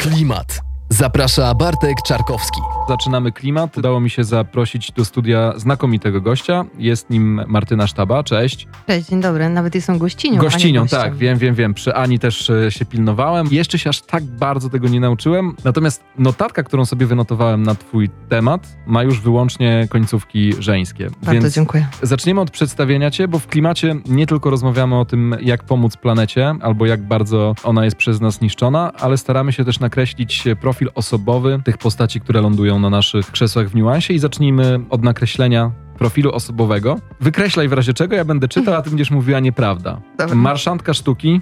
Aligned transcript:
Klimat. 0.00 0.60
Zaprasza 0.90 1.54
Bartek 1.54 2.02
Czarkowski. 2.02 2.60
Zaczynamy 2.90 3.32
klimat. 3.32 3.78
Udało 3.78 4.00
mi 4.00 4.10
się 4.10 4.24
zaprosić 4.24 4.92
do 4.92 5.04
studia 5.04 5.52
znakomitego 5.56 6.20
gościa. 6.20 6.64
Jest 6.78 7.10
nim 7.10 7.42
Martyna 7.46 7.86
Sztaba. 7.86 8.22
Cześć. 8.22 8.68
Cześć, 8.86 9.08
dzień 9.08 9.20
dobry. 9.20 9.48
Nawet 9.48 9.74
jestem 9.74 9.98
gościnią. 9.98 10.40
Gościnią, 10.40 10.86
tak, 10.86 11.14
wiem, 11.16 11.38
wiem, 11.38 11.54
wiem. 11.54 11.74
Przy 11.74 11.94
Ani 11.94 12.18
też 12.18 12.50
e, 12.50 12.70
się 12.70 12.84
pilnowałem. 12.84 13.48
Jeszcze 13.50 13.78
się 13.78 13.90
aż 13.90 14.00
tak 14.00 14.24
bardzo 14.24 14.70
tego 14.70 14.88
nie 14.88 15.00
nauczyłem. 15.00 15.56
Natomiast 15.64 16.04
notatka, 16.18 16.62
którą 16.62 16.84
sobie 16.84 17.06
wynotowałem 17.06 17.62
na 17.62 17.74
Twój 17.74 18.10
temat, 18.28 18.76
ma 18.86 19.02
już 19.02 19.20
wyłącznie 19.20 19.86
końcówki 19.90 20.52
żeńskie. 20.58 21.04
Bardzo 21.04 21.32
Więc 21.32 21.54
dziękuję. 21.54 21.86
zaczniemy 22.02 22.40
od 22.40 22.50
przedstawienia 22.50 23.10
Cię, 23.10 23.28
bo 23.28 23.38
w 23.38 23.46
klimacie 23.46 23.96
nie 24.06 24.26
tylko 24.26 24.50
rozmawiamy 24.50 24.98
o 24.98 25.04
tym, 25.04 25.36
jak 25.40 25.64
pomóc 25.64 25.96
planecie, 25.96 26.54
albo 26.60 26.86
jak 26.86 27.02
bardzo 27.02 27.54
ona 27.64 27.84
jest 27.84 27.96
przez 27.96 28.20
nas 28.20 28.40
niszczona, 28.40 28.92
ale 29.00 29.18
staramy 29.18 29.52
się 29.52 29.64
też 29.64 29.80
nakreślić 29.80 30.44
profil 30.60 30.90
osobowy 30.94 31.60
tych 31.64 31.78
postaci, 31.78 32.20
które 32.20 32.40
lądują 32.40 32.79
na 32.80 32.90
naszych 32.90 33.30
krzesłach 33.30 33.68
w 33.68 33.74
niuansie 33.74 34.14
i 34.14 34.18
zacznijmy 34.18 34.80
od 34.90 35.02
nakreślenia 35.04 35.70
profilu 35.98 36.32
osobowego. 36.32 36.96
Wykreślaj 37.20 37.68
w 37.68 37.72
razie 37.72 37.94
czego, 37.94 38.16
ja 38.16 38.24
będę 38.24 38.48
czytał, 38.48 38.74
a 38.74 38.82
ty 38.82 38.90
będziesz 38.90 39.10
mówiła 39.10 39.40
nieprawda. 39.40 40.00
Dobra. 40.18 40.34
Marszantka 40.34 40.94
sztuki, 40.94 41.40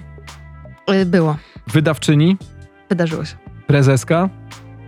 Y, 0.91 1.05
Było. 1.05 1.35
wydawczyni, 1.67 2.37
Wydarzyło 2.89 3.25
się. 3.25 3.35
prezeska, 3.67 4.29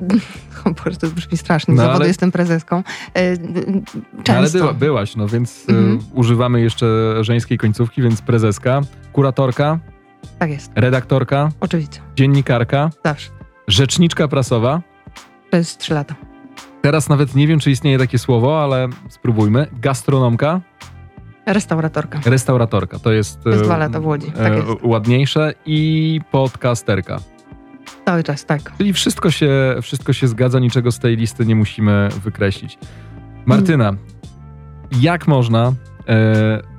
O 0.66 0.72
Boże, 0.72 0.98
to 0.98 1.08
brzmi 1.08 1.38
strasznie. 1.38 1.74
No, 1.74 1.82
Zawodu 1.82 1.98
ale- 2.00 2.08
jestem 2.08 2.32
prezeską. 2.32 2.80
Y, 2.80 3.20
y, 3.22 3.38
No, 3.68 4.24
Często. 4.24 4.34
ale 4.38 4.50
była, 4.50 4.74
byłaś, 4.74 5.16
no 5.16 5.28
więc 5.28 5.66
Mhm. 5.70 6.00
używamy 6.14 6.62
jeszcze 6.62 6.86
żeńskiej 7.22 7.58
końcówki, 7.58 8.02
więc 8.02 8.22
prezeska, 8.22 8.82
kuratorka, 9.14 9.80
Tak 10.40 10.50
jest. 10.50 10.72
redaktorka, 10.76 11.50
Oczywiście. 11.60 12.00
dziennikarka, 12.16 12.90
Zawsze. 13.06 13.30
rzeczniczka 13.68 14.28
prasowa. 14.28 14.82
To 15.52 15.58
jest 15.58 15.78
trzy 15.80 15.94
lata. 15.94 16.16
Teraz 16.82 17.10
nawet 17.10 17.36
nie 17.36 17.48
wiem, 17.48 17.60
czy 17.60 17.72
istnieje 17.72 17.98
takie 18.00 18.18
słowo, 18.20 18.64
ale 18.64 18.88
spróbujmy. 19.10 19.68
Gastronomka, 19.82 20.62
Restauratorka. 21.46 22.20
restauratorka. 22.26 23.00
To 23.00 23.12
jest, 23.12 23.44
To 23.44 23.50
jest 23.50 23.62
e, 23.62 23.66
dwa 23.66 23.78
lata 23.78 24.00
w 24.00 24.06
Łodzi. 24.06 24.32
Tak 24.32 24.54
e, 24.54 24.56
jest. 24.56 24.68
ładniejsze 24.84 25.54
i 25.66 26.20
podcasterka. 26.32 27.20
Cały 28.06 28.24
czas, 28.24 28.46
tak. 28.46 28.78
Czyli 28.78 28.94
wszystko 28.94 29.32
się, 29.32 29.76
wszystko 29.82 30.14
się 30.14 30.28
zgadza, 30.28 30.60
niczego 30.60 30.92
z 30.92 31.00
tej 31.00 31.18
listy 31.18 31.46
nie 31.46 31.56
musimy 31.56 32.10
wykreślić. 32.24 32.78
Martyna, 33.46 33.94
jak 35.02 35.28
można 35.28 35.68
e, 35.68 35.74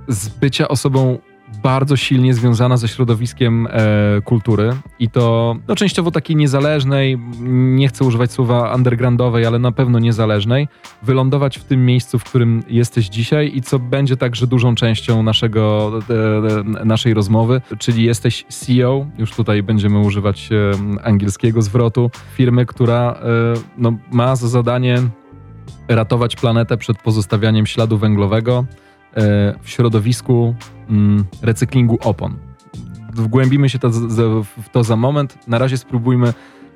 z 0.08 0.28
bycia 0.28 0.68
osobą 0.68 1.18
bardzo 1.62 1.96
silnie 1.96 2.34
związana 2.34 2.76
ze 2.76 2.88
środowiskiem 2.88 3.68
e, 3.70 4.20
kultury. 4.24 4.70
I 4.98 5.10
to 5.10 5.56
no, 5.68 5.74
częściowo 5.74 6.10
takiej 6.10 6.36
niezależnej, 6.36 7.18
nie 7.76 7.88
chcę 7.88 8.04
używać 8.04 8.32
słowa 8.32 8.74
undergroundowej, 8.74 9.46
ale 9.46 9.58
na 9.58 9.72
pewno 9.72 9.98
niezależnej, 9.98 10.68
wylądować 11.02 11.58
w 11.58 11.64
tym 11.64 11.86
miejscu, 11.86 12.18
w 12.18 12.24
którym 12.24 12.62
jesteś 12.68 13.08
dzisiaj 13.08 13.52
i 13.54 13.62
co 13.62 13.78
będzie 13.78 14.16
także 14.16 14.46
dużą 14.46 14.74
częścią 14.74 15.22
naszego, 15.22 15.92
e, 16.10 16.80
e, 16.80 16.84
naszej 16.84 17.14
rozmowy, 17.14 17.60
czyli 17.78 18.04
jesteś 18.04 18.44
CEO, 18.48 19.06
już 19.18 19.32
tutaj 19.32 19.62
będziemy 19.62 19.98
używać 19.98 20.50
e, 20.52 21.04
angielskiego 21.04 21.62
zwrotu, 21.62 22.10
firmy, 22.34 22.66
która 22.66 23.12
e, 23.12 23.18
no, 23.78 23.92
ma 24.12 24.36
za 24.36 24.48
zadanie 24.48 24.98
ratować 25.88 26.36
planetę 26.36 26.76
przed 26.76 26.98
pozostawianiem 26.98 27.66
śladu 27.66 27.98
węglowego 27.98 28.64
w 29.62 29.70
środowisku 29.70 30.54
mm, 30.88 31.24
recyklingu 31.42 31.98
opon. 32.02 32.36
Wgłębimy 33.12 33.68
się 33.68 33.78
to, 33.78 33.90
w 34.62 34.68
to 34.72 34.84
za 34.84 34.96
moment. 34.96 35.48
Na 35.48 35.58
razie 35.58 35.78
spróbujmy 35.78 36.32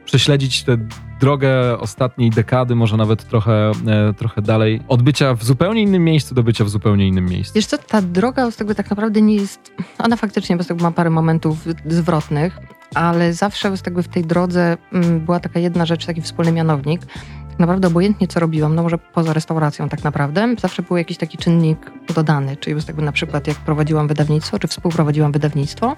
prześledzić 0.07 0.63
tę 0.63 0.79
drogę 1.21 1.79
ostatniej 1.79 2.31
dekady, 2.31 2.75
może 2.75 2.97
nawet 2.97 3.29
trochę, 3.29 3.71
e, 3.87 4.15
trochę 4.15 4.43
dalej, 4.43 4.81
od 4.89 5.03
bycia 5.03 5.35
w 5.35 5.45
zupełnie 5.45 5.83
innym 5.83 6.05
miejscu 6.05 6.35
do 6.35 6.43
bycia 6.43 6.65
w 6.65 6.69
zupełnie 6.69 7.09
innym 7.09 7.27
miejscu. 7.27 7.55
Wiesz 7.55 7.67
co, 7.67 7.79
ta 7.79 8.03
droga 8.03 8.51
z 8.51 8.57
tego 8.57 8.75
tak 8.75 8.91
naprawdę 8.91 9.23
nie 9.23 9.35
jest... 9.37 9.73
Ona 9.99 10.17
faktycznie 10.17 10.59
ma 10.81 10.91
parę 10.91 11.11
momentów 11.11 11.59
zwrotnych, 11.87 12.59
ale 12.95 13.33
zawsze 13.33 13.77
z 13.77 13.83
tego 13.83 14.03
w 14.03 14.09
tej 14.09 14.25
drodze 14.25 14.77
mm, 14.93 15.21
była 15.21 15.41
taka 15.41 15.61
jedna 15.61 15.87
rzecz, 15.87 16.07
taki 16.07 16.23
wspólny 16.23 16.53
mianownik. 16.53 17.01
Tak 17.57 17.61
naprawdę 17.61 17.89
obojętnie 17.89 18.29
co 18.29 18.41
robiłam, 18.41 18.75
no 18.75 18.83
może 18.83 18.99
poza 18.99 19.33
restauracją 19.33 19.89
tak 19.89 20.05
naprawdę, 20.05 20.55
zawsze 20.59 20.83
był 20.83 20.97
jakiś 20.97 21.17
taki 21.17 21.39
czynnik 21.39 21.91
dodany, 22.15 22.57
czyli 22.57 22.77
jakby 22.87 23.03
na 23.03 23.13
przykład 23.13 23.47
jak 23.47 23.57
prowadziłam 23.57 24.09
wydawnictwo, 24.09 24.59
czy 24.59 24.69
współprowadziłam 24.69 25.33
wydawnictwo, 25.33 25.97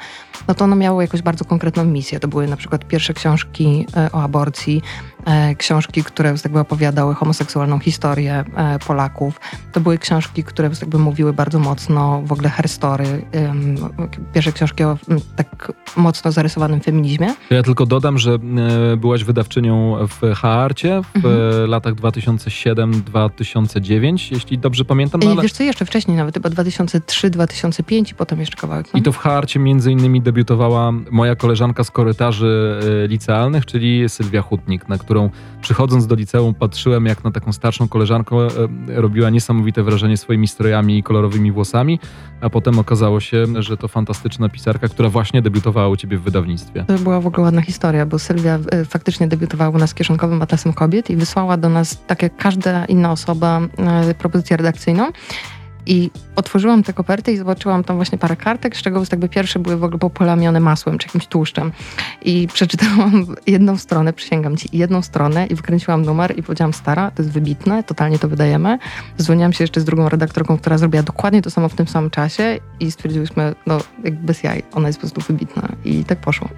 no 0.48 0.54
to 0.54 0.64
ono 0.64 0.76
miało 0.76 1.02
jakąś 1.02 1.22
bardzo 1.22 1.44
konkretną 1.44 1.84
misję. 1.84 2.20
To 2.20 2.28
były 2.28 2.46
na 2.46 2.56
przykład 2.56 2.84
pierwsze 2.84 3.14
książki 3.14 3.86
e, 3.96 4.12
o 4.12 4.22
aborcji, 4.22 4.82
e, 5.24 5.54
książki, 5.54 6.04
które 6.04 6.34
jakby 6.44 6.60
opowiadały 6.60 7.14
homoseksualną 7.14 7.78
historię 7.78 8.44
e, 8.56 8.78
Polaków. 8.78 9.40
To 9.72 9.80
były 9.80 9.98
książki, 9.98 10.44
które 10.44 10.70
jakby 10.80 10.98
mówiły 10.98 11.32
bardzo 11.32 11.58
mocno 11.58 12.22
w 12.24 12.32
ogóle 12.32 12.48
herstory. 12.48 13.26
Pierwsze 14.32 14.52
książki 14.52 14.84
o 14.84 14.98
tak 15.36 15.72
mocno 15.96 16.32
zarysowanym 16.32 16.80
feminizmie. 16.80 17.34
Ja 17.50 17.62
tylko 17.62 17.86
dodam, 17.86 18.18
że 18.18 18.38
byłaś 18.96 19.24
wydawczynią 19.24 19.96
w 20.08 20.34
Haarcie 20.34 21.02
w 21.02 21.16
Mhm. 21.16 21.47
E, 21.64 21.66
latach 21.66 21.94
2007-2009, 21.94 24.32
jeśli 24.32 24.58
dobrze 24.58 24.84
pamiętam. 24.84 25.20
no 25.24 25.30
I 25.30 25.32
ale... 25.32 25.42
wiesz 25.42 25.52
co, 25.52 25.62
jeszcze 25.62 25.84
wcześniej 25.84 26.16
nawet, 26.16 26.34
chyba 26.34 26.48
2003-2005 26.48 28.12
i 28.12 28.14
potem 28.14 28.40
jeszcze 28.40 28.56
kawałek. 28.56 28.86
no. 28.94 29.00
I 29.00 29.02
to 29.02 29.12
w 29.12 29.18
Haarcie 29.18 29.60
między 29.60 29.92
innymi 29.92 30.22
debiutowała 30.22 30.92
moja 31.10 31.36
koleżanka 31.36 31.84
z 31.84 31.90
korytarzy 31.90 32.80
e, 33.04 33.08
licealnych, 33.08 33.66
czyli 33.66 34.08
Sylwia 34.08 34.42
Hutnik, 34.42 34.88
na 34.88 34.98
którą 34.98 35.30
przychodząc 35.60 36.06
do 36.06 36.14
liceum 36.14 36.54
patrzyłem 36.54 37.06
jak 37.06 37.24
na 37.24 37.30
taką 37.30 37.52
starszą 37.52 37.88
koleżankę, 37.88 38.36
e, 38.36 38.48
robiła 39.00 39.30
niesamowite 39.30 39.82
wrażenie 39.82 40.16
swoimi 40.16 40.48
strojami 40.48 40.98
i 40.98 41.02
kolorowymi 41.02 41.52
włosami, 41.52 41.98
a 42.40 42.50
potem 42.50 42.78
okazało 42.78 43.20
się, 43.20 43.44
że 43.58 43.76
to 43.76 43.88
fantastyczna 43.88 44.48
pisarka, 44.48 44.88
która 44.88 45.08
właśnie 45.08 45.42
debiutowała 45.42 45.88
u 45.88 45.96
ciebie 45.96 46.18
w 46.18 46.22
wydawnictwie. 46.22 46.84
To 46.84 46.98
była 46.98 47.20
w 47.20 47.26
ogóle 47.26 47.44
ładna 47.44 47.62
historia, 47.62 48.06
bo 48.06 48.18
Sylwia 48.18 48.58
e, 48.70 48.84
faktycznie 48.84 49.28
debiutowała 49.28 49.70
u 49.70 49.78
nas 49.78 49.94
kierunkowym 49.94 50.42
atlasem 50.42 50.72
kobiet 50.72 51.10
i 51.10 51.16
wysłała 51.16 51.37
do 51.58 51.68
nas, 51.68 51.98
tak 52.06 52.22
jak 52.22 52.36
każda 52.36 52.84
inna 52.84 53.12
osoba, 53.12 53.60
e, 54.10 54.14
propozycję 54.14 54.56
redakcyjną. 54.56 55.10
I 55.88 56.10
otworzyłam 56.36 56.82
tę 56.82 56.92
kopertę 56.92 57.32
i 57.32 57.36
zobaczyłam 57.36 57.84
tam 57.84 57.96
właśnie 57.96 58.18
parę 58.18 58.36
kartek, 58.36 58.76
z 58.76 58.82
czego 58.82 59.02
jakby 59.10 59.28
pierwsze 59.28 59.58
były 59.58 59.76
w 59.76 59.84
ogóle 59.84 59.98
poplamione 59.98 60.60
masłem 60.60 60.98
czy 60.98 61.06
jakimś 61.06 61.26
tłuszczem. 61.26 61.72
I 62.22 62.48
przeczytałam 62.52 63.26
jedną 63.46 63.76
stronę, 63.76 64.12
przysięgam 64.12 64.56
ci, 64.56 64.68
jedną 64.72 65.02
stronę 65.02 65.46
i 65.46 65.54
wykręciłam 65.54 66.02
numer 66.02 66.38
i 66.38 66.42
powiedziałam, 66.42 66.72
stara, 66.72 67.10
to 67.10 67.22
jest 67.22 67.34
wybitne, 67.34 67.82
totalnie 67.84 68.18
to 68.18 68.28
wydajemy. 68.28 68.78
Dzwoniłam 69.18 69.52
się 69.52 69.64
jeszcze 69.64 69.80
z 69.80 69.84
drugą 69.84 70.08
redaktorką, 70.08 70.58
która 70.58 70.78
zrobiła 70.78 71.02
dokładnie 71.02 71.42
to 71.42 71.50
samo 71.50 71.68
w 71.68 71.74
tym 71.74 71.86
samym 71.86 72.10
czasie 72.10 72.58
i 72.80 72.90
stwierdziłyśmy, 72.90 73.54
no 73.66 73.78
jakby 74.04 74.26
bez 74.26 74.42
jaj, 74.42 74.62
ona 74.72 74.88
jest 74.88 74.98
po 74.98 75.06
prostu 75.10 75.32
wybitna. 75.32 75.68
I 75.84 76.04
tak 76.04 76.20
poszło. 76.20 76.48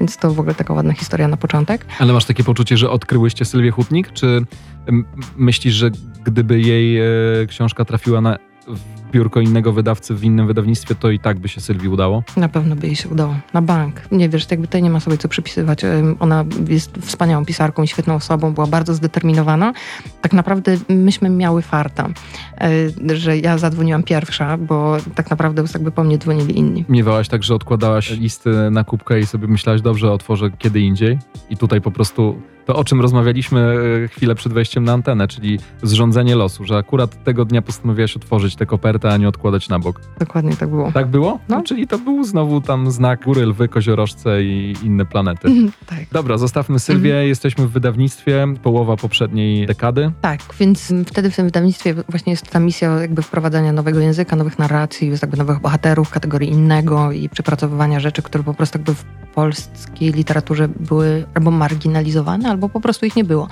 Więc 0.00 0.16
to 0.16 0.34
w 0.34 0.40
ogóle 0.40 0.54
taka 0.54 0.74
ładna 0.74 0.92
historia 0.92 1.28
na 1.28 1.36
początek. 1.36 1.86
Ale 1.98 2.12
masz 2.12 2.24
takie 2.24 2.44
poczucie, 2.44 2.76
że 2.76 2.90
odkryłyście 2.90 3.44
Sylwię 3.44 3.70
Hutnik, 3.70 4.12
czy 4.12 4.44
myślisz, 5.36 5.74
że 5.74 5.90
gdyby 6.24 6.60
jej 6.60 6.98
e, 6.98 7.04
książka 7.46 7.84
trafiła 7.84 8.20
na 8.20 8.38
w 8.66 9.10
biurko 9.12 9.40
innego 9.40 9.72
wydawcy 9.72 10.14
w 10.14 10.24
innym 10.24 10.46
wydawnictwie, 10.46 10.94
to 10.94 11.10
i 11.10 11.18
tak 11.18 11.38
by 11.38 11.48
się 11.48 11.60
Sylwii 11.60 11.88
udało? 11.88 12.22
Na 12.36 12.48
pewno 12.48 12.76
by 12.76 12.86
jej 12.86 12.96
się 12.96 13.08
udało. 13.08 13.36
Na 13.52 13.62
bank. 13.62 14.00
Nie 14.12 14.28
wiesz, 14.28 14.46
jakby 14.50 14.66
tutaj 14.66 14.82
nie 14.82 14.90
ma 14.90 15.00
sobie 15.00 15.18
co 15.18 15.28
przypisywać. 15.28 15.80
Ona 16.20 16.44
jest 16.68 16.98
wspaniałą 17.00 17.44
pisarką 17.44 17.82
i 17.82 17.88
świetną 17.88 18.14
osobą, 18.14 18.54
była 18.54 18.66
bardzo 18.66 18.94
zdeterminowana. 18.94 19.72
Tak 20.20 20.32
naprawdę 20.32 20.76
myśmy 20.88 21.30
miały 21.30 21.62
farta, 21.62 22.08
y, 23.10 23.16
że 23.16 23.38
ja 23.38 23.58
zadzwoniłam 23.58 24.02
pierwsza, 24.02 24.58
bo 24.58 24.96
tak 25.14 25.30
naprawdę 25.30 25.64
jakby 25.74 25.90
po 25.90 26.04
mnie 26.04 26.18
dzwonili 26.18 26.58
inni. 26.58 26.84
Miewałaś 26.88 27.28
tak, 27.28 27.42
że 27.42 27.54
odkładałaś 27.54 28.10
listy 28.10 28.70
na 28.70 28.84
kubkę 28.84 29.20
i 29.20 29.26
sobie 29.26 29.48
myślałaś, 29.48 29.80
dobrze, 29.80 30.12
otworzę 30.12 30.50
kiedy 30.58 30.80
indziej. 30.80 31.18
I 31.50 31.56
tutaj 31.56 31.80
po 31.80 31.90
prostu 31.90 32.42
to, 32.66 32.76
o 32.76 32.84
czym 32.84 33.00
rozmawialiśmy 33.00 33.74
e, 34.04 34.08
chwilę 34.08 34.34
przed 34.34 34.52
wejściem 34.52 34.84
na 34.84 34.92
antenę, 34.92 35.28
czyli 35.28 35.58
zrządzenie 35.82 36.36
losu, 36.36 36.64
że 36.64 36.76
akurat 36.76 37.24
tego 37.24 37.44
dnia 37.44 37.62
postanowiłaś 37.62 38.16
otworzyć 38.16 38.56
tę 38.56 38.66
kopertę, 38.66 39.10
a 39.12 39.16
nie 39.16 39.28
odkładać 39.28 39.68
na 39.68 39.78
bok. 39.78 40.00
Dokładnie 40.18 40.56
tak 40.56 40.68
było. 40.70 40.92
Tak 40.92 41.06
było? 41.06 41.38
No, 41.48 41.56
No. 41.56 41.62
czyli 41.62 41.86
to 41.86 41.98
był 41.98 42.24
znowu 42.24 42.60
tam 42.60 42.90
znak 42.90 43.24
góry, 43.24 43.46
lwy, 43.46 43.68
koziorożce 43.68 44.42
i 44.44 44.74
inne 44.82 45.04
planety. 45.06 45.48
tak. 45.86 45.98
Dobra, 46.12 46.38
zostawmy 46.38 46.78
Sylwię, 46.78 47.14
jesteśmy 47.26 47.66
w 47.66 47.70
wydawnictwie, 47.70 48.46
połowa 48.62 48.96
poprzedniej 48.96 49.66
dekady. 49.66 50.12
Tak, 50.20 50.40
więc 50.60 50.92
wtedy 51.06 51.30
w 51.30 51.36
tym 51.36 51.44
wydawnictwie 51.44 51.94
właśnie 52.08 52.30
jest 52.32 52.50
ta 52.50 52.60
misja 52.60 53.00
jakby 53.00 53.22
wprowadzania 53.22 53.72
nowego 53.72 54.00
języka, 54.00 54.36
nowych 54.36 54.58
narracji, 54.58 55.10
jakby 55.22 55.36
nowych 55.36 55.60
bohaterów, 55.60 56.10
kategorii 56.10 56.50
innego 56.50 57.12
i 57.12 57.28
przepracowywania 57.28 58.00
rzeczy, 58.00 58.22
które 58.22 58.44
po 58.44 58.54
prostu 58.54 58.78
jakby 58.78 58.94
w 58.94 59.04
polskiej 59.34 60.12
literaturze 60.12 60.68
były 60.68 61.24
albo 61.34 61.50
marginalizowane, 61.50 62.48
albo 62.54 62.68
po 62.68 62.80
prostu 62.80 63.06
ich 63.06 63.16
nie 63.16 63.24
było. 63.24 63.48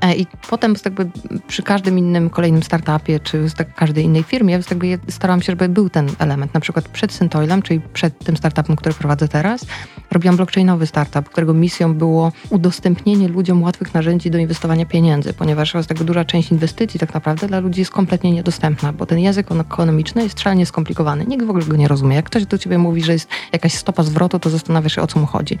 E, 0.00 0.16
I 0.16 0.26
potem 0.50 0.74
jakby 0.84 1.10
przy 1.46 1.62
każdym 1.62 1.98
innym 1.98 2.30
kolejnym 2.30 2.62
startupie, 2.62 3.20
czy 3.20 3.46
tak 3.56 3.74
każdej 3.74 4.04
innej 4.04 4.22
firmie, 4.22 4.60
jakby 4.70 4.86
je- 4.86 4.98
starałam 5.08 5.42
się, 5.42 5.52
żeby 5.52 5.68
był 5.68 5.90
ten 5.90 6.08
element. 6.18 6.54
Na 6.54 6.60
przykład 6.60 6.88
przed 6.88 7.12
Syntoilem, 7.12 7.62
czyli 7.62 7.80
przed 7.92 8.18
tym 8.24 8.36
startupem, 8.36 8.76
który 8.76 8.94
prowadzę 8.94 9.28
teraz, 9.28 9.66
Robiłam 10.10 10.36
blockchainowy 10.36 10.86
startup, 10.86 11.28
którego 11.28 11.54
misją 11.54 11.94
było 11.94 12.32
udostępnienie 12.50 13.28
ludziom 13.28 13.62
łatwych 13.62 13.94
narzędzi 13.94 14.30
do 14.30 14.38
inwestowania 14.38 14.86
pieniędzy, 14.86 15.32
ponieważ 15.32 15.74
jest 15.74 15.88
tak 15.88 16.04
duża 16.04 16.24
część 16.24 16.50
inwestycji 16.50 17.00
tak 17.00 17.14
naprawdę 17.14 17.48
dla 17.48 17.60
ludzi 17.60 17.80
jest 17.80 17.90
kompletnie 17.90 18.32
niedostępna, 18.32 18.92
bo 18.92 19.06
ten 19.06 19.18
język 19.18 19.46
ekonomiczny 19.52 20.22
jest 20.22 20.40
szalenie 20.40 20.66
skomplikowany. 20.66 21.26
Nikt 21.26 21.46
w 21.46 21.50
ogóle 21.50 21.64
go 21.64 21.76
nie 21.76 21.88
rozumie. 21.88 22.16
Jak 22.16 22.24
ktoś 22.24 22.46
do 22.46 22.58
ciebie 22.58 22.78
mówi, 22.78 23.02
że 23.02 23.12
jest 23.12 23.28
jakaś 23.52 23.74
stopa 23.74 24.02
zwrotu, 24.02 24.38
to 24.38 24.50
zastanawiasz 24.50 24.94
się, 24.94 25.02
o 25.02 25.06
co 25.06 25.20
mu 25.20 25.26
chodzi. 25.26 25.58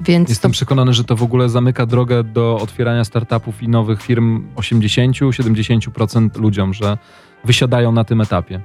Więc 0.00 0.28
Jestem 0.28 0.50
to... 0.50 0.52
przekonany, 0.52 0.92
że 0.92 1.04
to 1.04 1.16
w 1.16 1.22
ogóle 1.22 1.48
zamyka 1.48 1.86
drogę 1.86 2.24
do 2.24 2.58
otwierania 2.62 3.04
startupów 3.04 3.62
i 3.62 3.68
nowych 3.68 3.77
firm 4.00 4.46
80-70% 4.56 6.40
ludziom, 6.40 6.74
że 6.74 6.98
wysiadają 7.44 7.92
na 7.92 8.04
tym 8.04 8.20
etapie. 8.20 8.60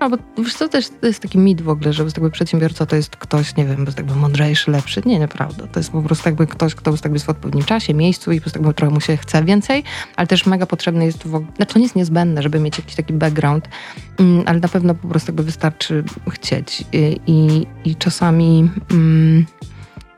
No 0.00 0.10
bo 0.10 0.16
wiesz 0.38 0.54
co, 0.54 0.68
też 0.68 0.88
to 1.00 1.06
jest 1.06 1.22
taki 1.22 1.38
mit 1.38 1.62
w 1.62 1.68
ogóle, 1.68 1.92
że 1.92 2.02
jakby 2.04 2.30
przedsiębiorca 2.30 2.86
to 2.86 2.96
jest 2.96 3.16
ktoś, 3.16 3.56
nie 3.56 3.66
wiem, 3.66 3.86
jakby 3.96 4.14
mądrzejszy, 4.14 4.70
lepszy. 4.70 5.02
Nie, 5.06 5.18
nieprawda. 5.18 5.66
To 5.66 5.80
jest 5.80 5.92
po 5.92 6.02
prostu 6.02 6.28
jakby 6.28 6.46
ktoś, 6.46 6.74
kto 6.74 6.90
jest 7.12 7.26
w 7.26 7.28
odpowiednim 7.28 7.64
czasie, 7.64 7.94
miejscu 7.94 8.32
i 8.32 8.40
po 8.40 8.50
prostu 8.50 8.72
trochę 8.72 8.94
mu 8.94 9.00
się 9.00 9.16
chce 9.16 9.44
więcej, 9.44 9.84
ale 10.16 10.26
też 10.26 10.46
mega 10.46 10.66
potrzebny 10.66 11.04
jest 11.04 11.28
w 11.28 11.34
ogóle, 11.34 11.52
znaczy 11.56 11.72
to 11.72 11.78
nie 11.78 11.84
jest 11.84 11.96
niezbędne, 11.96 12.42
żeby 12.42 12.60
mieć 12.60 12.78
jakiś 12.78 12.94
taki 12.94 13.12
background, 13.12 13.68
mm, 14.18 14.42
ale 14.46 14.60
na 14.60 14.68
pewno 14.68 14.94
po 14.94 15.08
prostu 15.08 15.30
jakby 15.30 15.42
wystarczy 15.42 16.04
chcieć 16.30 16.84
i, 16.92 17.20
i, 17.26 17.66
i 17.84 17.96
czasami... 17.96 18.70
Mm, 18.90 19.46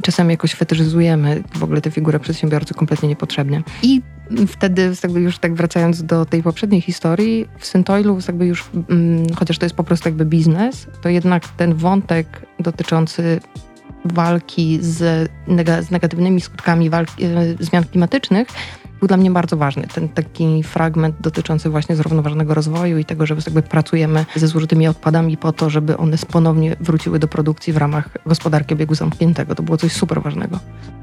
czasami 0.03 0.31
jakoś 0.31 0.55
fetyszyzujemy 0.55 1.43
w 1.55 1.65
ogóle 1.65 1.81
tę 1.81 1.91
figurę 1.91 2.21
przedsiębiorcy 2.21 2.75
kompletnie 2.75 3.09
niepotrzebnie. 3.09 3.63
I 3.83 4.03
wtedy 4.49 4.93
jakby 5.03 5.21
już 5.21 5.39
tak 5.39 5.55
wracając 5.55 6.03
do 6.03 6.27
tej 6.27 6.43
poprzedniej 6.43 6.81
historii, 6.81 7.49
w 7.59 7.67
Syntoilu 7.67 8.19
jakby 8.29 8.47
już, 8.47 8.71
mm, 8.91 9.35
chociaż 9.35 9.59
to 9.59 9.67
jest 9.67 9.77
po 9.77 9.85
prostu 9.85 10.09
jakby 10.09 10.25
biznes, 10.25 10.87
to 11.03 11.09
jednak 11.09 11.49
ten 11.49 11.75
wątek 11.75 12.27
dotyczący 12.59 13.41
walki 14.05 14.79
z, 14.83 15.31
z 15.87 15.91
negatywnymi 15.91 16.41
skutkami 16.41 16.91
walki, 16.91 17.25
e, 17.25 17.29
zmian 17.61 17.85
klimatycznych 17.85 18.49
był 19.01 19.09
dla 19.09 19.17
mnie 19.17 19.31
bardzo 19.31 19.57
ważny. 19.57 19.87
Ten 19.95 20.09
taki 20.09 20.63
fragment 20.63 21.17
dotyczący 21.21 21.71
właśnie 21.71 21.97
zrównoważonego 21.97 22.55
rozwoju 22.55 22.99
i 22.99 23.05
tego, 23.05 23.27
że 23.27 23.35
jakby 23.35 23.63
pracujemy 23.63 24.27
ze 24.37 24.47
zużytymi 24.47 24.89
odpadami 24.89 25.37
po 25.37 25.53
to, 25.53 25.71
żeby 25.71 25.97
one 25.97 26.17
ponownie 26.33 26.77
wróciły 26.81 27.19
do 27.19 27.29
produkcji 27.29 27.73
w 27.73 27.77
ramach 27.77 28.09
gospodarki 28.27 28.75
obiegu 28.75 28.95
zamkniętego. 28.95 29.55
To 29.55 29.63
było 29.63 29.77
coś 29.77 29.93
super 29.93 30.23
ważnego. 30.23 30.59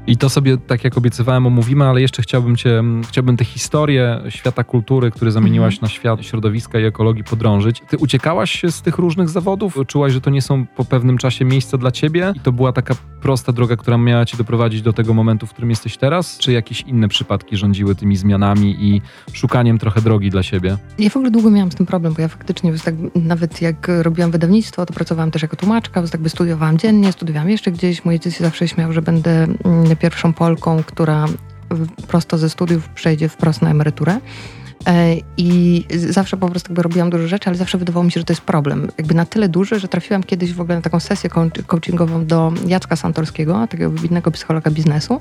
I 0.08 0.16
to 0.16 0.28
sobie, 0.28 0.56
tak 0.56 0.84
jak 0.84 0.98
obiecywałem, 0.98 1.46
omówimy, 1.46 1.84
ale 1.84 2.00
jeszcze 2.00 2.22
chciałbym 2.22 2.56
cię, 2.56 2.82
chciałbym 3.08 3.36
tę 3.36 3.44
historię 3.44 4.20
świata 4.28 4.64
kultury, 4.64 5.10
który 5.10 5.32
zamieniłaś 5.32 5.74
mhm. 5.74 5.82
na 5.82 5.88
świat 5.88 6.24
środowiska 6.24 6.80
i 6.80 6.84
ekologii 6.84 7.24
podrążyć. 7.24 7.82
Ty 7.88 7.96
uciekałaś 7.96 8.62
z 8.70 8.82
tych 8.82 8.98
różnych 8.98 9.28
zawodów? 9.28 9.78
Czułaś, 9.86 10.12
że 10.12 10.20
to 10.20 10.30
nie 10.30 10.42
są 10.42 10.66
po 10.66 10.84
pewnym 10.84 11.18
czasie 11.18 11.44
miejsca 11.44 11.78
dla 11.78 11.90
ciebie? 11.90 12.32
I 12.36 12.40
to 12.40 12.52
była 12.52 12.72
taka 12.72 12.94
prosta 13.22 13.52
droga, 13.52 13.76
która 13.76 13.98
miała 13.98 14.24
cię 14.24 14.36
doprowadzić 14.36 14.82
do 14.82 14.92
tego 14.92 15.14
momentu, 15.14 15.46
w 15.46 15.50
którym 15.50 15.70
jesteś 15.70 15.96
teraz? 15.96 16.38
Czy 16.38 16.52
jakieś 16.52 16.80
inne 16.80 17.08
przypadki 17.08 17.56
rządziły 17.56 17.94
tymi 17.94 18.16
zmianami 18.16 18.76
i 18.80 19.02
szukaniem 19.32 19.78
trochę 19.78 20.00
drogi 20.00 20.30
dla 20.30 20.42
siebie? 20.42 20.76
Ja 20.98 21.10
w 21.10 21.16
ogóle 21.16 21.30
długo 21.30 21.50
miałam 21.50 21.72
z 21.72 21.74
tym 21.74 21.86
problem, 21.86 22.14
bo 22.14 22.22
ja 22.22 22.28
faktycznie 22.28 22.72
tak, 22.72 22.94
nawet 23.14 23.62
jak 23.62 23.90
robiłam 24.02 24.30
wydawnictwo, 24.30 24.86
to 24.86 24.94
pracowałam 24.94 25.30
też 25.30 25.42
jako 25.42 25.56
tłumaczka, 25.56 26.02
tak 26.02 26.20
by 26.20 26.28
studiowałam 26.28 26.78
dziennie, 26.78 27.12
studiowałam 27.12 27.50
jeszcze 27.50 27.72
gdzieś. 27.72 28.04
Mój 28.04 28.14
ojciec 28.14 28.38
zawsze 28.38 28.68
śmiał, 28.68 28.92
że 28.92 29.02
będę 29.02 29.30
mm, 29.64 29.88
pierwszą 29.98 30.32
Polką, 30.32 30.82
która 30.82 31.26
prosto 32.08 32.38
ze 32.38 32.50
studiów 32.50 32.88
przejdzie 32.88 33.28
wprost 33.28 33.62
na 33.62 33.70
emeryturę. 33.70 34.20
E, 34.88 35.16
I 35.36 35.84
zawsze 35.90 36.36
po 36.36 36.48
prostu 36.48 36.70
jakby 36.72 36.82
robiłam 36.82 37.10
dużo 37.10 37.28
rzeczy, 37.28 37.48
ale 37.48 37.58
zawsze 37.58 37.78
wydawało 37.78 38.04
mi 38.04 38.12
się, 38.12 38.20
że 38.20 38.24
to 38.24 38.32
jest 38.32 38.42
problem. 38.42 38.88
Jakby 38.98 39.14
na 39.14 39.24
tyle 39.24 39.48
duży, 39.48 39.80
że 39.80 39.88
trafiłam 39.88 40.22
kiedyś 40.22 40.52
w 40.52 40.60
ogóle 40.60 40.76
na 40.76 40.82
taką 40.82 41.00
sesję 41.00 41.30
coachingową 41.66 42.26
do 42.26 42.52
Jacka 42.66 42.96
Santorskiego, 42.96 43.66
takiego 43.66 43.90
wybitnego 43.90 44.30
psychologa 44.30 44.70
biznesu. 44.70 45.20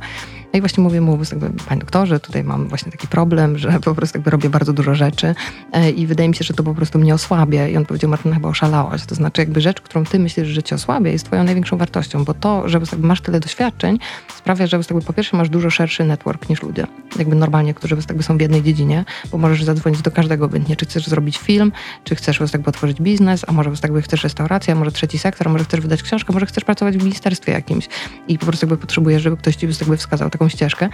No 0.53 0.57
i 0.57 0.61
właśnie 0.61 0.83
mówię 0.83 1.01
mu, 1.01 1.19
jakby, 1.31 1.49
panie 1.67 1.79
doktorze, 1.79 2.19
tutaj 2.19 2.43
mam 2.43 2.67
właśnie 2.67 2.91
taki 2.91 3.07
problem, 3.07 3.57
że 3.57 3.79
po 3.85 3.95
prostu 3.95 4.17
jakby 4.17 4.31
robię 4.31 4.49
bardzo 4.49 4.73
dużo 4.73 4.95
rzeczy 4.95 5.35
e, 5.71 5.89
i 5.89 6.07
wydaje 6.07 6.29
mi 6.29 6.35
się, 6.35 6.43
że 6.43 6.53
to 6.53 6.63
po 6.63 6.73
prostu 6.73 6.99
mnie 6.99 7.13
osłabia. 7.13 7.67
I 7.67 7.77
on 7.77 7.85
powiedział, 7.85 8.09
Martyna, 8.09 8.35
chyba 8.35 8.49
oszalałaś. 8.49 9.05
To 9.05 9.15
znaczy 9.15 9.41
jakby 9.41 9.61
rzecz, 9.61 9.81
którą 9.81 10.05
ty 10.05 10.19
myślisz, 10.19 10.47
że 10.47 10.63
cię 10.63 10.75
osłabia, 10.75 11.11
jest 11.11 11.25
twoją 11.25 11.43
największą 11.43 11.77
wartością, 11.77 12.23
bo 12.23 12.33
to, 12.33 12.69
że 12.69 12.79
masz 12.99 13.21
tyle 13.21 13.39
doświadczeń, 13.39 13.99
sprawia, 14.35 14.67
że 14.67 14.79
po 15.05 15.13
pierwsze 15.13 15.37
masz 15.37 15.49
dużo 15.49 15.69
szerszy 15.69 16.03
network 16.03 16.49
niż 16.49 16.63
ludzie, 16.63 16.87
jakby 17.19 17.35
normalnie, 17.35 17.73
którzy 17.73 17.97
są 18.21 18.37
w 18.37 18.41
jednej 18.41 18.63
dziedzinie, 18.63 19.05
bo 19.31 19.37
możesz 19.37 19.56
zadzwonić 19.63 20.01
do 20.01 20.11
każdego 20.11 20.45
obojętnie, 20.45 20.75
czy 20.75 20.85
chcesz 20.85 21.07
zrobić 21.07 21.37
film, 21.37 21.71
czy 22.03 22.15
chcesz 22.15 22.39
jakby 22.53 22.69
otworzyć 22.69 23.01
biznes, 23.01 23.45
a 23.47 23.51
może 23.51 23.71
jakby 23.83 24.01
chcesz 24.01 24.23
restaurację, 24.23 24.73
a 24.73 24.75
może 24.75 24.91
trzeci 24.91 25.17
sektor, 25.17 25.47
a 25.47 25.51
może 25.51 25.63
chcesz 25.63 25.79
wydać 25.81 26.03
książkę, 26.03 26.33
może 26.33 26.45
chcesz 26.45 26.63
pracować 26.63 26.97
w 26.97 27.03
ministerstwie 27.03 27.51
jakimś 27.51 27.87
i 28.27 28.39
po 28.39 28.45
prostu 28.45 28.65
jakby 28.65 28.77
potrzebujesz, 28.77 29.21
żeby 29.21 29.37
ktoś 29.37 29.55
ci 29.55 29.67
jakby 29.79 29.97
wskazał 29.97 30.29
taką 30.29 30.49
ścieżkę. 30.49 30.89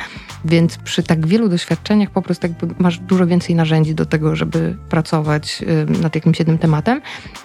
Więc 0.46 0.78
przy 0.78 1.04
tak 1.04 1.28
wielu 1.28 1.50
doświadczeniach 1.50 2.10
po 2.10 2.22
prostu 2.22 2.48
jakby 2.48 2.84
masz 2.84 3.00
dużo 3.00 3.28
więcej 3.28 3.56
narzędzi 3.56 3.96
do 3.96 4.06
tego, 4.06 4.36
żeby 4.36 4.78
pracować 4.90 5.64
nad 6.02 6.16
jakimś 6.16 6.40
jednym 6.40 6.58
tematem 6.58 7.02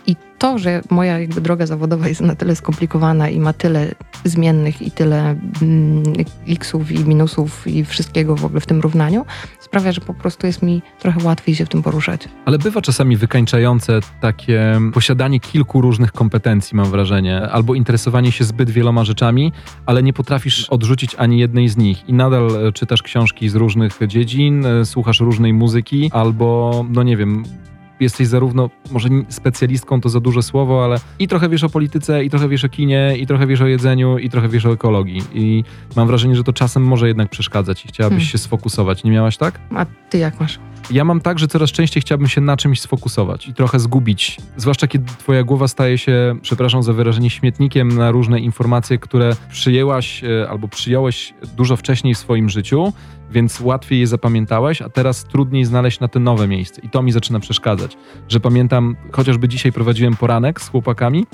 i 0.07 0.17
to, 0.39 0.59
że 0.59 0.83
moja 0.91 1.19
jakby 1.19 1.41
droga 1.41 1.67
zawodowa 1.67 2.09
jest 2.09 2.21
na 2.21 2.35
tyle 2.35 2.57
skomplikowana 2.57 3.29
i 3.29 3.41
ma 3.41 3.53
tyle 3.53 3.95
zmiennych 4.25 4.83
i 4.83 4.91
tyle 4.91 5.37
mm, 5.63 6.03
xów 6.49 6.93
i 6.93 7.05
minusów 7.05 7.67
i 7.67 7.85
wszystkiego 7.85 8.37
w 8.37 8.45
ogóle 8.45 8.61
w 8.61 8.67
tym 8.67 8.81
równaniu, 8.81 9.27
sprawia, 9.61 9.93
że 9.93 10.01
po 10.01 10.15
prostu 10.15 10.47
jest 10.47 10.63
mi 10.63 10.83
trochę 10.99 11.25
łatwiej 11.25 11.55
się 11.55 11.67
w 11.67 11.69
tym 11.69 11.83
poruszać. 11.83 12.29
Ale 12.45 12.59
bywa 12.59 12.81
czasami 12.81 13.17
wykańczające 13.17 14.01
takie 14.21 14.81
posiadanie 14.95 15.41
kilku 15.41 15.81
różnych 15.81 16.13
kompetencji, 16.13 16.77
mam 16.77 16.91
wrażenie, 16.91 17.41
albo 17.41 17.75
interesowanie 17.75 18.33
się 18.33 18.45
zbyt 18.45 18.71
wieloma 18.71 19.05
rzeczami, 19.05 19.53
ale 19.87 20.03
nie 20.03 20.13
potrafisz 20.13 20.71
odrzucić 20.71 21.15
ani 21.15 21.39
jednej 21.39 21.69
z 21.69 21.77
nich 21.77 22.09
i 22.09 22.13
nadal 22.13 22.67
e, 22.67 22.73
czytasz 22.73 23.03
książki 23.03 23.49
z 23.49 23.55
różnych 23.55 23.99
dziedzin, 24.07 24.67
e, 24.67 24.85
słuchasz 24.85 25.21
różnej 25.21 25.53
muzyki, 25.53 26.11
albo, 26.13 26.85
no 26.91 27.03
nie 27.03 27.17
wiem, 27.17 27.45
jesteś 28.01 28.27
zarówno, 28.27 28.71
może 28.91 29.09
specjalistką 29.29 30.01
to 30.01 30.09
za 30.09 30.21
duże 30.21 30.43
słowo, 30.43 30.85
ale 30.85 31.01
i 31.19 31.29
trochę 31.29 31.49
wiesz 31.49 31.65
o 31.65 31.69
polityce, 31.69 32.25
i 32.25 32.31
trochę 32.31 32.49
wiesz 32.49 32.65
o 32.65 32.69
kinie, 32.69 33.15
i 33.19 33.27
trochę 33.27 33.47
wiesz 33.47 33.61
o 33.61 33.67
jedzeniu, 33.67 34.19
i 34.19 34.31
trochę 34.31 34.49
wiesz 34.49 34.67
o 34.67 34.73
ekologii. 34.73 35.23
I 35.35 35.65
mam 35.97 36.07
wrażenie, 36.07 36.37
że 36.37 36.45
to 36.45 36.53
czasem 36.53 36.83
może 36.83 37.09
jednak 37.09 37.31
przeszkadzać 37.31 37.85
i 37.85 37.89
chciałabyś 37.89 38.19
hmm. 38.19 38.31
się 38.31 38.39
sfokusować. 38.39 39.05
Nie 39.05 39.11
miałaś 39.11 39.37
tak? 39.37 39.61
A 39.75 39.87
ty 40.11 40.19
jak 40.19 40.41
masz? 40.41 40.59
Ja 40.91 41.05
mam 41.05 41.21
tak, 41.21 41.39
że 41.39 41.49
coraz 41.49 41.71
częściej 41.71 42.01
chciałbym 42.01 42.29
się 42.29 42.41
na 42.41 42.57
czymś 42.57 42.81
sfokusować 42.81 43.49
i 43.49 43.55
trochę 43.55 43.79
zgubić. 43.79 44.37
Zwłaszcza 44.57 44.87
kiedy 44.87 45.05
twoja 45.19 45.43
głowa 45.43 45.69
staje 45.69 45.99
się, 45.99 46.37
przepraszam 46.43 46.83
za 46.83 46.93
wyrażenie, 46.93 47.31
śmietnikiem 47.31 47.89
na 47.89 48.11
różne 48.11 48.41
informacje, 48.41 48.99
które 48.99 49.37
przyjęłaś 49.51 50.25
e, 50.25 50.49
albo 50.51 50.69
przyjąłeś 50.69 51.35
dużo 51.57 51.77
wcześniej 51.77 52.15
w 52.15 52.19
swoim 52.19 52.49
życiu, 52.49 52.93
więc 53.31 53.61
łatwiej 53.61 54.01
je 54.01 54.07
zapamiętałeś, 54.07 54.83
a 54.83 54.89
teraz 54.89 55.25
trudniej 55.25 55.65
znaleźć 55.65 56.01
na 56.01 56.09
te 56.09 56.21
nowe 56.21 56.49
miejsce. 56.49 56.81
I 56.81 56.91
to 56.91 57.03
mi 57.03 57.13
zaczyna 57.13 57.41
przeszkadzać. 57.41 57.97
Że 58.29 58.41
pamiętam, 58.41 58.97
chociażby 59.13 59.49
dzisiaj 59.49 59.73
prowadziłem 59.73 60.17
poranek 60.17 60.61
z 60.61 60.69
chłopakami 60.69 61.27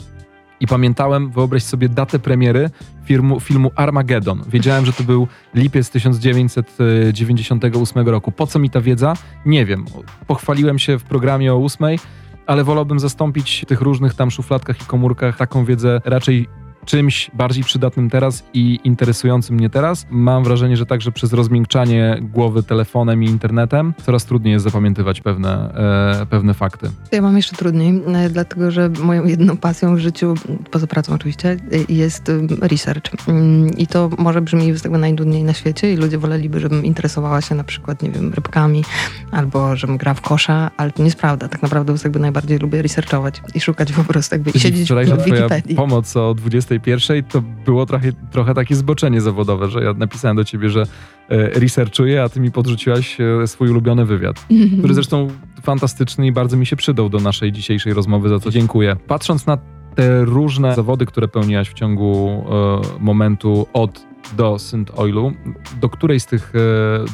i 0.60 0.66
pamiętałem, 0.66 1.30
wyobraź 1.30 1.62
sobie 1.62 1.88
datę 1.88 2.18
premiery 2.18 2.70
filmu, 3.04 3.40
filmu 3.40 3.70
Armageddon. 3.76 4.42
Wiedziałem, 4.48 4.86
że 4.86 4.92
to 4.92 5.04
był 5.04 5.28
lipiec 5.54 5.90
1998 5.90 8.08
roku. 8.08 8.32
Po 8.32 8.46
co 8.46 8.58
mi 8.58 8.70
ta 8.70 8.80
wiedza? 8.80 9.14
Nie 9.46 9.66
wiem. 9.66 9.84
Pochwaliłem 10.26 10.78
się 10.78 10.98
w 10.98 11.04
programie 11.04 11.54
o 11.54 11.64
8, 11.64 11.96
ale 12.46 12.64
wolałbym 12.64 12.98
zastąpić 12.98 13.64
tych 13.68 13.80
różnych 13.80 14.14
tam 14.14 14.30
szufladkach 14.30 14.82
i 14.82 14.84
komórkach 14.84 15.36
taką 15.36 15.64
wiedzę 15.64 16.00
raczej 16.04 16.48
czymś 16.84 17.30
bardziej 17.34 17.64
przydatnym 17.64 18.10
teraz 18.10 18.44
i 18.54 18.80
interesującym 18.84 19.56
mnie 19.56 19.70
teraz. 19.70 20.06
Mam 20.10 20.44
wrażenie, 20.44 20.76
że 20.76 20.86
także 20.86 21.12
przez 21.12 21.32
rozmiękczanie 21.32 22.18
głowy 22.22 22.62
telefonem 22.62 23.22
i 23.22 23.26
internetem 23.26 23.94
coraz 24.06 24.24
trudniej 24.24 24.52
jest 24.52 24.64
zapamiętywać 24.64 25.20
pewne, 25.20 25.74
e, 26.20 26.26
pewne 26.26 26.54
fakty. 26.54 26.90
Ja 27.12 27.22
mam 27.22 27.36
jeszcze 27.36 27.56
trudniej, 27.56 28.02
e, 28.06 28.30
dlatego 28.30 28.70
że 28.70 28.88
moją 28.88 29.24
jedną 29.24 29.56
pasją 29.56 29.96
w 29.96 29.98
życiu, 29.98 30.34
poza 30.70 30.86
pracą 30.86 31.14
oczywiście, 31.14 31.50
e, 31.50 31.92
jest 31.92 32.32
research. 32.60 33.28
Mm, 33.28 33.70
I 33.78 33.86
to 33.86 34.10
może 34.18 34.40
brzmi 34.40 34.78
z 34.78 34.82
tego 34.82 34.98
najtrudniej 34.98 35.44
na 35.44 35.52
świecie 35.52 35.92
i 35.92 35.96
ludzie 35.96 36.18
woleliby, 36.18 36.60
żebym 36.60 36.84
interesowała 36.84 37.40
się 37.40 37.54
na 37.54 37.64
przykład, 37.64 38.02
nie 38.02 38.10
wiem, 38.10 38.32
rybkami 38.32 38.84
albo 39.30 39.76
żebym 39.76 39.96
grała 39.96 40.14
w 40.14 40.20
kosza, 40.20 40.70
ale 40.76 40.92
to 40.92 41.02
nie 41.02 41.06
jest 41.06 41.18
prawda. 41.18 41.48
Tak 41.48 41.62
naprawdę 41.62 41.94
jakby 42.04 42.18
najbardziej 42.18 42.58
lubię 42.58 42.82
researchować 42.82 43.42
i 43.54 43.60
szukać 43.60 43.92
po 43.92 44.04
prostu 44.04 44.34
jakby 44.34 44.50
i 44.50 44.60
siedzieć 44.60 44.92
w 44.92 45.24
Wikipedii. 45.24 45.76
pomoc 45.76 46.16
o 46.16 46.34
20 46.34 46.73
21 46.78 47.24
to 47.24 47.42
było 47.64 47.86
trochę, 47.86 48.12
trochę 48.30 48.54
takie 48.54 48.74
zboczenie 48.74 49.20
zawodowe, 49.20 49.70
że 49.70 49.84
ja 49.84 49.92
napisałem 49.92 50.36
do 50.36 50.44
ciebie, 50.44 50.70
że 50.70 50.82
e, 50.82 50.86
researchuję, 51.48 52.22
a 52.22 52.28
ty 52.28 52.40
mi 52.40 52.50
podrzuciłaś 52.50 53.18
e, 53.20 53.46
swój 53.46 53.70
ulubiony 53.70 54.04
wywiad, 54.04 54.46
który 54.78 54.94
zresztą 54.94 55.28
fantastyczny 55.62 56.26
i 56.26 56.32
bardzo 56.32 56.56
mi 56.56 56.66
się 56.66 56.76
przydał 56.76 57.08
do 57.08 57.18
naszej 57.18 57.52
dzisiejszej 57.52 57.94
rozmowy, 57.94 58.28
za 58.28 58.40
co 58.40 58.50
dziękuję. 58.50 58.96
Patrząc 59.06 59.46
na 59.46 59.58
te 59.94 60.24
różne 60.24 60.74
zawody, 60.74 61.06
które 61.06 61.28
pełniłaś 61.28 61.68
w 61.68 61.74
ciągu 61.74 62.44
e, 62.48 62.80
momentu 63.00 63.66
od 63.72 64.06
do 64.36 64.58
Synth 64.58 64.98
Oilu, 64.98 65.32
do 65.80 65.88
której 65.88 66.20
z 66.20 66.26
tych 66.26 66.52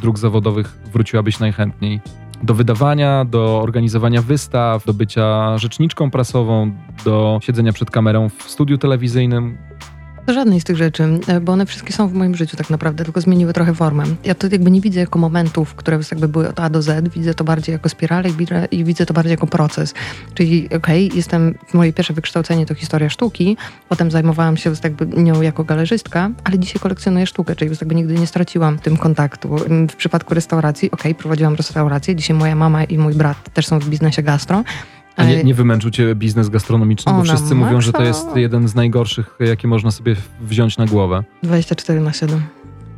dróg 0.02 0.18
zawodowych 0.18 0.78
wróciłabyś 0.92 1.38
najchętniej? 1.38 2.00
Do 2.42 2.54
wydawania, 2.54 3.24
do 3.24 3.60
organizowania 3.62 4.22
wystaw, 4.22 4.84
do 4.84 4.94
bycia 4.94 5.58
rzeczniczką 5.58 6.10
prasową, 6.10 6.72
do 7.04 7.38
siedzenia 7.42 7.72
przed 7.72 7.90
kamerą 7.90 8.28
w 8.28 8.42
studiu 8.42 8.78
telewizyjnym. 8.78 9.58
Żadnej 10.28 10.60
z 10.60 10.64
tych 10.64 10.76
rzeczy, 10.76 11.08
e, 11.26 11.40
bo 11.40 11.52
one 11.52 11.66
wszystkie 11.66 11.92
są 11.92 12.08
w 12.08 12.12
moim 12.12 12.36
życiu 12.36 12.56
tak 12.56 12.70
naprawdę, 12.70 13.04
tylko 13.04 13.20
zmieniły 13.20 13.52
trochę 13.52 13.74
formę. 13.74 14.04
Ja 14.24 14.34
to 14.34 14.46
jakby 14.52 14.70
nie 14.70 14.80
widzę 14.80 15.00
jako 15.00 15.18
momentów, 15.18 15.74
które 15.74 15.98
jakby 16.10 16.28
były 16.28 16.48
od 16.48 16.60
A 16.60 16.70
do 16.70 16.82
Z, 16.82 17.08
widzę 17.08 17.34
to 17.34 17.44
bardziej 17.44 17.72
jako 17.72 17.88
spiralę 17.88 18.30
i 18.70 18.84
widzę 18.84 19.06
to 19.06 19.14
bardziej 19.14 19.30
jako 19.30 19.46
proces. 19.46 19.94
Czyli 20.34 20.66
okej, 20.66 21.06
okay, 21.06 21.16
jestem, 21.16 21.54
moje 21.74 21.92
pierwsze 21.92 22.14
wykształcenie 22.14 22.66
to 22.66 22.74
historia 22.74 23.10
sztuki, 23.10 23.56
potem 23.88 24.10
zajmowałam 24.10 24.56
się 24.56 24.72
jakby 24.84 25.06
nią 25.22 25.42
jako 25.42 25.64
galerzystka, 25.64 26.30
ale 26.44 26.58
dzisiaj 26.58 26.80
kolekcjonuję 26.80 27.26
sztukę, 27.26 27.56
czyli 27.56 27.70
jakby 27.80 27.94
nigdy 27.94 28.14
nie 28.14 28.26
straciłam 28.26 28.78
tym 28.78 28.96
kontaktu. 28.96 29.56
W 29.90 29.96
przypadku 29.96 30.34
restauracji, 30.34 30.90
okej, 30.90 31.12
okay, 31.12 31.22
prowadziłam 31.22 31.54
restaurację, 31.54 32.16
dzisiaj 32.16 32.36
moja 32.36 32.54
mama 32.54 32.84
i 32.84 32.98
mój 32.98 33.14
brat 33.14 33.54
też 33.54 33.66
są 33.66 33.78
w 33.78 33.88
biznesie 33.88 34.22
gastro, 34.22 34.64
a 35.16 35.24
nie, 35.24 35.44
nie 35.44 35.54
wymęczył 35.54 35.90
cię 35.90 36.14
biznes 36.14 36.48
gastronomiczny? 36.48 37.12
Bo 37.12 37.22
wszyscy 37.22 37.54
mówią, 37.54 37.80
że 37.80 37.92
to 37.92 38.02
jest 38.02 38.36
jeden 38.36 38.68
z 38.68 38.74
najgorszych, 38.74 39.36
jakie 39.40 39.68
można 39.68 39.90
sobie 39.90 40.16
wziąć 40.40 40.78
na 40.78 40.86
głowę. 40.86 41.24
24 41.42 42.00
na 42.00 42.12
7. 42.12 42.42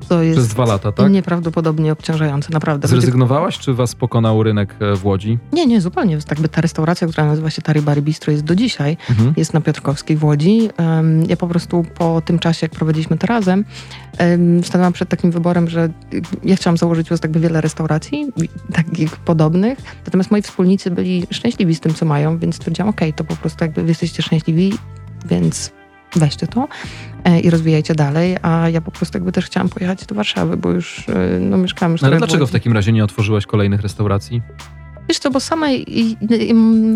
To 0.08 0.22
jest 0.22 0.38
Przez 0.38 0.48
dwa 0.48 0.64
lata, 0.64 0.92
tak? 0.92 1.12
Nieprawdopodobnie 1.12 1.92
obciążające, 1.92 2.52
naprawdę. 2.52 2.88
Zrezygnowałaś, 2.88 3.58
czy 3.58 3.74
was 3.74 3.94
pokonał 3.94 4.42
rynek 4.42 4.76
e, 4.80 4.96
w 4.96 5.06
Łodzi? 5.06 5.38
Nie, 5.52 5.66
nie, 5.66 5.80
zupełnie. 5.80 6.18
Tak 6.18 6.40
by 6.40 6.48
ta 6.48 6.60
restauracja, 6.60 7.08
która 7.08 7.26
nazywa 7.26 7.50
się 7.50 7.62
Tari 7.62 7.82
Bar 7.82 8.02
Bistro 8.02 8.32
jest 8.32 8.44
do 8.44 8.54
dzisiaj, 8.54 8.96
mhm. 9.10 9.34
jest 9.36 9.54
na 9.54 9.60
Piotrkowskiej 9.60 10.16
w 10.16 10.24
Łodzi. 10.24 10.68
ja 11.28 11.36
po 11.36 11.48
prostu 11.48 11.84
po 11.94 12.22
tym 12.24 12.38
czasie, 12.38 12.64
jak 12.64 12.72
prowadziliśmy 12.72 13.18
to 13.18 13.26
razem, 13.26 13.64
stanęłam 14.62 14.92
przed 14.92 15.08
takim 15.08 15.30
wyborem, 15.30 15.68
że 15.68 15.88
ja 16.44 16.56
chciałam 16.56 16.76
założyć 16.76 17.08
tak 17.20 17.30
by 17.30 17.40
wiele 17.40 17.60
restauracji, 17.60 18.32
takich 18.72 19.16
podobnych, 19.16 19.78
natomiast 20.06 20.30
moi 20.30 20.42
wspólnicy 20.42 20.90
byli 20.90 21.26
szczęśliwi 21.30 21.74
z 21.74 21.80
tym, 21.80 21.94
co 21.94 22.06
mają, 22.06 22.38
więc 22.38 22.56
stwierdziłam, 22.56 22.88
okej, 22.88 23.08
okay, 23.08 23.16
to 23.16 23.24
po 23.24 23.36
prostu 23.36 23.64
jakby 23.64 23.82
wy 23.82 23.88
jesteście 23.88 24.22
szczęśliwi, 24.22 24.72
więc 25.24 25.72
weźcie 26.16 26.46
to 26.46 26.68
e, 27.24 27.40
i 27.40 27.50
rozwijajcie 27.50 27.94
dalej, 27.94 28.36
a 28.42 28.68
ja 28.68 28.80
po 28.80 28.90
prostu 28.90 29.18
jakby 29.18 29.32
też 29.32 29.46
chciałam 29.46 29.68
pojechać 29.68 30.06
do 30.06 30.14
Warszawy, 30.14 30.56
bo 30.56 30.70
już 30.70 31.08
e, 31.08 31.38
no, 31.40 31.58
mieszkałam 31.58 31.92
już 31.92 32.00
no, 32.00 32.08
Ale 32.08 32.18
dlaczego 32.18 32.46
w 32.46 32.50
takim 32.50 32.72
razie 32.72 32.92
nie 32.92 33.04
otworzyłaś 33.04 33.46
kolejnych 33.46 33.80
restauracji? 33.80 34.42
Wiesz 35.08 35.18
co, 35.18 35.30
bo 35.30 35.40
sama 35.40 35.70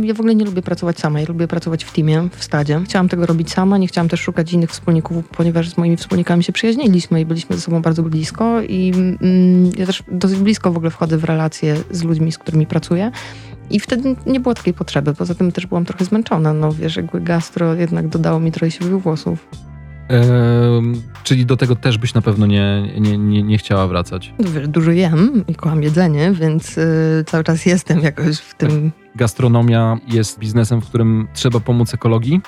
ja 0.03 0.15
w 0.15 0.21
ogóle 0.21 0.35
nie 0.35 0.45
lubię 0.45 0.63
pracować 0.63 0.99
sama, 0.99 1.21
ja 1.21 1.27
lubię 1.29 1.49
pracować 1.49 1.85
w 1.85 1.93
teamie, 1.93 2.29
w 2.37 2.45
stadzie. 2.45 2.81
Chciałam 2.85 3.09
tego 3.09 3.27
robić 3.27 3.53
sama, 3.53 3.79
nie 3.79 3.87
chciałam 3.87 4.09
też 4.09 4.21
szukać 4.21 4.53
innych 4.53 4.71
wspólników, 4.71 5.29
ponieważ 5.29 5.69
z 5.69 5.77
moimi 5.79 5.97
wspólnikami 5.97 6.45
się 6.45 6.53
przyjaźniliśmy 6.53 7.21
i 7.21 7.27
byliśmy 7.27 7.57
ze 7.57 7.63
sobą 7.63 7.83
bardzo 7.83 8.03
blisko 8.03 8.63
i 8.63 8.93
mm, 8.95 9.71
ja 9.79 9.87
też 9.87 10.03
dosyć 10.09 10.39
blisko 10.39 10.73
w 10.73 10.77
ogóle 10.77 10.91
wchodzę 10.91 11.19
w 11.19 11.25
relacje 11.25 11.77
z 11.91 12.03
ludźmi, 12.03 12.33
z 12.33 12.39
którymi 12.39 12.67
pracuję. 12.67 13.11
I 13.71 13.81
wtedy 13.81 14.17
nie 14.27 14.41
było 14.41 14.55
takiej 14.55 14.75
potrzeby. 14.75 15.15
Poza 15.15 15.35
tym 15.35 15.53
też 15.53 15.67
byłam 15.67 15.85
trochę 15.85 16.05
zmęczona. 16.05 16.53
No 16.53 16.73
wiesz, 16.73 16.97
jakby 16.97 17.21
gastro 17.21 17.75
jednak 17.75 18.09
dodało 18.09 18.41
mi 18.41 18.53
trochę 18.53 18.71
siwych 18.71 19.03
włosów. 19.03 19.49
czyli 21.25 21.47
do 21.47 21.57
tego 21.57 21.77
też 21.77 21.99
byś 21.99 22.15
na 22.15 22.23
pewno 22.23 22.47
nie, 22.47 22.93
nie, 23.01 23.19
nie, 23.19 23.43
nie 23.43 23.59
chciała 23.59 23.87
wracać. 23.87 24.35
No, 24.39 24.51
wiesz, 24.51 24.69
dużo 24.69 24.91
jem 24.91 25.45
i 25.49 25.55
kocham 25.55 25.83
jedzenie, 25.83 26.33
więc 26.33 26.79
y, 26.79 27.25
cały 27.27 27.45
czas 27.45 27.67
jestem 27.67 28.01
jakoś 28.01 28.39
w 28.39 28.55
tym. 28.55 28.93
Gastronomia 29.17 29.99
jest 30.09 30.39
biznesem, 30.39 30.81
w 30.81 30.87
którym 30.89 31.29
trzeba 31.35 31.61
pomóc 31.61 31.95
ekologii. 31.95 32.41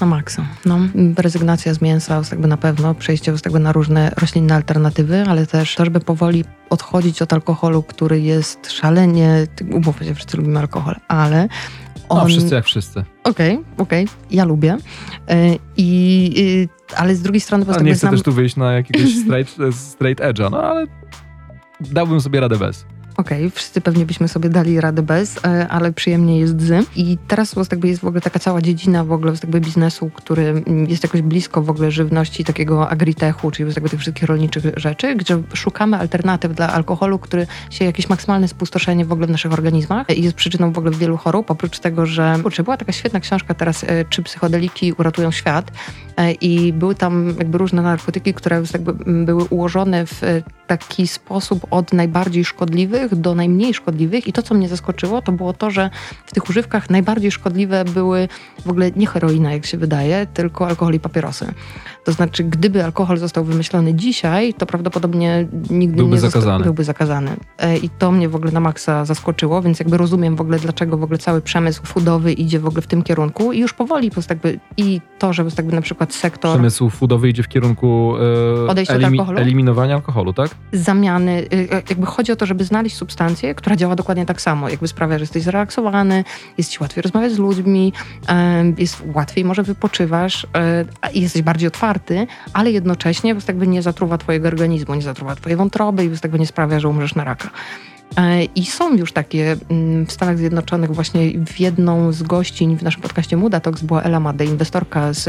Na 0.00 0.06
maksa. 0.06 0.46
No, 0.64 0.78
rezygnacja 1.16 1.74
z 1.74 1.80
mięsa 1.80 2.22
jakby 2.30 2.48
na 2.48 2.56
pewno, 2.56 2.94
przejście 2.94 3.32
jakby 3.44 3.58
na 3.58 3.72
różne 3.72 4.12
roślinne 4.16 4.54
alternatywy, 4.54 5.24
ale 5.28 5.46
też 5.46 5.74
to, 5.74 5.84
żeby 5.84 6.00
powoli 6.00 6.44
odchodzić 6.70 7.22
od 7.22 7.32
alkoholu, 7.32 7.82
który 7.82 8.20
jest 8.20 8.70
szalenie, 8.70 9.46
umówmy 9.72 10.06
się, 10.06 10.14
wszyscy 10.14 10.36
lubimy 10.36 10.58
alkohol, 10.58 10.94
ale 11.08 11.48
on... 12.08 12.18
No, 12.18 12.26
wszyscy 12.26 12.54
jak 12.54 12.64
wszyscy. 12.64 13.04
Okej, 13.24 13.54
okay, 13.54 13.64
okej, 13.78 14.04
okay. 14.04 14.16
ja 14.30 14.44
lubię. 14.44 14.76
Yy, 15.28 15.58
I, 15.76 16.68
ale 16.96 17.14
z 17.14 17.22
drugiej 17.22 17.40
strony... 17.40 17.66
A 17.76 17.80
nie 17.80 17.92
chcę 17.92 18.00
znam... 18.00 18.12
też 18.12 18.22
tu 18.22 18.32
wyjść 18.32 18.56
na 18.56 18.72
jakiegoś 18.72 19.14
straight, 19.24 19.56
straight 19.72 20.24
edge'a, 20.24 20.50
no 20.50 20.62
ale 20.62 20.86
dałbym 21.80 22.20
sobie 22.20 22.40
radę 22.40 22.56
bez. 22.56 22.86
Okej, 23.18 23.38
okay, 23.38 23.50
wszyscy 23.50 23.80
pewnie 23.80 24.06
byśmy 24.06 24.28
sobie 24.28 24.48
dali 24.48 24.80
radę 24.80 25.02
bez, 25.02 25.44
e, 25.44 25.68
ale 25.68 25.92
przyjemnie 25.92 26.40
jest 26.40 26.60
z. 26.60 26.86
I 26.96 27.18
teraz 27.28 27.54
jakby 27.70 27.88
jest 27.88 28.00
w 28.00 28.04
ogóle 28.04 28.20
taka 28.20 28.38
cała 28.38 28.62
dziedzina 28.62 29.04
w 29.04 29.12
ogóle 29.12 29.32
jakby 29.32 29.60
biznesu, 29.60 30.10
który 30.14 30.62
jest 30.88 31.02
jakoś 31.02 31.22
blisko 31.22 31.62
w 31.62 31.70
ogóle 31.70 31.90
żywności, 31.90 32.44
takiego 32.44 32.88
agritechu, 32.88 33.50
czyli 33.50 33.70
jakby 33.70 33.88
tych 33.88 34.00
wszystkich 34.00 34.28
rolniczych 34.28 34.64
rzeczy, 34.76 35.14
gdzie 35.14 35.42
szukamy 35.54 35.96
alternatyw 35.96 36.54
dla 36.54 36.72
alkoholu, 36.72 37.18
który 37.18 37.46
się 37.70 37.84
jakieś 37.84 38.08
maksymalne 38.08 38.48
spustoszenie 38.48 39.04
w 39.04 39.12
ogóle 39.12 39.26
w 39.26 39.30
naszych 39.30 39.52
organizmach 39.52 40.10
i 40.10 40.22
jest 40.22 40.36
przyczyną 40.36 40.72
w 40.72 40.78
ogóle 40.78 40.96
wielu 40.96 41.16
chorób, 41.16 41.50
oprócz 41.50 41.78
tego, 41.78 42.06
że 42.06 42.36
kurczę, 42.42 42.62
była 42.62 42.76
taka 42.76 42.92
świetna 42.92 43.20
książka 43.20 43.54
teraz, 43.54 43.84
e, 43.84 44.04
czy 44.04 44.22
psychodeliki 44.22 44.92
uratują 44.92 45.30
świat 45.30 45.70
e, 45.70 46.07
i 46.40 46.72
były 46.72 46.94
tam 46.94 47.34
jakby 47.38 47.58
różne 47.58 47.82
narkotyki, 47.82 48.34
które 48.34 48.62
jakby 48.72 48.92
były 49.24 49.44
ułożone 49.44 50.06
w 50.06 50.42
taki 50.66 51.06
sposób 51.06 51.66
od 51.70 51.92
najbardziej 51.92 52.44
szkodliwych 52.44 53.14
do 53.14 53.34
najmniej 53.34 53.74
szkodliwych. 53.74 54.26
I 54.26 54.32
to, 54.32 54.42
co 54.42 54.54
mnie 54.54 54.68
zaskoczyło, 54.68 55.22
to 55.22 55.32
było 55.32 55.52
to, 55.52 55.70
że 55.70 55.90
w 56.26 56.32
tych 56.32 56.50
używkach 56.50 56.90
najbardziej 56.90 57.30
szkodliwe 57.30 57.84
były 57.84 58.28
w 58.66 58.70
ogóle 58.70 58.90
nie 58.96 59.06
heroina, 59.06 59.52
jak 59.52 59.66
się 59.66 59.78
wydaje, 59.78 60.26
tylko 60.34 60.66
alkohol 60.66 60.94
i 60.94 61.00
papierosy. 61.00 61.52
To 62.04 62.12
znaczy, 62.12 62.44
gdyby 62.44 62.84
alkohol 62.84 63.18
został 63.18 63.44
wymyślony 63.44 63.94
dzisiaj, 63.94 64.54
to 64.54 64.66
prawdopodobnie 64.66 65.48
nigdy 65.70 65.96
byłby 65.96 66.14
nie 66.14 66.20
zakazany. 66.20 66.42
Został, 66.42 66.64
byłby 66.64 66.84
zakazany. 66.84 67.36
E, 67.58 67.76
I 67.76 67.90
to 67.90 68.12
mnie 68.12 68.28
w 68.28 68.36
ogóle 68.36 68.52
na 68.52 68.60
maksa 68.60 69.04
zaskoczyło, 69.04 69.62
więc 69.62 69.78
jakby 69.78 69.96
rozumiem 69.96 70.36
w 70.36 70.40
ogóle, 70.40 70.58
dlaczego 70.58 70.98
w 70.98 71.02
ogóle 71.02 71.18
cały 71.18 71.40
przemysł 71.40 71.82
foodowy 71.86 72.32
idzie 72.32 72.60
w 72.60 72.66
ogóle 72.66 72.82
w 72.82 72.86
tym 72.86 73.02
kierunku 73.02 73.52
i 73.52 73.58
już 73.58 73.72
powoli 73.72 74.08
po 74.08 74.14
prostu 74.14 74.32
jakby 74.32 74.58
i 74.76 75.00
to, 75.18 75.32
że 75.32 75.44
jakby 75.56 75.74
na 75.74 75.82
przykład 75.82 76.14
sektor... 76.14 76.52
Przemysł 76.52 76.90
foodowy 76.90 77.28
idzie 77.28 77.42
w 77.42 77.48
kierunku 77.48 78.14
e, 78.68 78.94
elimi 78.94 79.18
alkoholu? 79.18 79.38
eliminowania 79.38 79.94
alkoholu, 79.94 80.32
tak? 80.32 80.50
Zamiany. 80.72 81.46
E, 81.52 81.82
jakby 81.88 82.06
chodzi 82.06 82.32
o 82.32 82.36
to, 82.36 82.46
żeby 82.46 82.64
znaleźć 82.64 82.96
substancję, 82.96 83.54
która 83.54 83.76
działa 83.76 83.96
dokładnie 83.96 84.26
tak 84.26 84.40
samo. 84.40 84.68
Jakby 84.68 84.88
sprawia, 84.88 85.18
że 85.18 85.22
jesteś 85.22 85.42
zrelaksowany, 85.42 86.24
jest 86.58 86.70
ci 86.70 86.78
łatwiej 86.80 87.02
rozmawiać 87.02 87.32
z 87.32 87.38
ludźmi, 87.38 87.92
jest 88.78 89.02
łatwiej 89.14 89.44
może 89.44 89.62
wypoczywasz 89.62 90.46
i 91.14 91.20
jesteś 91.20 91.42
bardziej 91.42 91.68
otwarty, 91.68 91.87
ale 92.52 92.70
jednocześnie 92.70 93.34
jakby 93.48 93.66
nie 93.66 93.82
zatruwa 93.82 94.18
twojego 94.18 94.48
organizmu, 94.48 94.94
nie 94.94 95.02
zatruwa 95.02 95.34
twojej 95.34 95.56
wątroby 95.56 96.04
i 96.04 96.10
jakby 96.22 96.38
nie 96.38 96.46
sprawia, 96.46 96.80
że 96.80 96.88
umrzesz 96.88 97.14
na 97.14 97.24
raka. 97.24 97.50
E, 98.16 98.44
I 98.44 98.66
są 98.66 98.96
już 98.96 99.12
takie 99.12 99.56
mm, 99.70 100.06
w 100.06 100.12
Stanach 100.12 100.38
Zjednoczonych 100.38 100.90
właśnie 100.90 101.46
w 101.46 101.60
jedną 101.60 102.12
z 102.12 102.22
gościń 102.22 102.76
w 102.76 102.82
naszym 102.82 103.02
podcaście 103.02 103.36
Muda 103.36 103.60
Talks 103.60 103.82
była 103.82 104.02
Ella 104.02 104.20
Madde, 104.20 104.44
inwestorka 104.44 105.12
z 105.12 105.28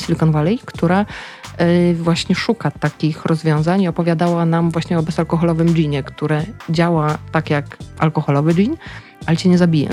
Silicon 0.00 0.32
Valley, 0.32 0.58
która 0.64 1.06
e, 1.56 1.94
właśnie 1.94 2.34
szuka 2.34 2.70
takich 2.70 3.24
rozwiązań 3.24 3.82
i 3.82 3.88
opowiadała 3.88 4.46
nam 4.46 4.70
właśnie 4.70 4.98
o 4.98 5.02
bezalkoholowym 5.02 5.74
ginie, 5.74 6.02
które 6.02 6.42
działa 6.70 7.18
tak 7.32 7.50
jak 7.50 7.76
alkoholowy 7.98 8.54
gin, 8.54 8.76
ale 9.26 9.36
cię 9.36 9.48
nie 9.48 9.58
zabije. 9.58 9.88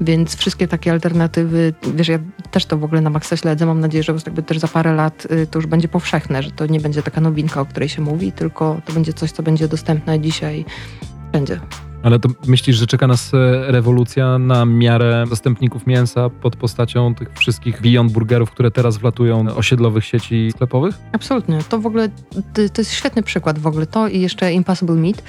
Więc 0.00 0.36
wszystkie 0.36 0.68
takie 0.68 0.92
alternatywy, 0.92 1.74
wiesz, 1.94 2.08
ja 2.08 2.18
też 2.50 2.66
to 2.66 2.78
w 2.78 2.84
ogóle 2.84 3.00
na 3.00 3.10
maksa 3.10 3.36
śledzę. 3.36 3.66
Mam 3.66 3.80
nadzieję, 3.80 4.04
że 4.04 4.12
jakby 4.26 4.42
też 4.42 4.58
za 4.58 4.68
parę 4.68 4.94
lat 4.94 5.26
y, 5.30 5.46
to 5.46 5.58
już 5.58 5.66
będzie 5.66 5.88
powszechne, 5.88 6.42
że 6.42 6.50
to 6.50 6.66
nie 6.66 6.80
będzie 6.80 7.02
taka 7.02 7.20
nowinka, 7.20 7.60
o 7.60 7.66
której 7.66 7.88
się 7.88 8.02
mówi, 8.02 8.32
tylko 8.32 8.80
to 8.84 8.92
będzie 8.92 9.12
coś, 9.12 9.30
co 9.32 9.42
będzie 9.42 9.68
dostępne 9.68 10.20
dzisiaj 10.20 10.64
będzie. 11.32 11.60
Ale 12.02 12.18
to 12.18 12.28
myślisz, 12.46 12.76
że 12.76 12.86
czeka 12.86 13.06
nas 13.06 13.34
e, 13.34 13.72
rewolucja 13.72 14.38
na 14.38 14.64
miarę 14.64 15.24
zastępników 15.30 15.86
mięsa 15.86 16.30
pod 16.30 16.56
postacią 16.56 17.14
tych 17.14 17.28
wszystkich 17.34 17.82
Beyond 17.82 18.12
Burgerów, 18.12 18.50
które 18.50 18.70
teraz 18.70 18.96
wlatują 18.96 19.56
osiedlowych 19.56 20.04
sieci 20.04 20.50
sklepowych? 20.52 20.94
Absolutnie. 21.12 21.58
To 21.68 21.78
w 21.78 21.86
ogóle, 21.86 22.08
to 22.54 22.80
jest 22.80 22.92
świetny 22.92 23.22
przykład 23.22 23.58
w 23.58 23.66
ogóle. 23.66 23.86
To 23.86 24.08
i 24.08 24.20
jeszcze 24.20 24.52
Impossible 24.52 24.94
Meat 24.94 25.22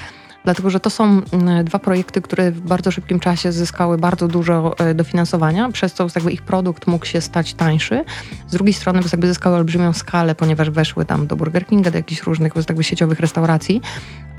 dlatego 0.46 0.70
że 0.70 0.80
to 0.80 0.90
są 0.90 1.22
mm, 1.32 1.66
dwa 1.66 1.80
projekty, 1.80 2.22
które 2.22 2.52
w 2.52 2.62
bardzo 2.62 2.92
szybkim 2.92 3.20
czasie 3.20 3.52
zyskały 3.52 3.98
bardzo 3.98 4.28
dużo 4.28 4.76
e, 4.80 4.94
dofinansowania, 4.94 5.72
przez 5.72 5.94
co 5.94 6.08
jakby 6.16 6.32
ich 6.32 6.42
produkt 6.42 6.88
mógł 6.88 7.06
się 7.06 7.22
stać 7.22 7.54
tańszy. 7.54 8.04
Z 8.48 8.52
drugiej 8.52 8.74
strony 8.74 9.02
jakby 9.12 9.28
zyskały 9.28 9.56
olbrzymią 9.56 9.94
skalę, 9.94 10.36
ponieważ 10.36 10.70
weszły 10.70 11.06
tam 11.06 11.28
do 11.28 11.36
Burger 11.36 11.66
Kinga, 11.66 11.92
do 11.92 11.98
jakichś 11.98 12.22
różnych 12.22 12.54
jakby 12.56 12.84
sieciowych 12.84 13.20
restauracji 13.20 13.82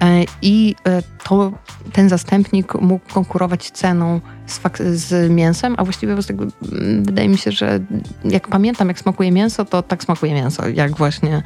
e, 0.01 0.25
i 0.43 0.75
e, 0.87 1.03
to, 1.25 1.53
ten 1.93 2.09
zastępnik 2.09 2.75
mógł 2.75 3.15
konkurować 3.15 3.71
ceną 3.71 4.21
z, 4.47 4.61
z 5.01 5.31
mięsem, 5.31 5.75
a 5.79 5.85
właściwie 5.85 6.15
jakby, 6.29 6.47
mm, 6.73 7.05
wydaje 7.05 7.29
mi 7.29 7.39
się, 7.39 7.53
że 7.53 7.81
jak 8.25 8.49
pamiętam, 8.49 8.89
jak 8.89 8.99
smakuje 8.99 9.33
mięso, 9.33 9.65
to 9.65 9.83
tak 9.83 10.05
smakuje 10.05 10.35
mięso, 10.35 10.69
jak 10.69 10.97
właśnie 10.97 11.43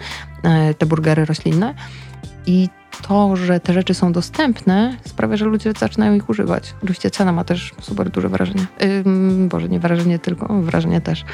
te 0.79 0.87
burgery 0.87 1.25
roślinne. 1.25 1.75
I 2.47 2.69
to, 3.02 3.37
że 3.37 3.61
te 3.61 3.73
rzeczy 3.73 3.95
są 3.95 4.12
dostępne, 4.12 4.97
sprawia, 5.04 5.37
że 5.37 5.45
ludzie 5.45 5.73
zaczynają 5.78 6.14
ich 6.14 6.28
używać. 6.28 6.75
Oczywiście 6.83 7.11
cena 7.11 7.33
ma 7.33 7.45
też 7.45 7.75
super 7.80 8.11
duże 8.11 8.28
wrażenie. 8.28 8.66
Yy, 8.80 9.49
Boże, 9.49 9.69
nie 9.69 9.80
wrażenie 9.80 10.19
tylko, 10.19 10.62
wrażenie 10.62 11.00
też. 11.00 11.25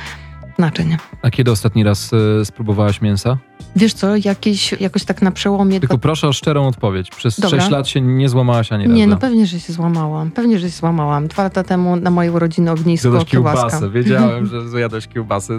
Naczyń. 0.58 0.96
A 1.22 1.30
kiedy 1.30 1.50
ostatni 1.50 1.84
raz 1.84 2.12
y, 2.12 2.44
spróbowałaś 2.44 3.00
mięsa? 3.00 3.38
Wiesz 3.76 3.94
co, 3.94 4.16
jakieś, 4.16 4.72
jakoś 4.72 5.04
tak 5.04 5.22
na 5.22 5.30
przełomie... 5.30 5.80
Tylko 5.80 5.98
proszę 5.98 6.28
o 6.28 6.32
szczerą 6.32 6.66
odpowiedź. 6.66 7.10
Przez 7.10 7.40
Dobra. 7.40 7.60
6 7.60 7.70
lat 7.70 7.88
się 7.88 8.00
nie 8.00 8.28
złamałaś 8.28 8.72
ani 8.72 8.84
razu. 8.84 8.96
Nie, 8.96 9.06
no 9.06 9.16
pewnie, 9.16 9.46
że 9.46 9.60
się 9.60 9.72
złamałam. 9.72 10.30
Pewnie, 10.30 10.58
że 10.58 10.70
się 10.70 10.76
złamałam. 10.76 11.28
Dwa 11.28 11.42
lata 11.42 11.64
temu 11.64 11.96
na 11.96 12.10
mojej 12.10 12.32
urodziny 12.32 12.70
ognisko, 12.70 13.24
kiełbaska. 13.24 13.60
kiełbasę. 13.60 13.90
Wiedziałem, 14.00 14.46
że 14.50 14.68
zjadłaś 14.68 15.08
kiełbasę. 15.08 15.56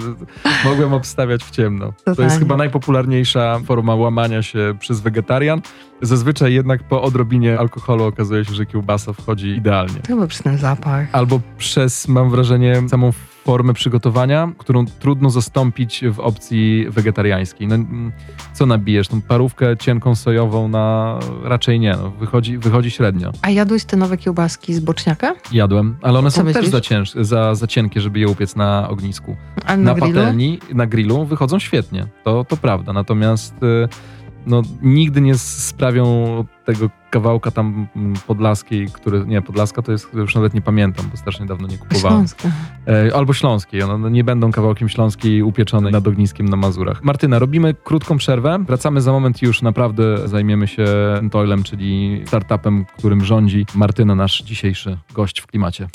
Mogłem 0.66 0.94
obstawiać 0.94 1.44
w 1.44 1.51
ciemno. 1.51 1.86
To 1.86 1.92
jest 1.92 2.06
Totalnie. 2.06 2.39
chyba 2.39 2.58
najpopularniejsza 2.58 3.60
forma 3.66 3.96
łamania 3.96 4.42
się 4.44 4.75
przez 4.80 5.01
wegetarian. 5.01 5.62
Zazwyczaj 6.01 6.54
jednak 6.54 6.84
po 6.84 7.01
odrobinie 7.01 7.60
alkoholu 7.60 8.04
okazuje 8.04 8.46
się, 8.46 8.54
że 8.54 8.66
kiełbasa 8.66 9.13
wchodzi 9.13 9.48
idealnie. 9.48 10.00
Chyba 10.08 10.27
przez 10.27 10.42
ten 10.44 10.58
zapach. 10.58 11.08
Albo 11.12 11.39
przez, 11.58 12.08
mam 12.08 12.30
wrażenie, 12.30 12.82
samą 12.89 13.12
formę 13.48 13.74
przygotowania, 13.74 14.51
którą 14.58 14.86
trudno 14.86 15.30
zastąpić 15.30 16.04
w 16.12 16.20
opcji 16.20 16.86
wegetariańskiej. 16.89 17.68
No, 17.68 17.75
mm, 17.75 18.12
co 18.54 18.66
nabijesz? 18.66 19.08
Tą 19.08 19.22
parówkę 19.22 19.77
cienką 19.77 20.16
sojową 20.16 20.68
na... 20.68 21.20
Raczej 21.44 21.80
nie. 21.80 21.92
No, 21.92 22.10
wychodzi, 22.10 22.58
wychodzi 22.58 22.92
średnio. 22.92 23.32
A 23.42 23.50
jadłeś 23.50 23.86
te 23.86 23.98
nowe 23.98 24.18
kiełbaski 24.18 24.74
z 24.74 24.80
boczniaka? 24.80 25.36
Jadłem, 25.51 25.98
ale 26.01 26.20
one 26.20 26.32
Co 26.32 26.38
są 26.38 26.46
też 26.46 26.56
myślisz? 26.56 26.72
za, 26.72 26.82
cięż, 26.82 27.12
za, 27.13 27.56
za 27.56 27.68
cienkie, 27.68 28.01
żeby 28.01 28.20
je 28.20 28.27
upiec 28.27 28.56
na 28.56 28.89
ognisku. 28.89 29.36
A 29.66 29.77
na 29.77 29.84
na, 29.84 29.94
grillu? 29.94 30.13
patelni, 30.13 30.60
na 30.74 30.88
grillu 30.88 31.25
wychodzą 31.25 31.60
świetnie. 31.60 32.06
To, 32.24 32.46
to 32.46 32.58
prawda. 32.58 32.94
Natomiast 32.94 33.54
y, 33.63 33.88
no, 34.48 34.62
nigdy 34.82 35.22
nie 35.22 35.38
sprawią 35.38 36.46
tego 36.66 36.89
kawałka 37.10 37.51
tam 37.51 37.88
mm, 37.96 38.13
podlaskiej, 38.27 38.88
który. 38.94 39.25
Nie, 39.25 39.42
podlaska 39.42 39.82
to 39.82 39.92
jest, 39.92 40.13
już 40.13 40.36
nawet 40.36 40.54
nie 40.54 40.62
pamiętam, 40.62 41.06
bo 41.12 41.18
strasznie 41.18 41.46
dawno 41.46 41.68
nie 41.68 41.77
kupowałem. 41.77 42.18
Śląska. 42.18 42.50
E, 42.88 43.16
albo 43.16 43.34
śląskiej. 43.34 43.82
One 43.82 43.98
no, 43.98 44.10
nie 44.10 44.24
będą 44.24 44.51
kawałkiem 44.51 44.89
śląskiej 44.89 45.44
upieczonej 45.44 45.94
nad 45.94 46.08
ogniskiem 46.08 46.50
na 46.50 46.58
Mazurach. 46.58 47.04
Martyna, 47.04 47.39
robimy 47.39 47.74
krótką 47.74 48.18
przerwę. 48.18 48.63
Wracamy 48.68 49.01
za 49.01 49.12
moment 49.12 49.44
i 49.44 49.46
już 49.46 49.62
naprawdę 49.62 50.27
zajmiemy 50.27 50.68
się 50.68 50.86
Toilem, 51.32 51.63
czyli 51.63 52.22
startupem, 52.27 52.86
którym 52.98 53.25
rządzi 53.25 53.66
Martyna, 53.75 54.16
nasz 54.16 54.42
dzisiejszy 54.44 54.98
gość 55.13 55.39
w 55.39 55.48
klimacie. 55.48 55.88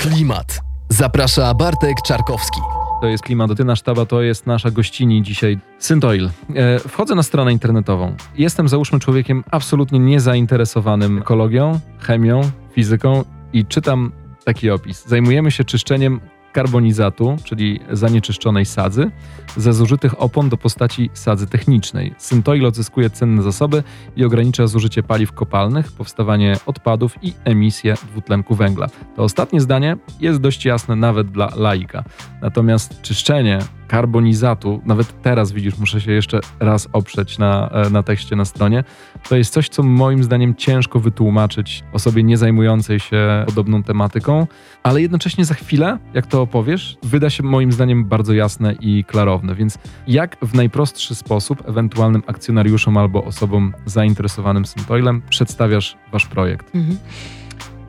Klimat. 0.00 0.60
Zaprasza 0.88 1.54
Bartek 1.54 1.96
Czarkowski. 2.06 2.81
To 3.02 3.08
jest 3.08 3.24
klimat. 3.24 3.56
Ty, 3.56 3.64
nasz 3.64 3.82
taba, 3.82 4.06
to 4.06 4.22
jest 4.22 4.46
nasza 4.46 4.70
gościni 4.70 5.22
dzisiaj. 5.22 5.58
Syntoil. 5.78 6.30
E, 6.54 6.78
wchodzę 6.78 7.14
na 7.14 7.22
stronę 7.22 7.52
internetową. 7.52 8.16
Jestem, 8.38 8.68
załóżmy, 8.68 8.98
człowiekiem 8.98 9.44
absolutnie 9.50 9.98
niezainteresowanym 9.98 11.18
ekologią, 11.18 11.80
chemią, 11.98 12.40
fizyką 12.72 13.24
i 13.52 13.66
czytam 13.66 14.12
taki 14.44 14.70
opis. 14.70 15.06
Zajmujemy 15.06 15.50
się 15.50 15.64
czyszczeniem 15.64 16.20
karbonizatu, 16.52 17.36
czyli 17.44 17.80
zanieczyszczonej 17.90 18.66
sadzy, 18.66 19.10
ze 19.56 19.72
zużytych 19.72 20.22
opon 20.22 20.48
do 20.48 20.56
postaci 20.56 21.10
sadzy 21.14 21.46
technicznej. 21.46 22.14
Syntoil 22.18 22.66
odzyskuje 22.66 23.10
cenne 23.10 23.42
zasoby 23.42 23.82
i 24.16 24.24
ogranicza 24.24 24.66
zużycie 24.66 25.02
paliw 25.02 25.32
kopalnych, 25.32 25.92
powstawanie 25.92 26.56
odpadów 26.66 27.14
i 27.22 27.32
emisję 27.44 27.94
dwutlenku 28.10 28.54
węgla. 28.54 28.88
To 29.16 29.22
ostatnie 29.22 29.60
zdanie 29.60 29.96
jest 30.20 30.40
dość 30.40 30.64
jasne 30.64 30.96
nawet 30.96 31.30
dla 31.30 31.50
laika. 31.56 32.04
Natomiast 32.42 33.02
czyszczenie 33.02 33.58
karbonizatu, 33.88 34.80
nawet 34.84 35.22
teraz 35.22 35.52
widzisz, 35.52 35.78
muszę 35.78 36.00
się 36.00 36.12
jeszcze 36.12 36.40
raz 36.60 36.88
oprzeć 36.92 37.38
na, 37.38 37.68
e, 37.68 37.90
na 37.90 38.02
tekście 38.02 38.36
na 38.36 38.44
stronie, 38.44 38.84
to 39.28 39.36
jest 39.36 39.52
coś, 39.52 39.68
co 39.68 39.82
moim 39.82 40.24
zdaniem 40.24 40.54
ciężko 40.54 41.00
wytłumaczyć 41.00 41.84
osobie 41.92 42.22
nie 42.22 42.36
zajmującej 42.36 43.00
się 43.00 43.44
podobną 43.46 43.82
tematyką, 43.82 44.46
ale 44.82 45.02
jednocześnie 45.02 45.44
za 45.44 45.54
chwilę, 45.54 45.98
jak 46.14 46.26
to 46.26 46.42
opowiesz, 46.42 46.96
wyda 47.02 47.30
się 47.30 47.42
moim 47.42 47.72
zdaniem 47.72 48.04
bardzo 48.04 48.32
jasne 48.32 48.74
i 48.80 49.04
klarowne. 49.04 49.54
Więc 49.54 49.78
jak 50.06 50.36
w 50.42 50.54
najprostszy 50.54 51.14
sposób 51.14 51.68
ewentualnym 51.68 52.22
akcjonariuszom 52.26 52.96
albo 52.96 53.24
osobom 53.24 53.72
zainteresowanym 53.86 54.66
Syntoilem 54.66 55.22
przedstawiasz 55.30 55.96
wasz 56.12 56.26
projekt? 56.26 56.74
Mhm. 56.74 56.98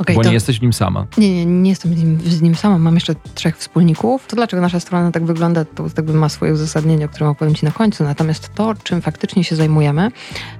Okej, 0.03 0.15
Bo 0.15 0.21
to... 0.21 0.29
nie 0.29 0.33
jesteś 0.33 0.59
w 0.59 0.61
nim 0.61 0.73
sama. 0.73 1.05
Nie, 1.17 1.35
nie, 1.35 1.45
nie 1.45 1.69
jestem 1.69 1.93
z 1.93 2.03
nim, 2.03 2.19
z 2.25 2.41
nim 2.41 2.55
sama, 2.55 2.77
mam 2.77 2.93
jeszcze 2.93 3.15
trzech 3.35 3.57
wspólników. 3.57 4.27
To 4.27 4.35
dlaczego 4.35 4.61
nasza 4.61 4.79
strona 4.79 5.11
tak 5.11 5.25
wygląda, 5.25 5.65
to 5.65 5.83
jakby 5.97 6.13
ma 6.13 6.29
swoje 6.29 6.53
uzasadnienie, 6.53 7.05
o 7.05 7.09
którym 7.09 7.27
opowiem 7.27 7.55
Ci 7.55 7.65
na 7.65 7.71
końcu. 7.71 8.03
Natomiast 8.03 8.49
to, 8.55 8.75
czym 8.83 9.01
faktycznie 9.01 9.43
się 9.43 9.55
zajmujemy, 9.55 10.11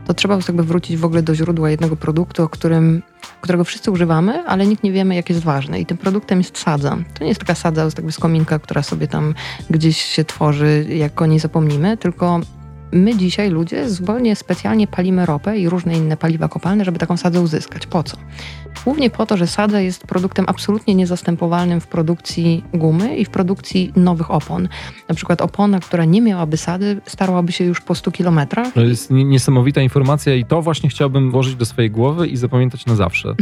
to 0.08 0.14
trzeba 0.14 0.36
jakby 0.36 0.64
wrócić 0.64 0.98
w 0.98 1.06
ogóle 1.06 1.24
do 1.24 1.36
źródła 1.36 1.70
jednego 1.70 1.96
produktu, 1.96 2.44
o 2.44 2.50
którym, 2.50 3.04
którego 3.42 3.64
wszyscy 3.64 3.92
używamy, 3.92 4.44
ale 4.44 4.68
nikt 4.68 4.84
nie 4.84 4.92
wiemy, 4.92 5.16
jak 5.16 5.30
jest 5.30 5.42
ważny. 5.42 5.80
I 5.80 5.86
tym 5.86 5.98
produktem 5.98 6.38
jest 6.38 6.58
sadza. 6.58 6.98
To 7.14 7.24
nie 7.24 7.30
jest 7.30 7.40
taka 7.40 7.56
sadza 7.56 7.84
jakby 7.84 8.12
z 8.12 8.20
kominka, 8.20 8.60
która 8.60 8.84
sobie 8.84 9.08
tam 9.08 9.34
gdzieś 9.70 10.02
się 10.02 10.26
tworzy, 10.26 10.86
jak 10.90 11.22
o 11.22 11.26
niej 11.26 11.40
zapomnimy, 11.40 11.98
tylko 11.98 12.40
my 12.94 13.18
dzisiaj, 13.18 13.50
ludzie, 13.50 13.90
zupełnie 13.90 14.36
specjalnie 14.36 14.88
palimy 14.88 15.26
ropę 15.26 15.58
i 15.58 15.70
różne 15.70 15.98
inne 15.98 16.18
paliwa 16.18 16.48
kopalne, 16.48 16.86
żeby 16.86 17.00
taką 17.00 17.18
sadzę 17.18 17.42
uzyskać. 17.42 17.88
Po 17.88 18.04
co? 18.04 18.18
Głównie 18.84 19.10
po 19.10 19.26
to, 19.26 19.38
że 19.38 19.48
sadza 19.48 19.80
jest 19.82 20.08
produktem 20.08 20.46
absolutnie 20.48 20.96
niezastępowalnym 20.96 21.82
w 21.82 21.88
produkcji 21.88 22.64
gumy 22.74 23.18
i 23.18 23.26
w 23.26 23.30
produkcji 23.30 23.92
nowych 23.96 24.32
opon. 24.32 24.68
Na 25.10 25.16
przykład 25.16 25.42
opona, 25.42 25.80
która 25.80 26.06
nie 26.06 26.22
miałaby 26.22 26.58
sady, 26.58 27.02
starłaby 27.06 27.52
się 27.52 27.64
już 27.64 27.82
po 27.82 27.96
100 27.96 28.12
kilometrach. 28.12 28.74
To 28.74 28.82
jest 28.82 29.12
nie- 29.12 29.26
niesamowita 29.26 29.82
informacja 29.82 30.36
i 30.36 30.46
to 30.46 30.62
właśnie 30.62 30.90
chciałbym 30.90 31.32
włożyć 31.32 31.56
do 31.56 31.66
swojej 31.66 31.92
głowy 31.92 32.28
i 32.28 32.38
zapamiętać 32.38 32.86
na 32.86 32.96
zawsze. 32.96 33.34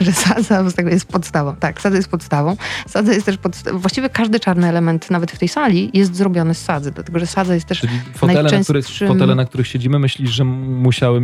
Że 0.00 0.12
sadza 0.12 0.64
jest 0.90 1.06
podstawą. 1.08 1.56
Tak, 1.56 1.80
sadza 1.80 1.96
jest 1.96 2.08
podstawą. 2.08 2.56
Sadza 2.88 3.12
jest 3.12 3.26
też 3.26 3.36
podstawą. 3.38 3.78
Właściwie 3.78 4.08
każdy 4.10 4.40
czarny 4.40 4.68
element, 4.68 5.10
nawet 5.10 5.30
w 5.32 5.38
tej 5.38 5.48
sali, 5.48 5.90
jest 5.94 6.14
zrobiony 6.14 6.54
z 6.54 6.58
sadzy, 6.64 6.90
dlatego 6.92 7.18
że 7.18 7.26
sadza 7.26 7.54
jest 7.54 7.66
też 7.66 7.80
Czyli 7.80 7.92
fotele, 8.14 8.42
na 8.42 8.48
których, 8.48 8.66
Najczęstszym- 8.68 9.08
fotele, 9.08 9.34
na 9.34 9.44
których 9.44 9.66
siedzimy, 9.66 9.98
myślisz, 9.98 10.30
że 10.30 10.44
musiały 10.44 11.20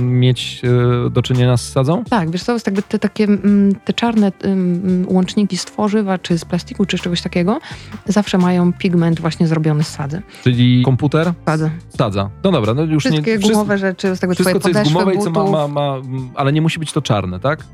mieć 0.00 0.62
e, 1.06 1.10
do 1.10 1.22
czynienia 1.22 1.56
z 1.56 1.68
sadzą? 1.72 2.04
Tak, 2.04 2.30
wiesz 2.30 2.42
co, 2.42 2.52
jest 2.52 2.66
jakby 2.66 2.82
te 2.98 3.08
takie, 3.08 3.24
mm, 3.24 3.74
te 3.84 3.92
czarne 3.92 4.32
mm, 4.42 5.06
łączniki 5.08 5.56
z 5.56 5.64
tworzywa, 5.64 6.18
czy 6.18 6.38
z 6.38 6.44
plastiku, 6.44 6.86
czy 6.86 6.98
z 6.98 7.00
czegoś 7.00 7.22
takiego, 7.22 7.58
zawsze 8.06 8.38
mają 8.38 8.72
pigment 8.72 9.20
właśnie 9.20 9.46
zrobiony 9.46 9.84
z 9.84 9.88
sadzy. 9.88 10.22
Czyli 10.42 10.82
komputer, 10.84 11.32
Sadzy. 11.46 11.70
sadza. 11.88 12.30
No 12.44 12.52
dobra, 12.52 12.74
no 12.74 12.82
już 12.82 13.04
Wszystkie 13.04 13.38
nie... 13.38 13.38
gumowe 13.38 13.78
rzeczy, 13.78 14.16
z 14.16 14.20
tego 14.20 14.34
Wszystko, 14.34 14.60
co 14.60 14.68
jest 14.68 14.84
gumowe 14.84 15.14
i 15.14 15.18
co 15.18 15.30
ma, 15.30 15.44
ma, 15.44 15.68
ma... 15.68 15.96
Ale 16.34 16.52
nie 16.52 16.62
musi 16.62 16.78
być 16.78 16.92
to 16.92 17.02
czarne, 17.02 17.40
tak? 17.40 17.64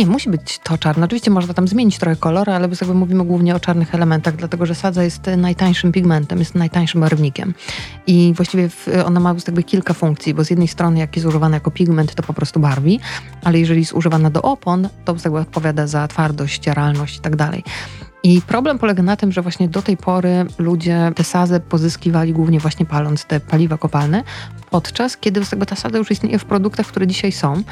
Nie, 0.00 0.06
musi 0.06 0.30
być 0.30 0.58
to 0.58 0.78
czarne. 0.78 1.04
Oczywiście 1.04 1.30
można 1.30 1.54
tam 1.54 1.68
zmienić 1.68 1.98
trochę 1.98 2.16
kolor, 2.16 2.50
ale 2.50 2.68
jakby 2.80 2.94
mówimy 2.94 3.24
głównie 3.24 3.56
o 3.56 3.60
czarnych 3.60 3.94
elementach, 3.94 4.36
dlatego 4.36 4.66
że 4.66 4.74
sadza 4.74 5.04
jest 5.04 5.26
najtańszym 5.36 5.92
pigmentem, 5.92 6.38
jest 6.38 6.54
najtańszym 6.54 7.00
barwnikiem. 7.00 7.54
I 8.06 8.32
właściwie 8.36 8.68
ona 9.06 9.20
ma 9.20 9.34
jakby 9.46 9.62
kilka 9.62 9.94
funkcji, 9.94 10.34
bo 10.34 10.44
z 10.44 10.50
jednej 10.50 10.68
strony 10.68 10.98
jak 10.98 11.16
jest 11.16 11.28
używana 11.28 11.56
jako 11.56 11.70
pigment, 11.70 12.14
to 12.14 12.22
po 12.22 12.32
prostu 12.32 12.60
barwi, 12.60 13.00
ale 13.44 13.58
jeżeli 13.58 13.80
jest 13.80 13.92
używana 13.92 14.30
do 14.30 14.42
opon, 14.42 14.88
to 15.04 15.16
jakby 15.24 15.38
odpowiada 15.38 15.86
za 15.86 16.08
twardość, 16.08 16.54
ścieralność 16.54 17.16
i 17.16 17.20
tak 17.20 17.36
dalej. 17.36 17.64
I 18.22 18.42
problem 18.42 18.78
polega 18.78 19.02
na 19.02 19.16
tym, 19.16 19.32
że 19.32 19.42
właśnie 19.42 19.68
do 19.68 19.82
tej 19.82 19.96
pory 19.96 20.46
ludzie 20.58 21.12
tę 21.16 21.24
sadzę 21.24 21.60
pozyskiwali 21.60 22.32
głównie 22.32 22.60
właśnie 22.60 22.86
paląc 22.86 23.24
te 23.24 23.40
paliwa 23.40 23.78
kopalne, 23.78 24.24
podczas 24.70 25.16
kiedy 25.16 25.40
ta 25.66 25.76
sadza 25.76 25.98
już 25.98 26.10
istnieje 26.10 26.38
w 26.38 26.44
produktach, 26.44 26.86
które 26.86 27.06
dzisiaj 27.06 27.32
są. 27.32 27.62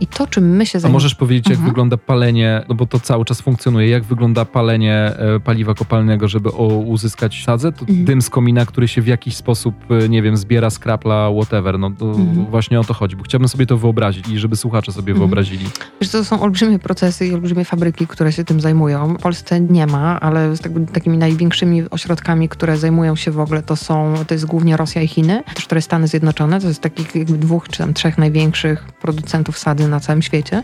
I 0.00 0.06
to, 0.06 0.26
czym 0.26 0.56
my 0.56 0.66
się 0.66 0.78
A 0.78 0.80
zajmujemy... 0.80 0.92
możesz 0.96 1.14
powiedzieć, 1.14 1.46
jak 1.46 1.54
Mhm. 1.56 1.70
wygląda 1.70 1.96
palenie, 1.96 2.62
no 2.68 2.74
bo 2.74 2.86
to 2.86 3.00
cały 3.00 3.24
czas 3.24 3.40
funkcjonuje, 3.40 3.88
jak 3.88 4.02
wygląda 4.04 4.44
palenie 4.44 4.94
e, 4.94 5.40
paliwa 5.40 5.74
kopalnego, 5.74 6.28
żeby 6.28 6.48
uzyskać 6.86 7.42
sadzę? 7.44 7.72
To 7.72 7.80
Mhm. 7.80 8.04
dym 8.04 8.22
z 8.22 8.30
komina, 8.30 8.66
który 8.66 8.88
się 8.88 9.02
w 9.02 9.06
jakiś 9.06 9.36
sposób, 9.36 9.74
e, 10.04 10.08
nie 10.08 10.22
wiem, 10.22 10.36
zbiera, 10.36 10.70
skrapla, 10.70 11.30
whatever. 11.40 11.78
No 11.78 11.90
to 11.90 12.04
Mhm. 12.06 12.46
właśnie 12.46 12.80
o 12.80 12.84
to 12.84 12.94
chodzi, 12.94 13.16
bo 13.16 13.22
chciałbym 13.22 13.48
sobie 13.48 13.66
to 13.66 13.78
wyobrazić 13.78 14.28
i 14.28 14.38
żeby 14.38 14.56
słuchacze 14.56 14.92
sobie 14.92 15.12
Mhm. 15.12 15.18
wyobrazili. 15.18 15.64
Wiesz, 16.00 16.10
to 16.10 16.24
są 16.24 16.40
olbrzymie 16.40 16.78
procesy 16.78 17.26
i 17.26 17.34
olbrzymie 17.34 17.64
fabryki, 17.64 18.06
które 18.06 18.32
się 18.32 18.44
tym 18.44 18.60
zajmują. 18.60 19.14
W 19.14 19.22
Polsce 19.22 19.60
nie 19.60 19.86
ma, 19.86 20.20
ale 20.20 20.56
z 20.56 20.60
tak, 20.60 20.72
takimi 20.92 21.18
największymi 21.18 21.90
ośrodkami, 21.90 22.48
które 22.48 22.76
zajmują 22.76 23.16
się 23.16 23.30
w 23.30 23.40
ogóle, 23.40 23.62
to 23.62 23.76
są, 23.76 24.14
to 24.26 24.34
jest 24.34 24.46
głównie 24.46 24.76
Rosja 24.76 25.02
i 25.02 25.08
Chiny, 25.08 25.42
też 25.54 25.64
które 25.64 25.82
Stany 25.82 26.08
Zjednoczone, 26.08 26.60
to 26.60 26.68
jest 26.68 26.80
takich 26.80 27.14
jakby 27.14 27.38
dwóch 27.38 27.68
czy 27.68 27.78
tam 27.78 27.94
trzech 27.94 28.18
największych 28.18 28.84
producentów 29.00 29.58
sady 29.58 29.87
na 29.88 30.00
całym 30.00 30.22
świecie. 30.22 30.62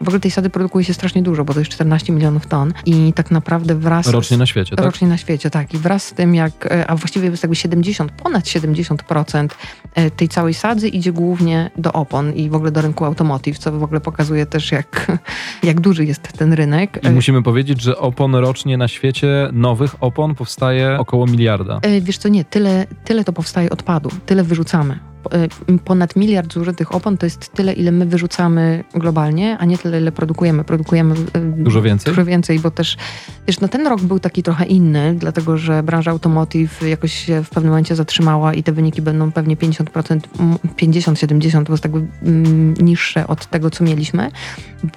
W 0.00 0.08
ogóle 0.08 0.20
tej 0.20 0.30
sady 0.30 0.50
produkuje 0.50 0.84
się 0.84 0.94
strasznie 0.94 1.22
dużo, 1.22 1.44
bo 1.44 1.54
to 1.54 1.58
jest 1.58 1.72
14 1.72 2.12
milionów 2.12 2.46
ton 2.46 2.72
i 2.86 3.12
tak 3.12 3.30
naprawdę 3.30 3.74
wraz... 3.74 4.08
Rocznie 4.08 4.36
z, 4.36 4.40
na 4.40 4.46
świecie, 4.46 4.76
tak? 4.76 4.84
Rocznie 4.84 5.08
na 5.08 5.16
świecie, 5.16 5.50
tak. 5.50 5.74
I 5.74 5.78
wraz 5.78 6.04
z 6.04 6.12
tym, 6.12 6.34
jak, 6.34 6.66
e, 6.66 6.90
a 6.90 6.96
właściwie 6.96 7.28
jest 7.28 7.42
jakby 7.42 7.56
70, 7.56 8.12
ponad 8.12 8.44
70% 8.44 9.48
e, 9.94 10.10
tej 10.10 10.28
całej 10.28 10.54
sadzy 10.54 10.88
idzie 10.88 11.12
głównie 11.12 11.70
do 11.76 11.92
opon 11.92 12.32
i 12.32 12.50
w 12.50 12.54
ogóle 12.54 12.70
do 12.70 12.80
rynku 12.80 13.04
automotive, 13.04 13.58
co 13.58 13.72
w 13.72 13.82
ogóle 13.82 14.00
pokazuje 14.00 14.46
też, 14.46 14.72
jak, 14.72 15.06
jak 15.62 15.80
duży 15.80 16.04
jest 16.04 16.22
ten 16.22 16.52
rynek. 16.52 17.00
I 17.02 17.10
musimy 17.10 17.42
powiedzieć, 17.42 17.82
że 17.82 17.98
opon 17.98 18.34
rocznie 18.34 18.78
na 18.78 18.88
świecie, 18.88 19.48
nowych 19.52 19.94
opon 20.00 20.34
powstaje 20.34 20.98
około 20.98 21.26
miliarda. 21.26 21.78
E, 21.82 22.00
Wiesz 22.00 22.18
co, 22.18 22.28
nie, 22.28 22.44
tyle, 22.44 22.86
tyle 23.04 23.24
to 23.24 23.32
powstaje 23.32 23.70
odpadu, 23.70 24.10
tyle 24.26 24.44
wyrzucamy. 24.44 24.98
Y, 25.70 25.78
ponad 25.78 26.16
miliard 26.16 26.52
zużytych 26.52 26.94
opon 26.94 27.18
to 27.18 27.26
jest 27.26 27.52
tyle, 27.52 27.72
ile 27.72 27.92
my 27.92 28.06
wyrzucamy 28.06 28.84
globalnie, 28.94 29.58
a 29.58 29.64
nie 29.64 29.78
tyle, 29.78 30.00
ile 30.00 30.12
produkujemy. 30.12 30.64
Produkujemy 30.64 31.14
y, 31.14 31.40
Dużo 31.40 31.82
więcej? 31.82 32.12
Dużo 32.12 32.24
więcej, 32.24 32.58
bo 32.58 32.70
też, 32.70 32.96
wiesz, 33.46 33.60
no 33.60 33.68
ten 33.68 33.86
rok 33.86 34.00
był 34.00 34.20
taki 34.20 34.42
trochę 34.42 34.64
inny, 34.64 35.14
dlatego 35.14 35.56
że 35.58 35.82
branża 35.82 36.10
automotive 36.10 36.82
jakoś 36.88 37.12
się 37.12 37.42
w 37.42 37.50
pewnym 37.50 37.70
momencie 37.70 37.96
zatrzymała 37.96 38.54
i 38.54 38.62
te 38.62 38.72
wyniki 38.72 39.02
będą 39.02 39.32
pewnie 39.32 39.56
50%, 39.56 40.20
50-70% 40.76 41.58
po 41.58 41.64
prostu 41.64 41.88
jakby 41.88 42.06
mm, 42.22 42.74
niższe 42.74 43.26
od 43.26 43.46
tego, 43.46 43.70
co 43.70 43.84
mieliśmy, 43.84 44.30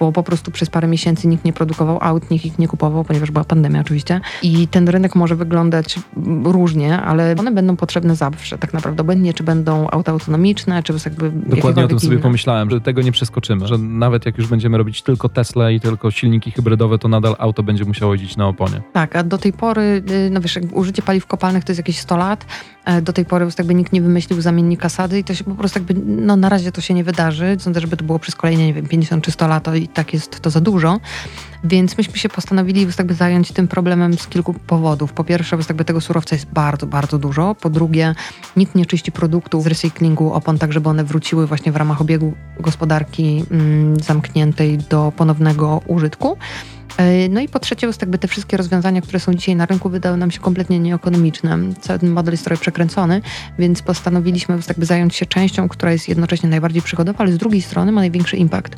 bo 0.00 0.12
po 0.12 0.22
prostu 0.22 0.50
przez 0.50 0.70
parę 0.70 0.88
miesięcy 0.88 1.28
nikt 1.28 1.44
nie 1.44 1.52
produkował 1.52 1.98
aut, 2.00 2.30
nikt 2.30 2.44
ich 2.44 2.58
nie 2.58 2.68
kupował, 2.68 3.04
ponieważ 3.04 3.30
była 3.30 3.44
pandemia 3.44 3.80
oczywiście. 3.80 4.20
I 4.42 4.68
ten 4.68 4.88
rynek 4.88 5.14
może 5.14 5.36
wyglądać 5.36 5.98
różnie, 6.44 7.02
ale 7.02 7.34
one 7.38 7.50
będą 7.50 7.76
potrzebne 7.76 8.16
zawsze 8.16 8.58
tak 8.58 8.72
naprawdę. 8.74 9.00
Obojętnie, 9.00 9.34
czy 9.34 9.42
będą 9.42 9.90
auta 9.90 10.12
autonomiczne, 10.20 10.82
czy 10.82 10.92
jakby 11.04 11.30
Dokładnie 11.30 11.84
o 11.84 11.88
tym 11.88 12.00
sobie 12.00 12.12
inne. 12.12 12.22
pomyślałem, 12.22 12.70
że 12.70 12.80
tego 12.80 13.02
nie 13.02 13.12
przeskoczymy, 13.12 13.66
że 13.66 13.78
nawet 13.78 14.26
jak 14.26 14.38
już 14.38 14.46
będziemy 14.46 14.78
robić 14.78 15.02
tylko 15.02 15.28
Tesla 15.28 15.70
i 15.70 15.80
tylko 15.80 16.10
silniki 16.10 16.50
hybrydowe, 16.50 16.98
to 16.98 17.08
nadal 17.08 17.36
auto 17.38 17.62
będzie 17.62 17.84
musiało 17.84 18.12
jeździć 18.12 18.36
na 18.36 18.48
oponie. 18.48 18.82
Tak, 18.92 19.16
a 19.16 19.22
do 19.22 19.38
tej 19.38 19.52
pory, 19.52 20.02
y, 20.10 20.30
no 20.32 20.40
wiesz, 20.40 20.58
użycie 20.72 21.02
paliw 21.02 21.26
kopalnych 21.26 21.64
to 21.64 21.72
jest 21.72 21.78
jakieś 21.78 21.98
100 21.98 22.16
lat, 22.16 22.46
e, 22.84 23.02
do 23.02 23.12
tej 23.12 23.24
pory 23.24 23.44
już 23.44 23.58
jakby 23.58 23.74
nikt 23.74 23.92
nie 23.92 24.02
wymyślił 24.02 24.40
zamiennika 24.40 24.88
sady 24.88 25.18
i 25.18 25.24
to 25.24 25.34
się 25.34 25.44
po 25.44 25.54
prostu 25.54 25.78
jakby, 25.78 25.94
no 26.06 26.36
na 26.36 26.48
razie 26.48 26.72
to 26.72 26.80
się 26.80 26.94
nie 26.94 27.04
wydarzy. 27.04 27.56
Sądzę, 27.58 27.80
żeby 27.80 27.96
to 27.96 28.04
było 28.04 28.18
przez 28.18 28.34
kolejne, 28.34 28.66
nie 28.66 28.74
wiem, 28.74 28.86
50 28.86 29.24
czy 29.24 29.30
100 29.30 29.48
lat, 29.48 29.64
to 29.64 29.74
i 29.74 29.88
tak 29.88 30.12
jest 30.12 30.40
to 30.40 30.50
za 30.50 30.60
dużo. 30.60 31.00
Więc 31.64 31.98
myśmy 31.98 32.16
się 32.16 32.28
postanowili 32.28 32.86
jakby 32.98 33.14
zająć 33.14 33.52
tym 33.52 33.68
problemem 33.68 34.18
z 34.18 34.26
kilku 34.26 34.54
powodów. 34.54 35.12
Po 35.12 35.24
pierwsze, 35.24 35.56
jakby 35.68 35.84
tego 35.84 36.00
surowca 36.00 36.36
jest 36.36 36.46
bardzo, 36.46 36.86
bardzo 36.86 37.18
dużo. 37.18 37.54
Po 37.54 37.70
drugie, 37.70 38.14
nikt 38.56 38.74
nie 38.74 38.86
czyści 38.86 39.12
produktów 39.12 39.64
z 39.64 39.66
recyklingu 39.66 40.09
opon 40.18 40.58
tak, 40.58 40.72
żeby 40.72 40.88
one 40.88 41.04
wróciły 41.04 41.46
właśnie 41.46 41.72
w 41.72 41.76
ramach 41.76 42.00
obiegu 42.00 42.32
gospodarki 42.60 43.44
mm, 43.50 44.00
zamkniętej 44.00 44.78
do 44.78 45.12
ponownego 45.16 45.80
użytku. 45.86 46.36
E, 47.00 47.28
no 47.28 47.40
i 47.40 47.48
po 47.48 47.58
trzecie, 47.58 47.86
jakby 48.00 48.18
te 48.18 48.28
wszystkie 48.28 48.56
rozwiązania, 48.56 49.00
które 49.00 49.20
są 49.20 49.34
dzisiaj 49.34 49.56
na 49.56 49.66
rynku, 49.66 49.88
wydały 49.88 50.16
nam 50.16 50.30
się 50.30 50.40
kompletnie 50.40 50.78
nieekonomiczne. 50.78 51.58
Cały 51.80 51.98
ten 51.98 52.10
model 52.10 52.34
jest 52.34 52.44
trochę 52.44 52.60
przekręcony, 52.60 53.22
więc 53.58 53.82
postanowiliśmy 53.82 54.58
jakby 54.68 54.86
zająć 54.86 55.14
się 55.14 55.26
częścią, 55.26 55.68
która 55.68 55.92
jest 55.92 56.08
jednocześnie 56.08 56.48
najbardziej 56.48 56.82
przychodowa, 56.82 57.18
ale 57.18 57.32
z 57.32 57.38
drugiej 57.38 57.62
strony 57.62 57.92
ma 57.92 58.00
największy 58.00 58.36
impact 58.36 58.76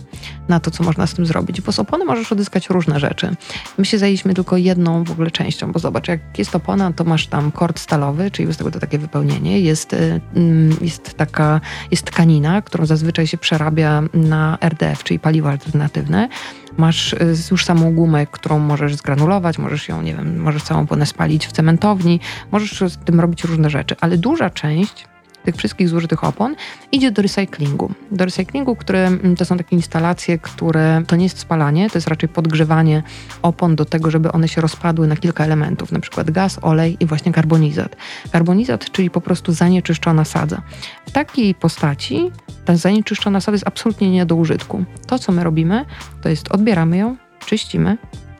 na 0.48 0.61
to, 0.61 0.70
co 0.70 0.85
można 0.85 1.06
z 1.06 1.14
tym 1.14 1.26
zrobić. 1.26 1.61
Bo 1.61 1.72
z 1.72 1.78
opony 1.78 2.04
możesz 2.04 2.32
odzyskać 2.32 2.70
różne 2.70 3.00
rzeczy. 3.00 3.37
My 3.78 3.85
się 3.85 3.98
zajęliśmy 3.98 4.35
tylko 4.35 4.56
jedną 4.56 5.04
w 5.04 5.11
ogóle 5.11 5.30
częścią, 5.30 5.72
bo 5.72 5.78
zobacz, 5.78 6.08
jak 6.08 6.38
jest 6.38 6.56
opona, 6.56 6.92
to 6.92 7.04
masz 7.04 7.26
tam 7.26 7.52
kord 7.52 7.80
stalowy, 7.80 8.30
czyli 8.30 8.48
jest 8.48 8.61
to 8.61 8.70
takie 8.70 8.98
wypełnienie, 8.98 9.61
jest, 9.61 9.92
y, 9.92 10.20
mm, 10.35 10.76
jest 10.80 11.14
taka, 11.14 11.61
jest 11.90 12.02
tkanina, 12.02 12.62
którą 12.62 12.87
zazwyczaj 12.87 13.26
się 13.26 13.38
przerabia 13.38 14.02
na 14.14 14.58
RDF, 14.61 15.04
czyli 15.04 15.18
paliwo 15.18 15.48
alternatywne. 15.48 16.28
Masz 16.76 17.12
y, 17.12 17.35
już 17.50 17.64
samą 17.64 17.94
gumę, 17.94 18.26
którą 18.26 18.58
możesz 18.58 18.94
zgranulować, 18.94 19.58
możesz 19.58 19.88
ją, 19.88 20.02
nie 20.02 20.14
wiem, 20.14 20.40
możesz 20.40 20.62
całą 20.62 20.87
płynę 20.87 21.06
spalić 21.06 21.46
w 21.46 21.52
cementowni, 21.52 22.20
możesz 22.52 22.92
z 22.92 22.96
tym 22.96 23.20
robić 23.20 23.44
różne 23.44 23.70
rzeczy, 23.70 23.96
ale 24.00 24.18
duża 24.18 24.50
część 24.50 25.12
tych 25.44 25.57
wszystkich 25.57 25.88
zużytych 25.88 26.24
opon 26.24 26.57
idzie 26.92 27.11
do 27.11 27.22
recyklingu. 27.22 27.92
Do 28.11 28.24
recyklingu, 28.24 28.76
które 28.76 29.07
mm, 29.07 29.37
to 29.37 29.44
są 29.44 29.57
takie 29.57 29.76
instalacje, 29.76 30.38
które 30.38 31.02
to 31.07 31.16
nie 31.16 31.24
jest 31.24 31.38
spalanie, 31.38 31.90
to 31.90 31.98
jest 31.98 32.09
raczej 32.09 32.28
podgrzewanie 32.28 33.02
opon 33.42 33.76
do 33.76 33.85
tego, 33.85 34.11
żeby 34.11 34.33
one 34.33 34.48
się 34.48 34.61
rozpadły 34.61 35.07
na 35.07 35.16
kilka 35.16 35.44
elementów, 35.44 35.92
na 35.92 36.00
przykład 36.00 36.31
gaz, 36.31 36.59
olej 36.62 36.96
i 37.00 37.07
właśnie 37.07 37.33
karbonizat. 37.33 37.96
Karbonizat, 38.33 38.90
czyli 38.90 39.11
po 39.11 39.20
prostu 39.20 39.52
zanieczyszczona 39.52 40.24
sadza. 40.24 40.62
W 41.07 41.11
takiej 41.11 41.55
postaci 41.55 42.31
ta 42.64 42.76
zanieczyszczona 42.76 43.40
sadza 43.40 43.55
jest 43.55 43.66
absolutnie 43.66 44.11
nie 44.11 44.26
do 44.26 44.37
użytku. 44.37 44.85
To, 45.07 45.18
co 45.18 45.33
my 45.33 45.44
robimy, 45.44 45.85
to 46.22 46.28
jest 46.28 46.52
odbieramy 46.52 46.96
ją, 46.96 47.16
czyścimy, 47.46 47.98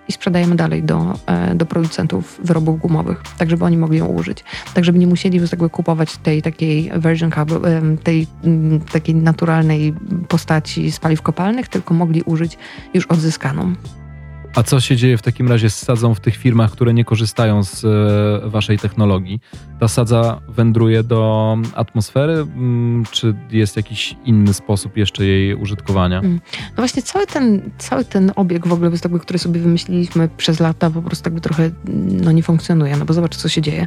i 0.09 0.13
sprzedajemy 0.13 0.57
dalej 0.57 0.83
do, 0.83 1.15
e, 1.27 1.55
do 1.55 1.67
producentów 1.67 2.41
wyrobów 2.45 2.81
gumowych, 2.81 3.23
tak 3.39 3.51
żeby 3.51 3.65
oni 3.65 3.77
mogli 3.77 3.99
ją 3.99 4.07
użyć. 4.07 4.45
Tak 4.75 4.85
żeby 4.85 4.99
nie 4.99 5.07
musieli 5.07 5.41
jakby 5.53 5.71
kupować 5.71 6.17
tej 6.17 6.43
takiej 6.43 6.91
version 6.97 7.31
tej 8.03 8.27
mm, 8.45 8.81
takiej 8.81 9.15
naturalnej 9.15 9.95
postaci 10.29 10.93
z 10.93 11.01
paliw 11.01 11.23
kopalnych, 11.23 11.69
tylko 11.69 11.95
mogli 11.95 12.23
użyć 12.23 12.59
już 12.95 13.07
odzyskaną. 13.07 13.75
A 14.55 14.63
co 14.63 14.81
się 14.81 14.97
dzieje 14.97 15.19
w 15.19 15.23
takim 15.23 15.49
razie 15.49 15.71
z 15.71 15.79
sadzą 15.79 16.15
w 16.15 16.21
tych 16.21 16.37
firmach, 16.37 16.71
które 16.71 16.95
nie 16.95 17.05
korzystają 17.05 17.65
z 17.65 17.85
e, 17.85 18.49
waszej 18.49 18.79
technologii? 18.79 19.41
Ta 19.81 19.89
sadza 19.89 20.41
wędruje 20.49 21.03
do 21.03 21.57
atmosfery, 21.75 22.33
mm, 22.33 23.05
czy 23.11 23.35
jest 23.51 23.77
jakiś 23.77 24.17
inny 24.25 24.55
sposób 24.55 24.97
jeszcze 24.97 25.25
jej 25.25 25.55
użytkowania? 25.55 26.19
Mm. 26.19 26.41
No 26.53 26.77
właśnie 26.77 27.03
cały 27.03 27.27
ten, 27.27 27.71
cały 27.79 28.05
ten 28.05 28.33
obieg 28.37 28.67
w 28.67 28.73
ogóle, 28.73 28.91
który 29.21 29.39
sobie 29.39 29.61
wymyśliliśmy 29.61 30.29
przez 30.37 30.61
lata, 30.61 30.91
po 30.91 31.03
prostu 31.03 31.29
jakby 31.29 31.41
trochę 31.41 31.71
no, 32.25 32.33
nie 32.33 32.43
funkcjonuje, 32.43 32.97
no 32.97 33.05
bo 33.05 33.15
zobacz, 33.15 33.37
co 33.37 33.49
się 33.49 33.63
dzieje. 33.63 33.87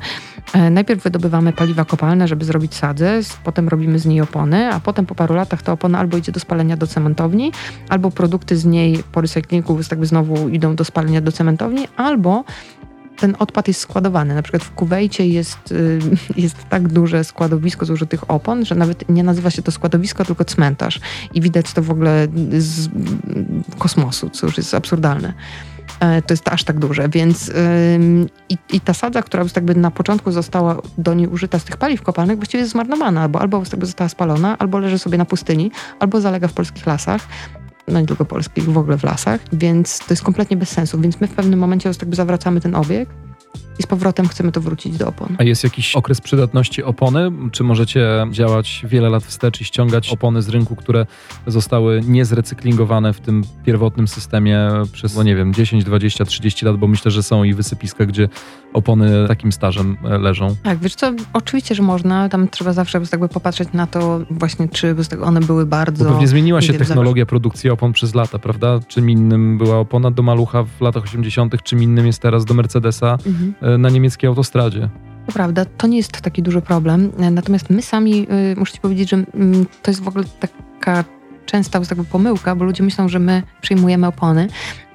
E, 0.54 0.70
najpierw 0.70 1.04
wydobywamy 1.04 1.54
paliwa 1.54 1.86
kopalne, 1.86 2.28
żeby 2.28 2.46
zrobić 2.46 2.76
sadzę, 2.76 3.20
potem 3.44 3.70
robimy 3.70 4.00
z 4.00 4.06
niej 4.06 4.22
opony, 4.22 4.74
a 4.74 4.80
potem 4.80 5.06
po 5.06 5.16
paru 5.16 5.36
latach 5.36 5.62
ta 5.62 5.72
opona 5.72 6.00
albo 6.00 6.18
idzie 6.18 6.32
do 6.32 6.40
spalenia 6.40 6.78
do 6.78 6.88
cementowni, 6.88 7.52
albo 7.90 8.12
produkty 8.12 8.58
z 8.58 8.66
niej 8.66 9.04
po 9.12 9.22
recyklingu 9.22 9.80
jakby 9.92 10.06
znowu 10.06 10.55
idą 10.56 10.76
do 10.76 10.86
spalenia 10.86 11.22
do 11.22 11.32
cementowni, 11.32 11.88
albo 11.98 12.44
ten 13.16 13.36
odpad 13.40 13.68
jest 13.68 13.80
składowany. 13.80 14.36
Na 14.36 14.42
przykład 14.42 14.64
w 14.64 14.72
Kuwejcie 14.72 15.28
jest, 15.28 15.72
y, 15.72 16.00
jest 16.38 16.70
tak 16.70 16.88
duże 16.88 17.24
składowisko 17.24 17.86
zużytych 17.86 18.32
opon, 18.32 18.66
że 18.66 18.76
nawet 18.76 19.10
nie 19.10 19.24
nazywa 19.24 19.52
się 19.52 19.62
to 19.62 19.72
składowisko, 19.72 20.26
tylko 20.26 20.46
cmentarz. 20.46 21.00
I 21.34 21.42
widać 21.42 21.74
to 21.74 21.82
w 21.82 21.92
ogóle 21.92 22.28
z 22.58 22.90
kosmosu, 23.80 24.30
co 24.30 24.48
już 24.48 24.58
jest 24.58 24.74
absurdalne. 24.74 25.34
E, 26.00 26.22
to 26.22 26.34
jest 26.34 26.48
aż 26.48 26.64
tak 26.64 26.80
duże, 26.80 27.10
więc 27.10 27.52
i, 28.50 28.58
i 28.74 28.82
ta 28.82 28.94
sadza, 28.94 29.22
która 29.22 29.46
jakby 29.56 29.76
na 29.76 29.92
początku 29.92 30.32
została 30.32 30.82
do 30.98 31.14
niej 31.14 31.28
użyta 31.28 31.60
z 31.60 31.64
tych 31.64 31.78
paliw 31.78 32.02
kopalnych, 32.02 32.38
właściwie 32.38 32.62
jest 32.62 32.72
zmarnowana, 32.72 33.22
albo, 33.22 33.42
albo 33.42 33.64
została 33.82 34.10
spalona, 34.10 34.58
albo 34.58 34.80
leży 34.80 35.00
sobie 35.00 35.18
na 35.18 35.26
pustyni, 35.26 35.72
albo 36.00 36.22
zalega 36.22 36.48
w 36.48 36.54
polskich 36.54 36.88
lasach 36.88 37.28
no 37.88 38.02
nie 38.02 38.08
tylko 38.08 38.26
polskich, 38.26 38.64
w 38.64 38.78
ogóle 38.78 38.98
w 38.98 39.04
lasach, 39.04 39.42
więc 39.54 40.00
to 40.00 40.06
jest 40.10 40.24
kompletnie 40.24 40.58
bez 40.58 40.70
sensu. 40.70 41.02
Więc 41.02 41.22
my 41.22 41.28
w 41.28 41.34
pewnym 41.34 41.60
momencie 41.60 41.90
jakby 42.02 42.16
zawracamy 42.16 42.62
ten 42.62 42.76
obieg 42.76 43.10
i 43.80 43.84
z 43.84 43.86
powrotem 43.88 44.28
chcemy 44.28 44.52
to 44.52 44.62
wrócić 44.62 44.98
do 44.98 45.08
opon. 45.08 45.36
A 45.38 45.44
jest 45.44 45.64
jakiś 45.64 45.96
okres 45.96 46.22
przydatności 46.22 46.84
opony? 46.84 47.32
Czy 47.52 47.64
możecie 47.64 48.26
działać 48.32 48.86
wiele 48.90 49.10
lat 49.10 49.24
wstecz 49.24 49.62
i 49.62 49.66
ściągać 49.66 50.10
opony 50.10 50.42
z 50.42 50.50
rynku, 50.50 50.76
które 50.76 51.06
zostały 51.48 52.02
niezrecyklingowane 52.08 53.14
w 53.14 53.20
tym 53.20 53.44
pierwotnym 53.66 54.08
systemie 54.08 54.70
przez, 54.92 55.16
no 55.16 55.24
nie 55.24 55.36
wiem, 55.36 55.54
10, 55.54 55.84
20, 55.84 56.26
30 56.26 56.66
lat, 56.66 56.78
bo 56.78 56.88
myślę, 56.88 57.12
że 57.12 57.24
są 57.24 57.44
i 57.44 57.54
wysypiska, 57.54 58.06
gdzie 58.06 58.30
opony 58.74 59.28
takim 59.28 59.52
stażem 59.52 59.98
e, 60.04 60.18
leżą. 60.18 60.56
Tak, 60.64 60.80
wiesz 60.80 60.96
co, 60.96 61.14
oczywiście, 61.34 61.76
że 61.76 61.84
można. 61.84 62.30
Tam 62.30 62.48
trzeba 62.48 62.74
zawsze 62.74 63.02
jakby 63.12 63.30
popatrzeć 63.30 63.70
na 63.74 63.88
to 63.88 64.20
właśnie, 64.30 64.70
czy 64.70 64.96
one 65.24 65.40
były 65.40 65.66
bardzo... 65.66 66.06
Bo 66.06 66.12
pewnie 66.12 66.28
zmieniła 66.28 66.62
się 66.62 66.74
wiem, 66.74 66.80
technologia 66.80 67.26
produkcji 67.26 67.70
opon 67.70 67.94
przez 67.94 68.16
lata, 68.16 68.40
prawda? 68.40 68.80
Czym 68.88 69.10
innym 69.10 69.58
była 69.58 69.80
opona 69.80 70.12
do 70.12 70.24
malucha 70.24 70.64
w 70.64 70.82
latach 70.82 71.04
80., 71.04 71.64
czym 71.64 71.84
innym 71.84 72.08
jest 72.08 72.22
teraz 72.22 72.46
do 72.46 72.54
Mercedesa. 72.54 73.18
Mhm 73.26 73.65
na 73.78 73.90
niemieckiej 73.90 74.28
autostradzie. 74.28 74.90
To 75.26 75.32
prawda, 75.32 75.66
to 75.66 75.88
nie 75.88 75.98
jest 75.98 76.22
taki 76.22 76.44
duży 76.44 76.62
problem. 76.62 77.12
E, 77.20 77.32
natomiast 77.32 77.70
my 77.70 77.82
sami, 77.82 78.28
y, 78.52 78.56
muszę 78.58 78.74
ci 78.74 78.80
powiedzieć, 78.80 79.10
że 79.10 79.18
mm, 79.34 79.66
to 79.82 79.92
jest 79.92 80.02
w 80.04 80.08
ogóle 80.08 80.26
taka 80.40 81.04
częsta 81.46 81.80
jakby 81.80 82.06
pomyłka, 82.06 82.56
bo 82.56 82.66
ludzie 82.66 82.84
myślą, 82.84 83.10
że 83.10 83.20
my 83.20 83.44
przyjmujemy 83.62 84.08
opony, 84.08 84.48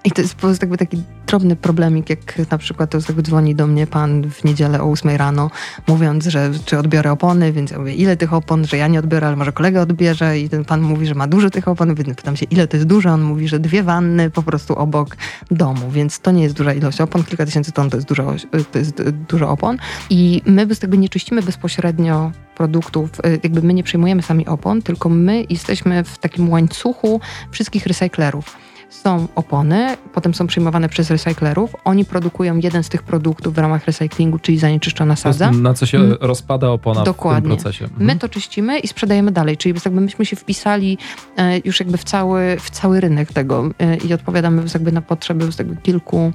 i 0.04 0.10
to 0.10 0.22
jest 0.22 0.34
po 0.34 0.40
prostu 0.40 0.64
jakby 0.64 0.78
taki 0.78 1.02
drobny 1.26 1.56
problemik, 1.56 2.10
jak 2.10 2.50
na 2.50 2.58
przykład 2.58 2.90
to 2.90 2.98
jakby 2.98 3.22
dzwoni 3.22 3.54
do 3.54 3.66
mnie 3.66 3.86
pan 3.86 4.30
w 4.30 4.44
niedzielę 4.44 4.82
o 4.82 4.90
8 4.90 5.16
rano, 5.16 5.50
mówiąc, 5.86 6.26
że 6.26 6.50
czy 6.64 6.78
odbiorę 6.78 7.12
opony, 7.12 7.52
więc 7.52 7.70
ja 7.70 7.78
mówię, 7.78 7.94
ile 7.94 8.16
tych 8.16 8.34
opon, 8.34 8.66
że 8.66 8.76
ja 8.76 8.88
nie 8.88 8.98
odbiorę, 8.98 9.26
ale 9.26 9.36
może 9.36 9.52
kolega 9.52 9.80
odbierze? 9.80 10.38
I 10.38 10.48
ten 10.48 10.64
pan 10.64 10.80
mówi, 10.80 11.06
że 11.06 11.14
ma 11.14 11.26
dużo 11.26 11.50
tych 11.50 11.68
opon, 11.68 11.94
więc 11.94 12.16
pytam 12.16 12.36
się, 12.36 12.46
ile 12.50 12.68
to 12.68 12.76
jest 12.76 12.86
dużo, 12.88 13.10
on 13.10 13.22
mówi, 13.22 13.48
że 13.48 13.58
dwie 13.58 13.82
wanny 13.82 14.30
po 14.30 14.42
prostu 14.42 14.74
obok 14.74 15.16
domu, 15.50 15.90
więc 15.90 16.20
to 16.20 16.30
nie 16.30 16.42
jest 16.42 16.56
duża 16.56 16.72
ilość 16.72 17.00
opon, 17.00 17.24
kilka 17.24 17.46
tysięcy 17.46 17.72
ton 17.72 17.90
to 17.90 17.96
jest 17.96 18.08
dużo, 18.08 18.34
to 18.72 18.78
jest 18.78 19.02
dużo 19.10 19.50
opon. 19.50 19.78
I 20.10 20.42
my 20.46 20.66
jakby 20.82 20.98
nie 20.98 21.08
czyścimy 21.08 21.42
bezpośrednio 21.42 22.32
produktów, 22.56 23.10
jakby 23.42 23.62
my 23.62 23.74
nie 23.74 23.82
przejmujemy 23.82 24.22
sami 24.22 24.46
opon, 24.46 24.82
tylko 24.82 25.08
my 25.08 25.44
jesteśmy 25.50 26.04
w 26.04 26.18
takim 26.18 26.50
łańcuchu 26.50 27.20
wszystkich 27.50 27.86
recyklerów 27.86 28.56
są 28.90 29.28
opony, 29.34 29.96
potem 30.14 30.34
są 30.34 30.46
przyjmowane 30.46 30.88
przez 30.88 31.10
recyklerów. 31.10 31.76
Oni 31.84 32.04
produkują 32.04 32.56
jeden 32.56 32.82
z 32.82 32.88
tych 32.88 33.02
produktów 33.02 33.54
w 33.54 33.58
ramach 33.58 33.86
recyklingu, 33.86 34.38
czyli 34.38 34.58
zanieczyszczona 34.58 35.16
sadza. 35.16 35.50
Na 35.50 35.74
co 35.74 35.86
się 35.86 35.98
hmm. 35.98 36.18
rozpada 36.20 36.68
opona 36.68 37.02
Dokładnie. 37.02 37.40
w 37.40 37.42
tym 37.42 37.56
procesie. 37.56 37.84
Mhm. 37.84 38.06
My 38.06 38.16
to 38.16 38.28
czyścimy 38.28 38.78
i 38.78 38.88
sprzedajemy 38.88 39.32
dalej, 39.32 39.56
czyli 39.56 39.74
jakby 39.84 40.00
myśmy 40.00 40.26
się 40.26 40.36
wpisali 40.36 40.98
e, 41.36 41.58
już 41.64 41.80
jakby 41.80 41.98
w 41.98 42.04
cały, 42.04 42.56
w 42.60 42.70
cały 42.70 43.00
rynek 43.00 43.32
tego 43.32 43.70
e, 43.78 43.96
i 43.96 44.14
odpowiadamy 44.14 44.62
jakby 44.74 44.92
na 44.92 45.02
potrzeby 45.02 45.48
jakby 45.58 45.76
kilku 45.76 46.32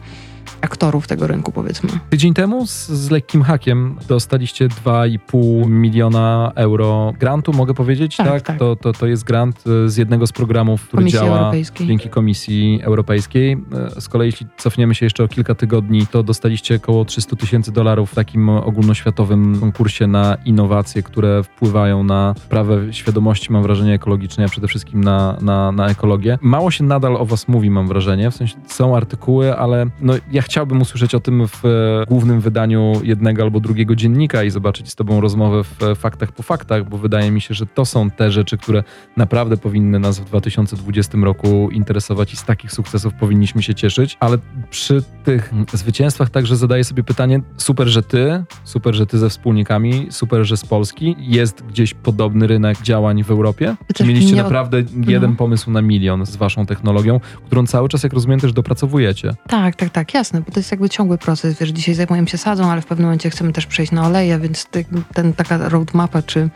aktorów 0.61 1.07
tego 1.07 1.27
rynku, 1.27 1.51
powiedzmy. 1.51 1.89
Tydzień 2.09 2.33
temu 2.33 2.67
z, 2.67 2.87
z 2.87 3.09
lekkim 3.09 3.41
hakiem 3.43 3.97
dostaliście 4.07 4.67
2,5 4.67 5.69
miliona 5.69 6.51
euro 6.55 7.13
grantu, 7.19 7.53
mogę 7.53 7.73
powiedzieć? 7.73 8.17
Tak, 8.17 8.41
tak. 8.41 8.59
To, 8.59 8.75
to, 8.75 8.93
to 8.93 9.07
jest 9.07 9.23
grant 9.23 9.63
e, 9.85 9.89
z 9.89 9.97
jednego 9.97 10.27
z 10.27 10.31
programów, 10.31 10.87
który 10.87 11.01
Komisji 11.01 11.19
działa 11.19 11.51
dzięki 11.79 12.09
Komisji 12.09 12.79
Europejskiej. 12.83 13.57
E, 13.97 14.01
Z 14.01 14.09
kolei, 14.09 14.27
jeśli 14.27 14.47
cofniemy 14.57 14.95
się 14.95 15.05
jeszcze 15.05 15.23
o 15.23 15.27
kilka 15.27 15.55
tygodni, 15.55 16.07
to 16.07 16.23
dostaliście 16.23 16.75
około 16.75 17.05
300 17.05 17.35
tysięcy 17.35 17.71
dolarów 17.71 18.11
w 18.11 18.15
takim 18.15 18.49
ogólnoświatowym 18.49 19.59
konkursie 19.59 20.07
na 20.07 20.37
innowacje, 20.45 21.03
które 21.03 21.43
wpływają 21.43 22.03
na 22.03 22.35
poprawę 22.43 22.93
świadomości, 22.93 23.53
mam 23.53 23.63
wrażenie, 23.63 23.93
ekologicznej, 23.93 24.45
a 24.45 24.49
przede 24.49 24.67
wszystkim 24.67 25.03
na, 25.03 25.37
na, 25.41 25.71
na 25.71 25.87
ekologię. 25.87 26.37
Mało 26.41 26.71
się 26.71 26.83
nadal 26.83 27.15
o 27.15 27.25
was 27.25 27.47
mówi, 27.47 27.69
mam 27.69 27.87
wrażenie. 27.87 28.31
W 28.31 28.35
sensie 28.35 28.55
są 28.67 28.97
artykuły, 28.97 29.57
ale 29.57 29.85
no, 30.01 30.13
ja 30.31 30.41
chciałbym 30.45 30.81
usłyszeć 30.81 31.15
o 31.15 31.19
tym 31.19 31.47
w 31.47 31.65
e, 31.65 31.69
głównym 32.07 32.39
wydaniu 32.41 32.93
jednego 33.03 33.43
albo 33.43 33.59
drugiego 33.59 33.95
dziennika 33.95 34.43
i 34.43 34.49
zobaczyć 34.49 34.89
z 34.89 34.95
tobą 34.95 35.21
rozmowę 35.21 35.63
w 35.63 35.83
e, 35.83 35.95
faktach 35.95 36.31
po 36.31 36.43
faktach, 36.43 36.89
bo 36.89 36.97
wydaje 36.97 37.31
mi 37.31 37.41
się, 37.41 37.53
że 37.53 37.65
to 37.65 37.85
są 37.85 38.09
te 38.11 38.31
rzeczy, 38.31 38.57
które 38.57 38.83
naprawdę 39.17 39.57
powinny 39.57 39.99
nas 39.99 40.19
w 40.19 40.25
2020 40.25 41.17
roku 41.17 41.69
interesować 41.71 42.33
i 42.33 42.37
z 42.37 42.43
takich 42.43 42.71
sukcesów 42.71 43.13
powinniśmy 43.13 43.63
się 43.63 43.75
cieszyć, 43.75 44.17
ale 44.19 44.37
przy 44.69 45.03
tych 45.23 45.51
zwycięstwach 45.73 46.29
także 46.29 46.55
zadaję 46.55 46.83
sobie 46.83 47.03
pytanie, 47.03 47.41
super, 47.57 47.87
że 47.87 48.03
ty, 48.03 48.43
super, 48.63 48.95
że 48.95 49.05
ty 49.05 49.17
ze 49.17 49.29
wspólnikami, 49.29 50.07
super, 50.09 50.43
że 50.45 50.57
z 50.57 50.65
Polski, 50.65 51.15
jest 51.19 51.63
gdzieś 51.65 51.93
podobny 51.93 52.47
rynek 52.47 52.81
działań 52.81 53.23
w 53.23 53.31
Europie? 53.31 53.75
Czy 53.95 54.03
mieliście 54.03 54.35
naprawdę 54.35 54.83
jeden 55.07 55.29
No. 55.31 55.35
pomysł 55.37 55.71
na 55.71 55.81
milion 55.81 56.25
z 56.25 56.35
waszą 56.35 56.65
technologią, 56.65 57.19
którą 57.45 57.65
cały 57.67 57.89
czas, 57.89 58.03
jak 58.03 58.13
rozumiem, 58.13 58.39
też 58.39 58.53
dopracowujecie? 58.53 59.35
Tak, 59.47 59.75
tak, 59.75 59.89
tak, 59.89 60.13
jasne, 60.13 60.34
bo 60.41 60.51
to 60.51 60.59
jest 60.59 60.71
jakby 60.71 60.89
ciągły 60.89 61.17
proces. 61.17 61.59
Wiesz, 61.59 61.69
dzisiaj 61.69 61.95
zajmujemy 61.95 62.27
się 62.27 62.37
sadzą, 62.37 62.71
ale 62.71 62.81
w 62.81 62.85
pewnym 62.85 63.05
momencie 63.05 63.29
chcemy 63.29 63.53
też 63.53 63.65
przejść 63.65 63.91
na 63.91 64.07
oleje, 64.07 64.39
więc 64.39 64.67
ten, 65.13 65.33
taka 65.33 65.69
roadmapa 65.69 66.21
czy 66.21 66.49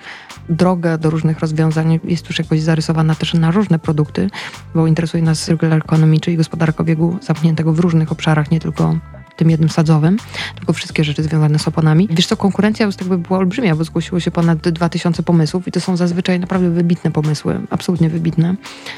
droga 0.49 0.97
do 0.97 1.09
różnych 1.09 1.39
rozwiązań 1.39 1.99
jest 2.03 2.29
już 2.29 2.39
jakoś 2.39 2.61
zarysowana 2.61 3.15
też 3.15 3.33
na 3.33 3.51
różne 3.51 3.79
produkty, 3.79 4.29
bo 4.75 4.87
interesuje 4.87 5.23
nas 5.23 5.45
circular 5.45 5.81
economy, 5.85 6.19
czyli 6.19 6.37
gospodarka 6.37 6.83
obiegu 6.83 7.17
zamkniętego 7.21 7.73
w 7.73 7.79
różnych 7.79 8.11
obszarach, 8.11 8.51
nie 8.51 8.59
tylko 8.59 8.95
tym 9.39 9.49
jednym 9.49 9.69
sadzowym, 9.69 10.17
tylko 10.55 10.73
wszystkie 10.73 11.03
rzeczy 11.03 11.23
związane 11.23 11.59
z 11.59 11.67
oponami. 11.67 12.07
Wiesz 12.11 12.27
co, 12.27 12.37
konkurencja 12.37 12.85
już 12.85 12.95
jakby 12.99 13.17
była 13.17 13.39
olbrzymia, 13.39 13.75
bo 13.75 13.83
zgłosiło 13.83 14.19
się 14.19 14.31
ponad 14.31 14.59
2000 14.59 15.23
pomysłów 15.23 15.67
i 15.67 15.71
to 15.71 15.81
są 15.81 15.97
zazwyczaj 15.97 16.39
naprawdę 16.39 16.69
wybitne 16.69 17.11
pomysły, 17.11 17.61
absolutnie 17.69 18.09
wybitne. 18.09 18.55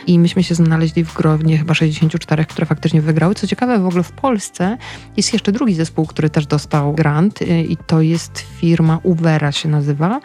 I 0.07 0.19
myśmy 0.19 0.43
się 0.43 0.55
znaleźli 0.55 1.03
w 1.03 1.13
gronie 1.13 1.57
chyba 1.57 1.73
64, 1.73 2.45
które 2.45 2.65
faktycznie 2.65 3.01
wygrały. 3.01 3.35
Co 3.35 3.47
ciekawe, 3.47 3.79
w 3.79 3.85
ogóle 3.85 4.03
w 4.03 4.11
Polsce 4.11 4.77
jest 5.17 5.33
jeszcze 5.33 5.51
drugi 5.51 5.73
zespół, 5.73 6.05
który 6.05 6.29
też 6.29 6.45
dostał 6.45 6.93
grant 6.93 7.41
y, 7.41 7.45
i 7.63 7.77
to 7.77 8.01
jest 8.01 8.45
firma 8.59 8.99
Uvera 9.03 9.51
się 9.51 9.69
nazywa. 9.69 10.21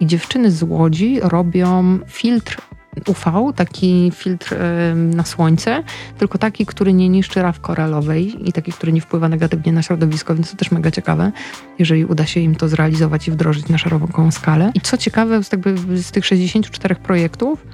I 0.00 0.06
dziewczyny 0.06 0.50
z 0.50 0.62
Łodzi 0.62 1.20
robią 1.20 1.98
filtr 2.06 2.67
UV, 3.06 3.52
taki 3.56 4.12
filtr 4.14 4.56
na 4.94 5.24
słońce, 5.24 5.82
tylko 6.18 6.38
taki, 6.38 6.66
który 6.66 6.92
nie 6.92 7.08
niszczy 7.08 7.42
raw 7.42 7.60
koralowej 7.60 8.48
i 8.48 8.52
taki, 8.52 8.72
który 8.72 8.92
nie 8.92 9.00
wpływa 9.00 9.28
negatywnie 9.28 9.72
na 9.72 9.82
środowisko, 9.82 10.34
więc 10.34 10.50
to 10.50 10.56
też 10.56 10.70
mega 10.70 10.90
ciekawe, 10.90 11.32
jeżeli 11.78 12.04
uda 12.04 12.26
się 12.26 12.40
im 12.40 12.54
to 12.54 12.68
zrealizować 12.68 13.28
i 13.28 13.30
wdrożyć 13.30 13.68
na 13.68 13.78
szeroką 13.78 14.30
skalę. 14.30 14.70
I 14.74 14.80
co 14.80 14.96
ciekawe, 14.96 15.44
z, 15.44 15.52
jakby 15.52 15.98
z 16.02 16.10
tych 16.10 16.26
64 16.26 16.94
projektów 16.96 17.66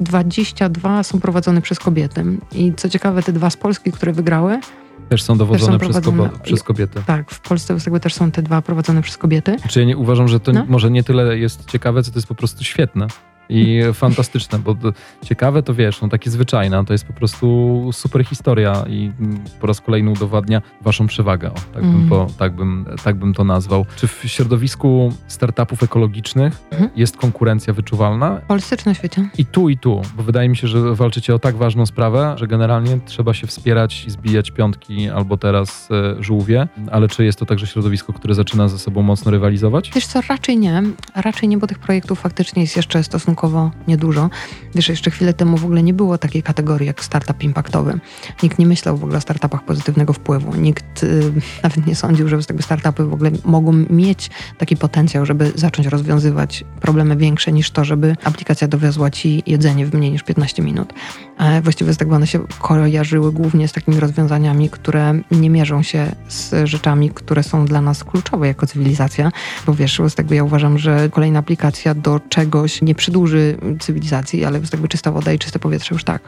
22 0.00 1.02
są 1.02 1.20
prowadzone 1.20 1.62
przez 1.62 1.78
kobiety. 1.78 2.24
I 2.52 2.72
co 2.76 2.88
ciekawe, 2.88 3.22
te 3.22 3.32
dwa 3.32 3.50
z 3.50 3.56
Polski, 3.56 3.92
które 3.92 4.12
wygrały, 4.12 4.60
Też 5.08 5.22
są 5.22 5.36
dowodzone 5.38 5.78
przez, 5.78 5.96
prowadzone- 5.96 6.28
kobo- 6.28 6.38
przez 6.42 6.62
kobiety. 6.62 7.00
tak, 7.06 7.30
w 7.30 7.40
Polsce 7.40 7.74
jakby 7.74 8.00
też 8.00 8.14
są 8.14 8.30
te 8.30 8.42
dwa 8.42 8.62
prowadzone 8.62 9.02
przez 9.02 9.16
kobiety. 9.16 9.56
Czy 9.68 9.80
ja 9.80 9.86
nie 9.86 9.96
uważam, 9.96 10.28
że 10.28 10.40
to 10.40 10.52
No. 10.52 10.64
może 10.68 10.90
nie 10.90 11.04
tyle 11.04 11.38
jest 11.38 11.70
ciekawe, 11.70 12.02
co 12.02 12.10
to 12.10 12.18
jest 12.18 12.28
po 12.28 12.34
prostu 12.34 12.64
świetne 12.64 13.06
i 13.48 13.80
fantastyczne, 13.94 14.58
bo 14.58 14.76
ciekawe 15.24 15.62
to 15.62 15.74
wiesz, 15.74 16.00
no 16.02 16.08
takie 16.08 16.30
zwyczajne, 16.30 16.84
to 16.84 16.92
jest 16.94 17.04
po 17.04 17.12
prostu 17.12 17.90
super 17.92 18.24
historia 18.24 18.84
i 18.88 19.12
mm, 19.20 19.40
po 19.60 19.66
raz 19.66 19.80
kolejny 19.80 20.10
udowadnia 20.10 20.62
waszą 20.82 21.06
przewagę, 21.06 21.50
o, 21.50 21.54
tak, 21.74 21.82
bym 21.82 21.94
Mm. 21.98 22.08
po, 22.08 22.26
tak, 22.38 22.52
bym, 22.56 22.86
tak 23.04 23.16
bym 23.16 23.34
to 23.34 23.44
nazwał. 23.44 23.86
Czy 23.96 24.06
w 24.08 24.22
środowisku 24.26 25.12
startupów 25.28 25.82
ekologicznych 25.82 26.56
Mhm. 26.70 26.90
jest 26.96 27.16
konkurencja 27.16 27.72
wyczuwalna? 27.72 28.36
W 28.36 28.46
Polsce 28.46 28.76
czy 28.76 28.86
na 28.86 28.94
świecie? 28.94 29.28
I 29.38 29.46
tu, 29.46 29.68
i 29.68 29.78
tu, 29.78 30.02
bo 30.16 30.22
wydaje 30.22 30.48
mi 30.48 30.56
się, 30.56 30.68
że 30.68 30.94
walczycie 30.94 31.34
o 31.34 31.38
tak 31.38 31.56
ważną 31.56 31.86
sprawę, 31.86 32.34
że 32.38 32.46
generalnie 32.46 32.98
trzeba 33.06 33.34
się 33.34 33.46
wspierać 33.46 34.04
i 34.06 34.10
zbijać 34.10 34.50
piątki 34.50 35.08
albo 35.08 35.36
teraz 35.36 35.88
e, 36.18 36.22
żółwie, 36.22 36.68
ale 36.92 37.08
czy 37.08 37.24
jest 37.24 37.38
to 37.38 37.46
także 37.46 37.66
środowisko, 37.66 38.12
które 38.12 38.34
zaczyna 38.34 38.68
ze 38.68 38.78
sobą 38.78 39.02
mocno 39.02 39.30
rywalizować? 39.30 39.90
Wiesz 39.94 40.06
co, 40.06 40.20
raczej 40.28 40.56
nie. 40.58 40.82
Raczej 41.14 41.48
nie, 41.48 41.58
bo 41.58 41.66
tych 41.66 41.78
projektów 41.78 42.20
faktycznie 42.20 42.62
jest 42.62 42.76
jeszcze 42.76 43.02
stosunkowo 43.04 43.37
niedużo. 43.88 44.30
Wiesz, 44.74 44.88
jeszcze 44.88 45.10
chwilę 45.10 45.34
temu 45.34 45.56
w 45.56 45.64
ogóle 45.64 45.82
nie 45.82 45.94
było 45.94 46.18
takiej 46.18 46.42
kategorii 46.42 46.86
jak 46.86 47.04
startup 47.04 47.42
impaktowy. 47.42 47.98
Nikt 48.42 48.58
nie 48.58 48.66
myślał 48.66 48.96
w 48.96 49.04
ogóle 49.04 49.18
o 49.18 49.20
startupach 49.20 49.64
pozytywnego 49.64 50.12
wpływu. 50.12 50.54
Nikt 50.54 51.02
y, 51.02 51.32
nawet 51.62 51.86
nie 51.86 51.96
sądził, 51.96 52.28
że 52.28 52.38
tego 52.42 52.62
startupy 52.62 53.04
w 53.04 53.12
ogóle 53.12 53.30
mogą 53.44 53.72
mieć 53.72 54.30
taki 54.58 54.76
potencjał, 54.76 55.26
żeby 55.26 55.52
zacząć 55.54 55.88
rozwiązywać 55.88 56.64
problemy 56.80 57.16
większe 57.16 57.52
niż 57.52 57.70
to, 57.70 57.84
żeby 57.84 58.16
aplikacja 58.24 58.68
dowiozła 58.68 59.10
ci 59.10 59.42
jedzenie 59.46 59.86
w 59.86 59.94
mniej 59.94 60.10
niż 60.10 60.22
15 60.22 60.62
minut. 60.62 60.92
E, 61.38 61.62
właściwie 61.62 61.94
tego 61.94 62.16
one 62.16 62.26
się 62.26 62.40
kojarzyły 62.58 63.32
głównie 63.32 63.68
z 63.68 63.72
takimi 63.72 64.00
rozwiązaniami, 64.00 64.70
które 64.70 65.20
nie 65.30 65.50
mierzą 65.50 65.82
się 65.82 66.12
z 66.28 66.68
rzeczami, 66.68 67.10
które 67.10 67.42
są 67.42 67.66
dla 67.66 67.80
nas 67.80 68.04
kluczowe 68.04 68.46
jako 68.46 68.66
cywilizacja. 68.66 69.32
Bo 69.66 69.74
wiesz, 69.74 70.00
z 70.08 70.14
tego 70.14 70.34
ja 70.34 70.44
uważam, 70.44 70.78
że 70.78 71.08
kolejna 71.10 71.38
aplikacja 71.38 71.94
do 71.94 72.20
czegoś 72.28 72.82
nie 72.82 72.94
przydłuży 72.94 73.27
cywilizacji, 73.80 74.44
ale 74.44 74.66
z 74.66 74.70
tego 74.70 74.88
czysta 74.88 75.12
woda 75.12 75.32
i 75.32 75.38
czyste 75.38 75.58
powietrze 75.58 75.94
już 75.94 76.04
tak. 76.04 76.22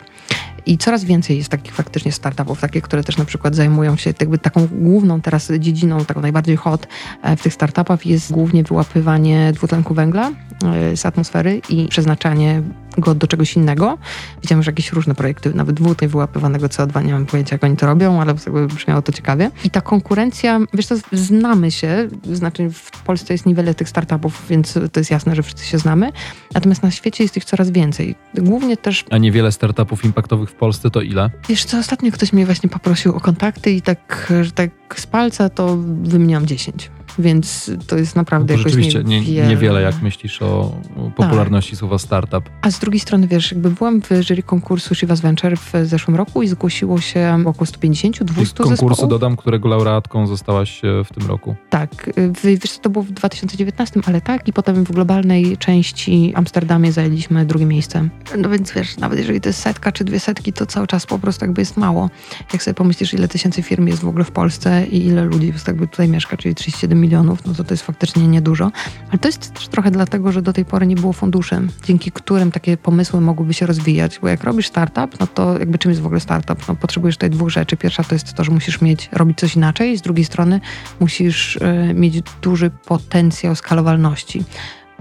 I 0.67 0.79
coraz 0.79 1.05
więcej 1.05 1.39
jest 1.39 1.49
takich 1.49 1.75
faktycznie 1.75 2.13
startupów, 2.13 2.61
takie, 2.61 2.81
które 2.81 3.05
też 3.05 3.17
na 3.17 3.25
przykład 3.25 3.55
zajmują 3.55 3.97
się 3.97 4.15
jakby 4.21 4.39
taką 4.39 4.69
główną 4.73 5.21
teraz 5.21 5.53
dziedziną, 5.59 6.05
taką 6.05 6.21
najbardziej 6.21 6.57
hot 6.57 6.87
e, 7.23 7.37
w 7.37 7.43
tych 7.43 7.55
startupach 7.55 8.07
jest 8.07 8.33
głównie 8.33 8.65
wyłapywanie 8.65 9.53
dwutlenku 9.53 9.95
węgla 9.95 10.31
e, 10.65 10.97
z 10.97 11.07
atmosfery 11.07 11.61
i 11.69 11.89
przeznaczanie 11.89 12.63
go 12.99 13.15
do 13.15 13.27
czegoś 13.27 13.57
innego. 13.57 13.99
Widziałam 14.43 14.59
już 14.61 14.67
jakieś 14.67 14.93
różne 14.93 15.15
projekty, 15.15 15.55
nawet 15.55 15.77
dwutlenek 15.77 16.11
wyłapywanego 16.11 16.67
CO2, 16.67 17.05
nie 17.05 17.13
mam 17.13 17.27
pojęcia 17.27 17.55
jak 17.55 17.65
oni 17.65 17.77
to 17.77 17.87
robią, 17.87 18.21
ale 18.21 18.35
jakby 18.47 18.67
brzmiało 18.67 19.03
to 19.03 19.13
ciekawie. 19.13 19.51
I 19.65 19.71
ta 19.71 19.81
konkurencja, 19.81 20.59
wiesz 20.75 20.87
co, 20.87 20.95
znamy 21.13 21.71
się, 21.71 22.09
znaczy 22.33 22.71
w 22.71 22.91
Polsce 22.91 23.35
jest 23.35 23.47
niewiele 23.47 23.75
tych 23.75 23.89
startupów, 23.89 24.43
więc 24.51 24.79
to 24.93 25.01
jest 25.01 25.11
jasne, 25.11 25.37
że 25.37 25.43
wszyscy 25.43 25.67
się 25.67 25.79
znamy, 25.79 26.13
natomiast 26.55 26.83
na 26.83 26.91
świecie 26.91 27.25
jest 27.25 27.37
ich 27.37 27.45
coraz 27.45 27.71
więcej. 27.71 28.15
Głównie 28.35 28.77
też 28.77 29.05
A 29.11 29.19
niewiele 29.19 29.53
startupów 29.53 30.05
impaktowych 30.05 30.51
w 30.51 30.55
Polsce 30.55 30.91
to 30.91 31.01
ile? 31.01 31.31
Wiesz 31.49 31.65
co, 31.65 31.79
ostatnio 31.79 32.13
ktoś 32.13 32.33
mnie 32.33 32.47
właśnie 32.47 32.69
poprosił 32.69 33.17
o 33.17 33.21
kontakty 33.21 33.71
i 33.71 33.83
tak, 33.83 34.33
że 34.43 34.53
tak 34.53 34.71
z 34.97 35.07
palca 35.07 35.49
to 35.49 35.77
wymieniłam 36.03 36.47
10. 36.47 36.91
Więc 37.19 37.71
to 37.87 37.97
jest 37.97 38.17
No 38.17 38.21
naprawdę 38.21 38.55
to 38.55 38.59
jakoś 38.59 38.73
rzeczywiście 38.73 39.05
nie, 39.05 39.21
niewiele. 39.49 39.83
jak 39.83 40.03
myślisz 40.03 40.43
o 40.43 40.61
o 40.97 41.11
popularności 41.17 41.77
słowa 41.77 41.99
startup. 41.99 42.51
A 42.63 42.71
z 42.71 42.79
drugiej 42.79 43.01
strony, 43.01 43.29
wiesz, 43.29 43.53
jakby 43.53 43.71
byłam 43.71 44.03
w 44.03 44.09
jury 44.29 44.43
konkursu 44.43 44.95
Shivas 44.95 45.21
Venture 45.21 45.57
w 45.59 45.73
zeszłym 45.85 46.17
roku 46.17 46.43
i 46.43 46.49
zgłosiło 46.49 47.01
się 47.01 47.43
około 47.47 47.67
150, 47.67 48.25
200 48.25 48.55
Konkursu 48.57 48.71
zespołów. 48.87 49.11
dodam, 49.11 49.37
którego 49.37 49.69
laureatką 49.69 50.27
zostałaś 50.27 50.85
e, 50.85 51.05
w 51.05 51.13
tym 51.13 51.27
roku. 51.27 51.55
Tak, 51.71 52.11
w- 52.17 52.43
wiesz 52.45 52.79
to 52.83 52.91
było 52.91 53.05
w 53.05 53.11
2019, 53.11 54.01
ale 54.07 54.21
tak 54.21 54.49
i 54.49 54.53
potem 54.53 54.85
w 54.85 54.93
globalnej 54.93 55.57
części 55.57 56.33
Amsterdamie 56.35 56.93
zajęliśmy 56.93 57.47
drugie 57.47 57.67
miejsce. 57.67 58.09
No 58.39 58.49
więc 58.49 58.73
wiesz, 58.73 58.97
nawet 58.97 59.19
jeżeli 59.19 59.41
to 59.41 59.49
jest 59.49 59.61
setka 59.61 59.93
czy 59.93 60.05
dwie 60.05 60.21
setki, 60.21 60.53
to 60.53 60.67
cały 60.67 60.87
czas 60.87 61.07
po 61.07 61.19
prostu 61.19 61.45
jakby 61.45 61.63
jest 61.63 61.77
mało. 61.77 62.11
Jak 62.53 62.63
sobie 62.63 62.75
pomyślisz, 62.75 63.15
ile 63.15 63.29
tysięcy 63.29 63.63
firm 63.63 63.87
jest 63.87 64.03
w 64.03 64.09
ogóle 64.09 64.25
w 64.25 64.31
Polsce 64.31 64.87
i 64.87 65.07
ile 65.07 65.25
ludzi 65.25 65.53
jakby 65.67 65.87
tutaj 65.89 66.09
mieszka, 66.09 66.37
czyli 66.37 66.55
37 66.55 67.00
milionów, 67.01 67.47
no 67.47 67.55
to 67.55 67.65
to 67.65 67.75
jest 67.75 67.87
faktycznie 67.87 68.29
niedużo. 68.29 68.71
Ale 69.11 69.19
to 69.19 69.29
jest 69.29 69.55
też 69.55 69.69
trochę 69.69 69.91
dlatego, 69.91 70.33
że 70.33 70.43
do 70.43 70.53
tej 70.53 70.65
pory 70.65 70.87
nie 70.87 70.97
było 70.97 71.13
funduszy, 71.13 71.61
dzięki 71.85 72.13
którym 72.13 72.53
takie 72.53 72.77
pomysły 72.77 73.21
mogłyby 73.21 73.55
się 73.55 73.67
rozwijać. 73.67 74.19
Bo 74.23 74.29
jak 74.29 74.45
robisz 74.45 74.67
startup, 74.67 75.21
no 75.21 75.27
to 75.27 75.59
jakby 75.59 75.79
czym 75.79 75.91
jest 75.91 76.03
w 76.03 76.07
ogóle 76.07 76.21
startup? 76.21 76.69
No 76.69 76.77
potrzebujesz 76.77 77.17
tutaj 77.17 77.31
dwóch 77.31 77.51
rzeczy. 77.51 77.77
Pierwsza 77.77 78.05
to 78.05 78.15
jest 78.15 78.33
to, 78.35 78.45
że 78.45 78.51
musisz 78.51 78.81
mieć, 78.81 79.09
robić 79.13 79.39
coś 79.39 79.57
inaczej, 79.57 79.99
z 79.99 80.03
drugiej 80.03 80.25
strony 80.25 80.61
musisz 81.01 81.59
e, 81.61 81.95
mieć 81.95 82.23
duży 82.43 82.71
potencjał 82.71 83.55
skalowalności. 83.55 84.45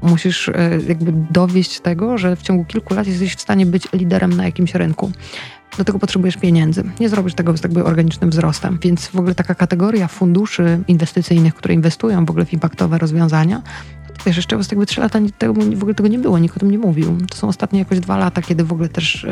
Musisz 0.01 0.49
e, 0.49 0.53
jakby 0.87 1.11
dowieść 1.31 1.79
tego, 1.79 2.17
że 2.17 2.35
w 2.35 2.41
ciągu 2.41 2.65
kilku 2.65 2.93
lat 2.93 3.07
jesteś 3.07 3.35
w 3.35 3.41
stanie 3.41 3.65
być 3.65 3.87
liderem 3.93 4.33
na 4.33 4.45
jakimś 4.45 4.75
rynku. 4.75 5.11
Do 5.77 5.85
tego 5.85 5.99
potrzebujesz 5.99 6.37
pieniędzy. 6.37 6.83
Nie 6.99 7.09
zrobisz 7.09 7.33
tego 7.33 7.57
z 7.57 7.63
jakby 7.63 7.83
organicznym 7.83 8.29
wzrostem. 8.29 8.79
Więc 8.81 9.07
w 9.07 9.15
ogóle 9.15 9.35
taka 9.35 9.55
kategoria 9.55 10.07
funduszy 10.07 10.83
inwestycyjnych, 10.87 11.55
które 11.55 11.73
inwestują 11.73 12.25
w 12.25 12.29
ogóle 12.29 12.45
w 12.45 12.53
impaktowe 12.53 12.97
rozwiązania, 12.97 13.61
Wiesz, 14.29 14.37
jeszcze 14.37 14.55
jakby 14.55 14.85
trzy 14.85 15.01
lata 15.01 15.19
tego, 15.37 15.53
w 15.53 15.81
ogóle 15.81 15.93
tego 15.93 16.09
nie 16.09 16.19
było, 16.19 16.39
nikt 16.39 16.57
o 16.57 16.59
tym 16.59 16.71
nie 16.71 16.77
mówił. 16.77 17.17
To 17.29 17.37
są 17.37 17.47
ostatnie 17.47 17.79
jakoś 17.79 17.99
dwa 17.99 18.17
lata, 18.17 18.41
kiedy 18.41 18.63
w 18.63 18.71
ogóle 18.71 18.89
też 18.89 19.27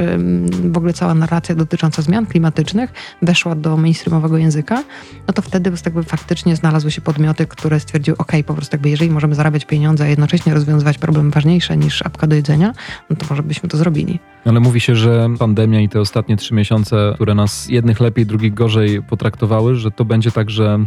w 0.49 0.77
ogóle 0.77 0.93
cała 0.93 1.13
narracja 1.13 1.55
dotycząca 1.55 2.01
zmian 2.01 2.25
klimatycznych 2.25 2.93
weszła 3.21 3.55
do 3.55 3.77
mainstreamowego 3.77 4.37
języka, 4.37 4.83
no 5.27 5.33
to 5.33 5.41
wtedy 5.41 5.71
jakby 5.85 6.03
faktycznie 6.03 6.55
znalazły 6.55 6.91
się 6.91 7.01
podmioty, 7.01 7.45
które 7.45 7.79
stwierdziły, 7.79 8.17
ok, 8.17 8.31
po 8.45 8.53
prostu 8.53 8.75
jakby 8.75 8.89
jeżeli 8.89 9.11
możemy 9.11 9.35
zarabiać 9.35 9.65
pieniądze, 9.65 10.03
a 10.03 10.07
jednocześnie 10.07 10.53
rozwiązywać 10.53 10.97
problemy 10.97 11.31
ważniejsze 11.31 11.77
niż 11.77 12.01
apka 12.01 12.27
do 12.27 12.35
jedzenia, 12.35 12.73
no 13.09 13.15
to 13.15 13.25
może 13.29 13.43
byśmy 13.43 13.69
to 13.69 13.77
zrobili. 13.77 14.19
Ale 14.45 14.59
mówi 14.59 14.79
się, 14.79 14.95
że 14.95 15.29
pandemia 15.39 15.81
i 15.81 15.89
te 15.89 16.01
ostatnie 16.01 16.37
trzy 16.37 16.53
miesiące, 16.53 17.11
które 17.15 17.35
nas 17.35 17.69
jednych 17.69 17.99
lepiej, 17.99 18.25
drugich 18.25 18.53
gorzej 18.53 19.03
potraktowały, 19.03 19.75
że 19.75 19.91
to 19.91 20.05
będzie 20.05 20.31
tak, 20.31 20.49
że 20.49 20.79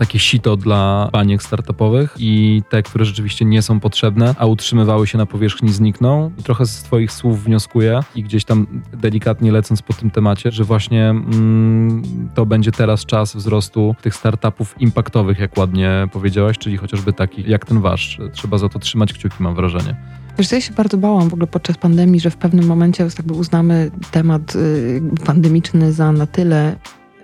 takie 0.00 0.18
sito 0.18 0.56
dla 0.56 1.08
baniek 1.12 1.42
startupowych 1.42 2.14
i 2.18 2.62
te, 2.68 2.82
które 2.82 3.04
rzeczywiście 3.04 3.44
nie 3.44 3.62
są 3.62 3.80
potrzebne, 3.80 4.34
a 4.38 4.46
utrzymywały 4.46 5.06
się 5.06 5.18
na 5.18 5.26
powierzchni, 5.26 5.72
znikną. 5.72 6.30
I 6.38 6.42
trochę 6.42 6.66
z 6.66 6.82
Twoich 6.82 7.12
słów 7.12 7.44
wnioskuję 7.44 8.00
i 8.14 8.22
gdzieś 8.22 8.44
tam 8.44 8.66
delikatnie 8.92 9.52
lecąc 9.52 9.82
po 9.82 9.92
tym 9.92 10.10
temacie, 10.10 10.50
że 10.50 10.64
właśnie 10.64 11.08
mm, 11.10 12.02
to 12.34 12.46
będzie 12.46 12.72
teraz 12.72 13.06
czas 13.06 13.36
wzrostu 13.36 13.94
tych 14.02 14.14
startupów 14.14 14.74
impaktowych, 14.80 15.38
jak 15.38 15.58
ładnie 15.58 16.08
powiedziałaś, 16.12 16.58
czyli 16.58 16.76
chociażby 16.76 17.12
takich 17.12 17.48
jak 17.48 17.66
ten 17.66 17.80
wasz. 17.80 18.18
Trzeba 18.32 18.58
za 18.58 18.68
to 18.68 18.78
trzymać 18.78 19.12
kciuki, 19.12 19.36
mam 19.38 19.54
wrażenie. 19.54 19.96
Wiesz, 20.38 20.52
ja 20.52 20.60
się 20.60 20.74
bardzo 20.74 20.96
bałam 20.98 21.28
w 21.28 21.32
ogóle 21.32 21.46
podczas 21.46 21.76
pandemii, 21.78 22.20
że 22.20 22.30
w 22.30 22.36
pewnym 22.36 22.66
momencie 22.66 23.04
jakby 23.04 23.34
uznamy 23.34 23.90
temat 24.10 24.56
y, 24.56 25.02
pandemiczny 25.26 25.92
za 25.92 26.12
na 26.12 26.26
tyle 26.26 26.76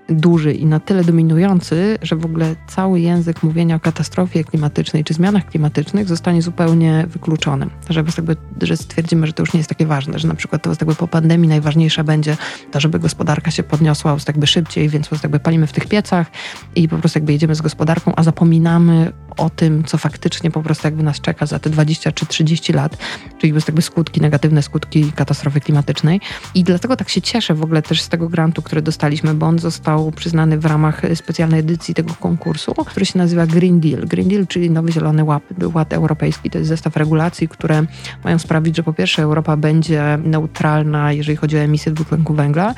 duży 0.08 0.52
i 0.52 0.66
na 0.66 0.80
tyle 0.80 1.04
dominujący, 1.04 1.98
że 2.02 2.16
w 2.16 2.24
ogóle 2.24 2.56
cały 2.66 3.00
język 3.00 3.42
mówienia 3.42 3.76
o 3.76 3.80
katastrofie 3.80 4.44
klimatycznej 4.44 5.04
czy 5.04 5.14
zmianach 5.14 5.46
klimatycznych 5.46 6.08
zostanie 6.08 6.42
zupełnie 6.42 7.06
wykluczony. 7.08 7.66
Że, 7.90 8.04
jakby, 8.16 8.36
że 8.62 8.76
stwierdzimy, 8.76 9.26
że 9.26 9.32
to 9.32 9.42
już 9.42 9.52
nie 9.52 9.58
jest 9.58 9.68
takie 9.68 9.86
ważne, 9.86 10.18
że 10.18 10.28
na 10.28 10.34
przykład 10.34 10.62
to 10.62 10.70
jakby 10.70 10.94
po 10.94 11.08
pandemii 11.08 11.48
najważniejsze 11.48 12.04
będzie 12.04 12.36
to, 12.70 12.80
żeby 12.80 12.98
gospodarka 12.98 13.50
się 13.50 13.62
podniosła 13.62 14.16
jakby 14.26 14.46
szybciej, 14.46 14.88
więc 14.88 15.10
jakby 15.22 15.40
palimy 15.40 15.66
w 15.66 15.72
tych 15.72 15.86
piecach 15.86 16.26
i 16.74 16.88
po 16.88 16.98
prostu 16.98 17.18
jakby 17.18 17.32
jedziemy 17.32 17.54
z 17.54 17.60
gospodarką, 17.60 18.12
a 18.16 18.22
zapominamy 18.22 19.12
o 19.36 19.50
tym, 19.50 19.84
co 19.84 19.98
faktycznie 19.98 20.50
po 20.50 20.62
prostu 20.62 20.86
jakby 20.86 21.02
nas 21.02 21.20
czeka 21.20 21.46
za 21.46 21.58
te 21.58 21.70
20 21.70 22.12
czy 22.12 22.26
30 22.26 22.72
lat, 22.72 22.96
czyli 23.38 23.52
jakby 23.66 23.82
skutki, 23.82 24.20
negatywne 24.20 24.62
skutki 24.62 25.12
katastrofy 25.12 25.60
klimatycznej. 25.60 26.20
I 26.54 26.64
dlatego 26.64 26.96
tak 26.96 27.08
się 27.08 27.22
cieszę 27.22 27.54
w 27.54 27.62
ogóle 27.62 27.82
też 27.82 28.02
z 28.02 28.08
tego 28.08 28.28
grantu, 28.28 28.62
który 28.62 28.82
dostaliśmy, 28.82 29.34
bo 29.34 29.46
on 29.46 29.58
został 29.58 29.95
przyznany 30.16 30.58
w 30.58 30.64
ramach 30.64 31.02
specjalnej 31.14 31.60
edycji 31.60 31.94
tego 31.94 32.14
konkursu, 32.14 32.74
który 32.74 33.06
się 33.06 33.18
nazywa 33.18 33.46
Green 33.46 33.80
Deal. 33.80 34.06
Green 34.06 34.28
Deal, 34.28 34.46
czyli 34.46 34.70
Nowy 34.70 34.92
Zielony 34.92 35.24
Ład, 35.24 35.42
Ład 35.74 35.92
Europejski. 35.92 36.50
To 36.50 36.58
jest 36.58 36.68
zestaw 36.68 36.96
regulacji, 36.96 37.48
które 37.48 37.82
mają 38.24 38.38
sprawić, 38.38 38.76
że 38.76 38.82
po 38.82 38.92
pierwsze 38.92 39.22
Europa 39.22 39.56
będzie 39.56 40.18
neutralna, 40.24 41.12
jeżeli 41.12 41.36
chodzi 41.36 41.56
o 41.56 41.60
emisję 41.60 41.92
dwutlenku 41.92 42.34
węgla, 42.34 42.74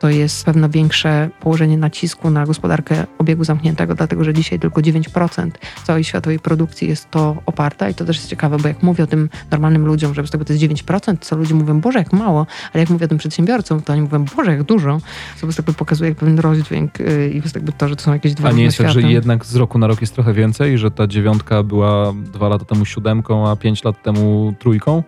to 0.00 0.08
jest 0.08 0.44
pewne 0.44 0.68
większe 0.68 1.30
położenie 1.40 1.78
nacisku 1.78 2.30
na 2.30 2.46
gospodarkę 2.46 3.06
obiegu 3.18 3.44
zamkniętego, 3.44 3.94
dlatego 3.94 4.24
że 4.24 4.34
dzisiaj 4.34 4.58
tylko 4.58 4.80
9% 4.80 5.50
całej 5.84 6.04
światowej 6.04 6.38
produkcji 6.38 6.88
jest 6.88 7.10
to 7.10 7.36
oparta 7.46 7.88
i 7.88 7.94
to 7.94 8.04
też 8.04 8.16
jest 8.16 8.28
ciekawe, 8.28 8.56
bo 8.58 8.68
jak 8.68 8.82
mówię 8.82 9.04
o 9.04 9.06
tym 9.06 9.28
normalnym 9.50 9.86
ludziom, 9.86 10.14
że 10.14 10.26
z 10.26 10.30
tego 10.30 10.44
to 10.44 10.52
jest 10.52 10.64
9%, 10.64 11.16
co 11.20 11.36
ludzie 11.36 11.54
mówią, 11.54 11.80
Boże, 11.80 11.98
jak 11.98 12.12
mało, 12.12 12.46
ale 12.72 12.80
jak 12.80 12.90
mówię 12.90 13.04
o 13.04 13.08
tym 13.08 13.18
przedsiębiorcom, 13.18 13.82
to 13.82 13.92
oni 13.92 14.02
mówią, 14.02 14.24
Boże, 14.36 14.50
jak 14.50 14.62
dużo, 14.62 14.98
co 15.34 15.40
po 15.40 15.46
prostu 15.46 15.62
pokazuje 15.62 16.14
pewien 16.14 16.38
rozdźwięk 16.38 17.00
y, 17.00 17.30
i 17.34 17.42
jakby 17.54 17.72
to, 17.72 17.88
że 17.88 17.96
to 17.96 18.02
są 18.02 18.12
jakieś 18.12 18.34
dwa 18.34 18.48
A 18.48 18.52
nie 18.52 18.64
jest 18.64 18.78
tak, 18.78 18.90
że 18.90 19.02
jednak 19.02 19.46
z 19.46 19.56
roku 19.56 19.78
na 19.78 19.86
rok 19.86 20.00
jest 20.00 20.14
trochę 20.14 20.32
więcej, 20.32 20.78
że 20.78 20.90
ta 20.90 21.06
dziewiątka 21.06 21.62
była 21.62 22.12
dwa 22.32 22.48
lata 22.48 22.64
temu 22.64 22.84
siódemką, 22.84 23.48
a 23.50 23.56
pięć 23.56 23.84
lat 23.84 24.02
temu 24.02 24.54
trójką? 24.58 25.02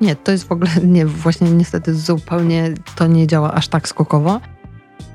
Nie, 0.00 0.16
to 0.16 0.32
jest 0.32 0.44
w 0.44 0.52
ogóle, 0.52 0.70
nie, 0.84 1.06
właśnie 1.06 1.50
niestety 1.50 1.94
zupełnie 1.94 2.74
to 2.96 3.06
nie 3.06 3.26
działa 3.26 3.52
aż 3.52 3.68
tak 3.68 3.88
skokowo. 3.88 4.40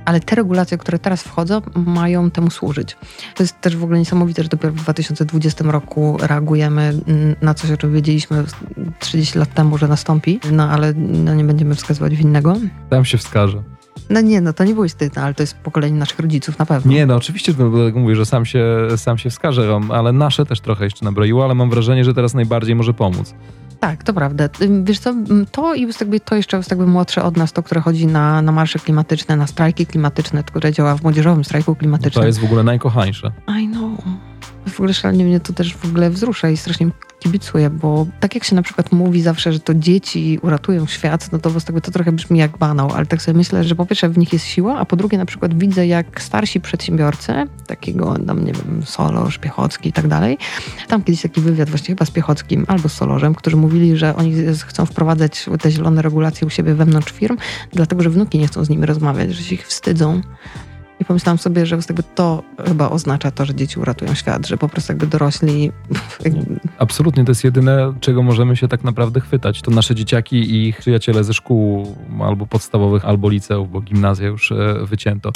Ale 0.06 0.20
te 0.20 0.36
regulacje, 0.36 0.78
które 0.78 1.00
teraz 1.00 1.24
wchodzą, 1.24 1.62
mają 1.76 2.32
temu 2.32 2.50
służyć. 2.50 2.98
To 3.36 3.44
jest 3.44 3.62
też 3.62 3.78
w 3.78 3.84
ogóle 3.84 4.00
niesamowite, 4.00 4.44
że 4.44 4.50
dopiero 4.50 4.74
w 4.74 4.76
2020 4.76 5.64
roku 5.64 6.18
reagujemy 6.22 6.94
na 7.42 7.54
coś, 7.54 7.72
o 7.72 7.78
czym 7.78 7.94
wiedzieliśmy 7.94 8.44
30 9.00 9.40
lat 9.40 9.54
temu, 9.54 9.78
że 9.78 9.88
nastąpi, 9.88 10.40
no 10.52 10.70
ale 10.70 10.94
no, 10.94 11.36
nie 11.36 11.44
będziemy 11.44 11.76
wskazywać 11.76 12.16
winnego. 12.16 12.56
Tam 12.90 13.06
się 13.06 13.18
wskaże. 13.18 13.64
No 14.10 14.22
nie, 14.22 14.42
no 14.42 14.54
to 14.54 14.64
nie 14.64 14.74
byłeś 14.74 14.94
ty, 14.94 15.12
no, 15.16 15.22
ale 15.22 15.34
to 15.34 15.44
jest 15.44 15.58
pokolenie 15.58 15.98
naszych 15.98 16.20
rodziców 16.20 16.60
na 16.60 16.66
pewno. 16.66 16.92
Nie, 16.92 17.06
no 17.06 17.16
oczywiście, 17.16 17.54
no, 17.58 17.70
mówię, 17.94 18.16
że 18.16 18.26
sam 18.26 18.46
się, 18.46 18.66
sam 18.98 19.18
się 19.18 19.30
wskaże, 19.30 19.80
ale 19.90 20.12
nasze 20.12 20.46
też 20.46 20.62
trochę 20.62 20.84
jeszcze 20.84 21.06
nabroiło, 21.06 21.46
ale 21.46 21.56
mam 21.56 21.70
wrażenie, 21.70 22.06
że 22.06 22.14
teraz 22.14 22.34
najbardziej 22.34 22.76
może 22.76 22.94
pomóc. 22.94 23.36
Tak, 23.84 24.04
to 24.04 24.14
prawda. 24.14 24.50
Wiesz 24.84 25.00
co, 25.00 25.16
to 25.52 25.74
i 25.74 25.88
jakby 26.00 26.20
to 26.20 26.36
jeszcze 26.36 26.58
jest 26.58 26.72
jakby 26.72 26.88
młodsze 26.88 27.24
od 27.24 27.38
nas, 27.38 27.54
to, 27.54 27.64
które 27.64 27.82
chodzi 27.82 28.08
na, 28.08 28.42
na 28.42 28.52
marsze 28.52 28.80
klimatyczne, 28.80 29.36
na 29.36 29.48
strajki 29.48 29.86
klimatyczne, 29.86 30.44
które 30.44 30.72
działa 30.72 30.96
w 30.96 31.04
młodzieżowym 31.04 31.44
strajku 31.44 31.76
klimatycznym. 31.76 32.22
To 32.22 32.28
jest 32.28 32.40
w 32.40 32.44
ogóle 32.44 32.64
najkochańsze. 32.64 33.32
I 33.62 33.68
know. 33.68 34.00
W 34.68 34.80
ogóle 34.80 34.94
szalenie 34.94 35.26
mnie 35.26 35.40
to 35.40 35.54
też 35.54 35.76
w 35.76 35.86
ogóle 35.86 36.10
wzrusza 36.10 36.50
i 36.50 36.58
strasznie 36.58 36.88
kibicuję, 37.20 37.70
bo 37.70 38.08
tak 38.20 38.36
jak 38.36 38.44
się 38.44 38.56
na 38.56 38.62
przykład 38.62 38.92
mówi 38.92 39.22
zawsze, 39.22 39.54
że 39.54 39.60
to 39.60 39.74
dzieci 39.74 40.40
uratują 40.42 40.86
świat, 40.86 41.32
no 41.32 41.40
to 41.40 41.60
z 41.60 41.66
tego 41.66 41.82
to 41.82 41.92
trochę 41.92 42.12
brzmi 42.12 42.40
jak 42.40 42.58
banał, 42.58 42.92
ale 42.92 43.06
tak 43.06 43.22
sobie 43.22 43.38
myślę, 43.38 43.64
że 43.64 43.76
po 43.76 43.86
pierwsze 43.86 44.10
w 44.10 44.18
nich 44.18 44.34
jest 44.34 44.46
siła, 44.46 44.78
a 44.78 44.86
po 44.86 44.96
drugie 44.96 45.18
na 45.18 45.26
przykład 45.26 45.58
widzę 45.58 45.88
jak 45.88 46.22
starsi 46.22 46.62
przedsiębiorcy, 46.62 47.34
takiego 47.68 48.18
tam 48.28 48.46
nie 48.46 48.54
wiem, 48.54 48.84
Solorz, 48.86 49.38
Piechocki 49.38 49.90
i 49.90 49.94
tak 49.94 50.08
dalej, 50.08 50.38
tam 50.88 51.04
kiedyś 51.04 51.22
taki 51.22 51.42
wywiad 51.42 51.70
właśnie 51.70 51.88
chyba 51.88 52.06
z 52.06 52.12
Piechockim 52.12 52.66
albo 52.68 52.90
z 52.90 52.94
Solorzem, 52.94 53.36
którzy 53.36 53.58
mówili, 53.58 53.98
że 53.98 54.16
oni 54.16 54.34
chcą 54.68 54.86
wprowadzać 54.86 55.46
te 55.62 55.72
zielone 55.72 56.02
regulacje 56.02 56.48
u 56.48 56.50
siebie 56.50 56.74
wewnątrz 56.74 57.12
firm, 57.12 57.38
dlatego 57.74 58.04
że 58.04 58.10
wnuki 58.10 58.40
nie 58.40 58.48
chcą 58.48 58.66
z 58.66 58.70
nimi 58.70 58.86
rozmawiać, 58.86 59.36
że 59.36 59.44
się 59.44 59.56
ich 59.56 59.68
wstydzą. 59.68 60.22
I 61.00 61.06
pomyślałam 61.06 61.38
sobie, 61.38 61.66
że 61.66 61.76
jakby 61.76 62.04
to 62.04 62.44
chyba 62.66 62.90
oznacza 62.90 63.32
to, 63.32 63.46
że 63.46 63.56
dzieci 63.56 63.80
uratują 63.80 64.14
świat, 64.14 64.48
że 64.48 64.58
po 64.58 64.70
prostu 64.70 64.92
jakby 64.92 65.08
dorośli... 65.08 65.72
Absolutnie, 66.78 67.26
to 67.26 67.32
jest 67.32 67.44
jedyne, 67.44 67.94
czego 68.00 68.24
możemy 68.24 68.56
się 68.56 68.68
tak 68.68 68.84
naprawdę 68.84 69.20
chwytać. 69.20 69.62
To 69.62 69.72
nasze 69.72 69.96
dzieciaki 69.96 70.36
i 70.36 70.68
ich 70.68 70.78
przyjaciele 70.78 71.24
ze 71.24 71.34
szkół 71.34 71.96
albo 72.22 72.46
podstawowych, 72.46 73.06
albo 73.06 73.30
liceów, 73.30 73.72
bo 73.72 73.82
gimnazja 73.82 74.28
już 74.28 74.52
e, 74.52 74.86
wycięto. 74.86 75.32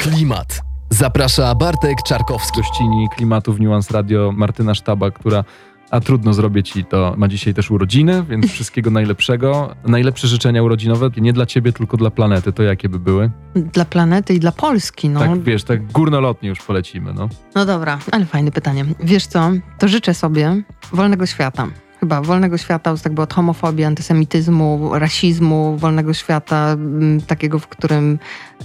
Klimat. 0.00 0.68
Zaprasza 0.90 1.54
Bartek 1.54 2.02
Czarkowski. 2.02 2.60
Gościni 2.60 3.08
klimatu 3.16 3.52
w 3.52 3.60
Nuance 3.60 3.94
Radio 3.94 4.32
Martyna 4.32 4.74
Sztaba, 4.74 5.10
która 5.10 5.44
a 5.90 6.00
trudno 6.00 6.32
zrobić 6.32 6.70
ci 6.70 6.84
to. 6.84 7.14
Ma 7.16 7.28
dzisiaj 7.28 7.54
też 7.54 7.70
urodziny, 7.70 8.24
więc 8.28 8.50
wszystkiego 8.52 8.90
najlepszego. 8.90 9.74
Najlepsze 9.86 10.28
życzenia 10.28 10.62
urodzinowe 10.62 11.10
nie 11.16 11.32
dla 11.32 11.46
ciebie, 11.46 11.72
tylko 11.72 11.96
dla 11.96 12.10
planety. 12.10 12.52
To 12.52 12.62
jakie 12.62 12.88
by 12.88 12.98
były? 12.98 13.30
Dla 13.54 13.84
planety 13.84 14.34
i 14.34 14.40
dla 14.40 14.52
Polski, 14.52 15.08
no. 15.08 15.20
Tak, 15.20 15.42
wiesz, 15.42 15.64
tak 15.64 15.92
górnolotnie 15.92 16.48
już 16.48 16.58
polecimy, 16.58 17.14
no. 17.14 17.28
No 17.54 17.66
dobra, 17.66 17.98
ale 18.12 18.26
fajne 18.26 18.50
pytanie. 18.50 18.84
Wiesz 19.00 19.26
co, 19.26 19.50
to 19.78 19.88
życzę 19.88 20.14
sobie 20.14 20.62
wolnego 20.92 21.26
świata 21.26 21.68
chyba 22.00 22.22
wolnego 22.22 22.58
świata, 22.58 22.94
jakby 23.04 23.22
od 23.22 23.34
homofobii, 23.34 23.84
antysemityzmu, 23.84 24.90
rasizmu, 24.92 25.76
wolnego 25.76 26.14
świata 26.14 26.72
mm, 26.72 27.20
takiego, 27.20 27.58
w 27.58 27.68
którym 27.68 28.18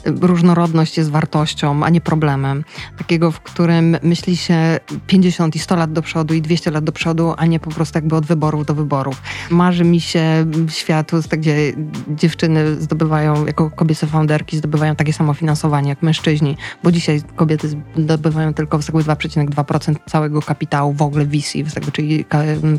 różnorodność 0.06 0.98
jest 0.98 1.12
wartością, 1.12 1.84
a 1.84 1.90
nie 1.90 2.02
problemem. 2.02 2.64
Takiego, 2.98 3.32
w 3.32 3.40
którym 3.40 3.98
myśli 4.04 4.38
się 4.38 4.80
50 5.08 5.56
i 5.56 5.60
100 5.60 5.76
lat 5.76 5.94
do 5.94 6.02
przodu 6.02 6.34
i 6.34 6.42
200 6.42 6.72
lat 6.72 6.84
do 6.84 6.92
przodu, 6.92 7.34
a 7.38 7.46
nie 7.46 7.60
po 7.60 7.70
prostu 7.70 7.98
jakby 7.98 8.16
od 8.16 8.26
wyborów 8.26 8.66
do 8.66 8.76
wyborów. 8.76 9.22
Marzy 9.50 9.84
mi 9.84 10.02
się 10.02 10.46
świat, 10.70 11.12
gdzie 11.38 11.74
dziewczyny 12.08 12.82
zdobywają, 12.82 13.46
jako 13.46 13.70
kobiece 13.70 14.08
founderki, 14.08 14.58
zdobywają 14.58 14.96
takie 14.96 15.14
samo 15.14 15.34
finansowanie 15.34 15.90
jak 15.90 16.02
mężczyźni, 16.02 16.58
bo 16.84 16.92
dzisiaj 16.92 17.22
kobiety 17.36 17.70
zdobywają 17.98 18.54
tylko 18.54 18.78
2,2% 18.78 19.96
całego 20.06 20.42
kapitału 20.42 20.94
w 20.94 21.02
ogóle 21.02 21.26
VC, 21.26 21.54
czyli, 21.92 22.26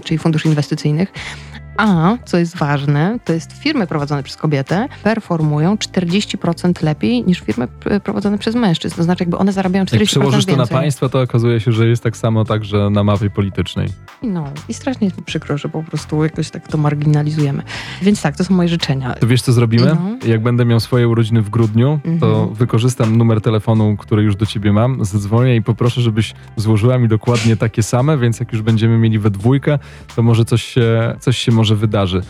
czyli 0.04 0.18
funduszy 0.18 0.48
inwestycyjnych. 0.48 1.12
A, 1.76 2.16
co 2.24 2.38
jest 2.38 2.56
ważne, 2.56 3.18
to 3.24 3.32
jest 3.32 3.52
firmy 3.52 3.86
prowadzone 3.86 4.22
przez 4.22 4.36
kobietę 4.36 4.88
performują 5.02 5.74
40% 5.74 6.84
lepiej 6.84 7.24
niż 7.24 7.40
firmy 7.40 7.68
prowadzone 8.04 8.38
przez 8.38 8.54
mężczyzn. 8.54 8.96
To 8.96 9.02
znaczy, 9.02 9.22
jakby 9.22 9.38
one 9.38 9.52
zarabiają 9.52 9.84
40% 9.84 9.94
Jak 10.00 10.08
przełożysz 10.08 10.46
to 10.46 10.56
na 10.56 10.66
państwa, 10.66 11.08
to 11.08 11.20
okazuje 11.20 11.60
się, 11.60 11.72
że 11.72 11.88
jest 11.88 12.02
tak 12.02 12.16
samo 12.16 12.44
także 12.44 12.90
na 12.90 13.04
mapie 13.04 13.30
politycznej. 13.30 13.88
No 14.22 14.44
i 14.68 14.74
strasznie 14.74 15.06
jest 15.06 15.18
mi 15.18 15.24
przykro, 15.24 15.58
że 15.58 15.68
po 15.68 15.82
prostu 15.82 16.24
jakoś 16.24 16.50
tak 16.50 16.68
to 16.68 16.78
marginalizujemy. 16.78 17.62
Więc 18.02 18.22
tak, 18.22 18.36
to 18.36 18.44
są 18.44 18.54
moje 18.54 18.68
życzenia. 18.68 19.14
To 19.14 19.26
wiesz, 19.26 19.42
co 19.42 19.52
zrobimy? 19.52 19.90
Mhm. 19.90 20.18
Jak 20.26 20.42
będę 20.42 20.64
miał 20.64 20.80
swoje 20.80 21.08
urodziny 21.08 21.42
w 21.42 21.50
grudniu, 21.50 22.00
to 22.20 22.26
mhm. 22.26 22.54
wykorzystam 22.54 23.16
numer 23.16 23.40
telefonu, 23.40 23.96
który 23.96 24.22
już 24.22 24.36
do 24.36 24.46
ciebie 24.46 24.72
mam, 24.72 25.04
zadzwonię 25.04 25.56
i 25.56 25.62
poproszę, 25.62 26.00
żebyś 26.00 26.34
złożyła 26.56 26.98
mi 26.98 27.08
dokładnie 27.08 27.56
takie 27.56 27.82
same, 27.82 28.18
więc 28.18 28.40
jak 28.40 28.52
już 28.52 28.62
będziemy 28.62 28.98
mieli 28.98 29.18
we 29.18 29.30
dwójkę, 29.30 29.78
to 30.16 30.22
może 30.22 30.44
coś 30.44 30.62
się, 30.62 31.16
coś 31.20 31.38
się 31.38 31.52
może 31.52 31.63
wydarzy. 31.72 32.22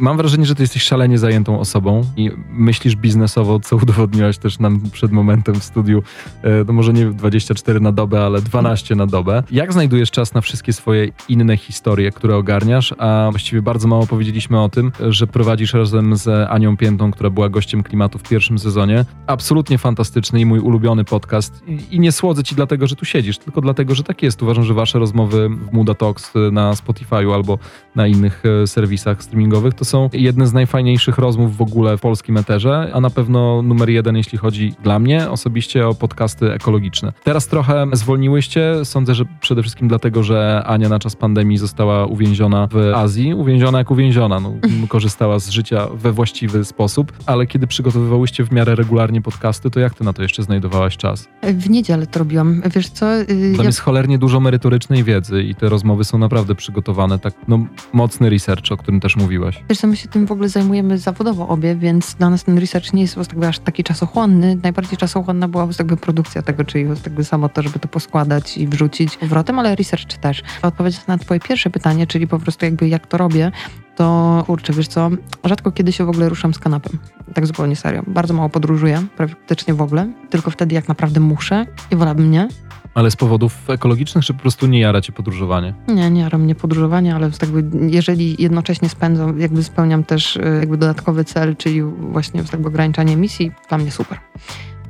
Mam 0.00 0.16
wrażenie, 0.16 0.46
że 0.46 0.54
ty 0.54 0.62
jesteś 0.62 0.82
szalenie 0.82 1.18
zajętą 1.18 1.60
osobą 1.60 2.04
i 2.16 2.30
myślisz 2.50 2.96
biznesowo, 2.96 3.60
co 3.60 3.76
udowodniłaś 3.76 4.38
też 4.38 4.58
nam 4.58 4.80
przed 4.92 5.12
momentem 5.12 5.54
w 5.54 5.64
studiu. 5.64 6.02
E, 6.42 6.64
No 6.66 6.72
może 6.72 6.92
nie 6.92 7.06
24 7.06 7.80
na 7.80 7.92
dobę, 7.92 8.24
ale 8.24 8.42
12 8.42 8.94
na 8.94 9.06
dobę. 9.06 9.42
Jak 9.50 9.72
znajdujesz 9.72 10.10
czas 10.10 10.34
na 10.34 10.40
wszystkie 10.40 10.72
swoje 10.72 11.08
inne 11.28 11.56
historie, 11.56 12.10
które 12.10 12.36
ogarniasz? 12.36 12.94
A 12.98 13.28
właściwie 13.30 13.62
bardzo 13.62 13.88
mało 13.88 14.06
powiedzieliśmy 14.06 14.60
o 14.60 14.68
tym, 14.68 14.92
że 15.08 15.26
prowadzisz 15.26 15.74
razem 15.74 16.16
z 16.16 16.50
Anią 16.50 16.76
Piętą, 16.76 17.10
która 17.10 17.30
była 17.30 17.48
gościem 17.48 17.82
klimatu 17.82 18.18
w 18.18 18.22
pierwszym 18.22 18.58
sezonie. 18.58 19.04
Absolutnie 19.26 19.78
fantastyczny 19.78 20.40
i 20.40 20.46
mój 20.46 20.58
ulubiony 20.58 21.04
podcast. 21.04 21.62
I, 21.90 22.00
nie 22.00 22.12
słodzę 22.12 22.42
ci 22.44 22.54
dlatego, 22.54 22.86
że 22.86 22.96
tu 22.96 23.04
siedzisz, 23.04 23.38
tylko 23.38 23.60
dlatego, 23.60 23.94
że 23.94 24.02
tak 24.02 24.22
jest. 24.22 24.42
Uważam, 24.42 24.64
że 24.64 24.74
wasze 24.74 24.98
rozmowy 24.98 25.48
w 25.48 25.72
Muda 25.72 25.94
Talks 25.94 26.32
na 26.52 26.72
Spotify'u 26.72 27.34
albo 27.34 27.58
na 27.94 28.06
innych 28.06 28.42
e, 28.62 28.66
serwisach 28.66 29.22
streamingowych 29.22 29.51
to 29.76 29.84
są 29.84 30.10
jedne 30.12 30.46
z 30.46 30.52
najfajniejszych 30.52 31.18
rozmów 31.18 31.56
w 31.56 31.62
ogóle 31.62 31.96
w 31.96 32.00
polskim 32.00 32.36
eterze, 32.36 32.90
a 32.92 33.00
na 33.00 33.10
pewno 33.10 33.62
numer 33.62 33.90
jeden, 33.90 34.16
jeśli 34.16 34.38
chodzi 34.38 34.74
dla 34.82 34.98
mnie 34.98 35.30
osobiście 35.30 35.88
o 35.88 35.94
podcasty 35.94 36.52
ekologiczne. 36.52 37.12
Teraz 37.24 37.46
trochę 37.48 37.86
zwolniłyście, 37.92 38.84
sądzę, 38.84 39.14
że 39.14 39.24
przede 39.40 39.62
wszystkim 39.62 39.88
dlatego, 39.88 40.22
że 40.22 40.62
Ania 40.66 40.88
na 40.88 40.98
czas 40.98 41.16
pandemii 41.16 41.58
została 41.58 42.06
uwięziona 42.06 42.68
w 42.72 42.76
Azji. 42.94 43.34
Uwięziona 43.34 43.78
jak 43.78 43.90
uwięziona, 43.90 44.40
no, 44.40 44.52
korzystała 44.88 45.38
z 45.38 45.48
życia 45.50 45.86
we 45.94 46.12
właściwy 46.12 46.64
sposób, 46.64 47.12
ale 47.26 47.46
kiedy 47.46 47.66
przygotowywałyście 47.66 48.44
w 48.44 48.52
miarę 48.52 48.74
regularnie 48.74 49.22
podcasty, 49.22 49.70
to 49.70 49.80
jak 49.80 49.94
ty 49.94 50.04
na 50.04 50.12
to 50.12 50.22
jeszcze 50.22 50.42
znajdowałaś 50.42 50.96
czas? 50.96 51.28
W 51.42 51.70
niedzielę 51.70 52.06
to 52.06 52.18
robiłam. 52.18 52.62
Wiesz 52.74 52.88
co? 52.88 53.20
y, 53.20 53.26
Tam 53.26 53.54
ja- 53.56 53.64
jest 53.64 53.80
cholernie 53.80 54.18
dużo 54.18 54.40
merytorycznej 54.40 55.04
wiedzy 55.04 55.42
i 55.42 55.54
te 55.54 55.68
rozmowy 55.68 56.04
są 56.04 56.18
naprawdę 56.18 56.54
przygotowane, 56.54 57.18
tak 57.18 57.34
no 57.48 57.66
mocny 57.92 58.30
research, 58.30 58.72
o 58.72 58.76
którym 58.76 59.00
też 59.00 59.16
mówiłaś. 59.16 59.41
Co, 59.78 59.86
my 59.86 59.96
się 59.96 60.08
tym 60.08 60.26
w 60.26 60.32
ogóle 60.32 60.48
zajmujemy 60.48 60.98
zawodowo 60.98 61.48
obie, 61.48 61.76
więc 61.76 62.14
dla 62.14 62.30
nas 62.30 62.44
ten 62.44 62.58
research 62.58 62.92
nie 62.92 63.02
jest 63.02 63.16
jakby 63.16 63.48
aż 63.48 63.58
taki 63.58 63.84
czasochłonny. 63.84 64.58
Najbardziej 64.62 64.98
czasochłonna 64.98 65.48
była 65.48 65.68
jakby 65.78 65.96
produkcja 65.96 66.42
tego, 66.42 66.64
czyli 66.64 66.88
jakby 67.04 67.24
samo 67.24 67.48
to, 67.48 67.62
żeby 67.62 67.78
to 67.78 67.88
poskładać 67.88 68.58
i 68.58 68.68
wrzucić 68.68 69.16
powrotem, 69.16 69.58
ale 69.58 69.76
research 69.76 70.18
też. 70.20 70.42
Odpowiedź 70.62 71.06
na 71.06 71.18
twoje 71.18 71.40
pierwsze 71.40 71.70
pytanie, 71.70 72.06
czyli 72.06 72.26
po 72.26 72.38
prostu 72.38 72.64
jakby 72.64 72.88
jak 72.88 73.06
to 73.06 73.18
robię, 73.18 73.52
to 73.96 74.42
kurczę, 74.46 74.72
wiesz 74.72 74.88
co, 74.88 75.10
rzadko 75.44 75.72
kiedy 75.72 75.92
się 75.92 76.04
w 76.04 76.08
ogóle 76.08 76.28
ruszam 76.28 76.54
z 76.54 76.58
kanapem. 76.58 76.98
Tak 77.34 77.46
zupełnie 77.46 77.76
serio. 77.76 78.02
Bardzo 78.06 78.34
mało 78.34 78.48
podróżuję, 78.48 79.06
praktycznie 79.16 79.74
w 79.74 79.82
ogóle. 79.82 80.12
Tylko 80.30 80.50
wtedy, 80.50 80.74
jak 80.74 80.88
naprawdę 80.88 81.20
muszę 81.20 81.66
i 81.90 81.96
wolałabym 81.96 82.30
nie. 82.30 82.48
Ale 82.94 83.10
z 83.10 83.16
powodów 83.16 83.70
ekologicznych, 83.70 84.24
czy 84.24 84.34
po 84.34 84.40
prostu 84.40 84.66
nie 84.66 84.80
jara 84.80 85.00
cię 85.00 85.12
podróżowanie? 85.12 85.74
Nie, 85.88 86.10
nie 86.10 86.20
jara 86.20 86.38
mnie 86.38 86.54
podróżowanie, 86.54 87.14
ale 87.14 87.30
jakby 87.42 87.64
jeżeli 87.88 88.42
jednocześnie 88.42 88.88
spędzam, 88.88 89.40
jakby 89.40 89.64
spełniam 89.64 90.04
też 90.04 90.36
y, 90.36 90.40
jakby 90.60 90.76
dodatkowy 90.76 91.24
cel, 91.24 91.56
czyli 91.56 91.82
właśnie 91.82 92.42
jakby 92.52 92.68
ograniczanie 92.68 93.12
emisji, 93.12 93.52
dla 93.68 93.78
mnie 93.78 93.90
super. 93.90 94.18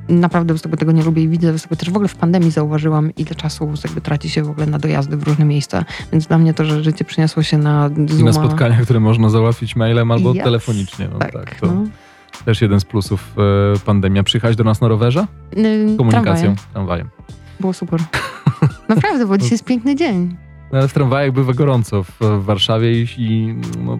Naprawdę 0.09 0.53
jakby 0.53 0.77
tego 0.77 0.91
nie 0.91 1.03
lubię 1.03 1.23
i 1.23 1.27
widzę, 1.27 1.47
jakby 1.47 1.75
też 1.75 1.89
w 1.89 1.95
ogóle 1.95 2.07
w 2.07 2.15
pandemii 2.15 2.51
zauważyłam, 2.51 3.15
ile 3.15 3.35
czasu 3.35 3.73
jakby 3.83 4.01
traci 4.01 4.29
się 4.29 4.43
w 4.43 4.49
ogóle 4.49 4.65
na 4.65 4.79
dojazdy 4.79 5.17
w 5.17 5.23
różne 5.23 5.45
miejsca, 5.45 5.85
więc 6.11 6.27
dla 6.27 6.37
mnie 6.37 6.53
to, 6.53 6.65
że 6.65 6.83
życie 6.83 7.05
przeniosło 7.05 7.43
się 7.43 7.57
na 7.57 7.89
I 8.07 8.11
Zooma, 8.11 8.25
na 8.25 8.33
spotkania, 8.33 8.77
które 8.81 8.99
można 8.99 9.29
załatwić 9.29 9.75
mailem 9.75 10.11
albo 10.11 10.31
Yes. 10.31 10.43
telefonicznie. 10.43 11.07
No, 11.13 11.19
tak, 11.19 11.31
tak, 11.31 11.59
to 11.59 11.67
no. 11.67 11.83
też 12.45 12.61
jeden 12.61 12.79
z 12.79 12.85
plusów 12.85 13.35
e, 13.75 13.79
pandemia. 13.79 14.23
Przyjechałeś 14.23 14.55
do 14.55 14.63
nas 14.63 14.81
na 14.81 14.87
rowerze? 14.87 15.27
Komunikacją, 15.97 16.33
tramwajem. 16.33 16.55
tramwajem. 16.73 17.09
Było 17.59 17.73
super. 17.73 17.99
Naprawdę, 18.89 19.25
bo 19.25 19.37
dzisiaj 19.37 19.51
jest 19.51 19.65
piękny 19.65 19.95
dzień. 19.95 20.35
No, 20.71 20.77
ale 20.79 20.87
w 20.87 20.93
tramwajach 20.93 21.31
bywa 21.31 21.53
gorąco 21.53 22.03
w, 22.03 22.11
w 22.19 22.43
Warszawie 22.45 23.01
i, 23.01 23.07
i 23.17 23.55
no, 23.85 23.97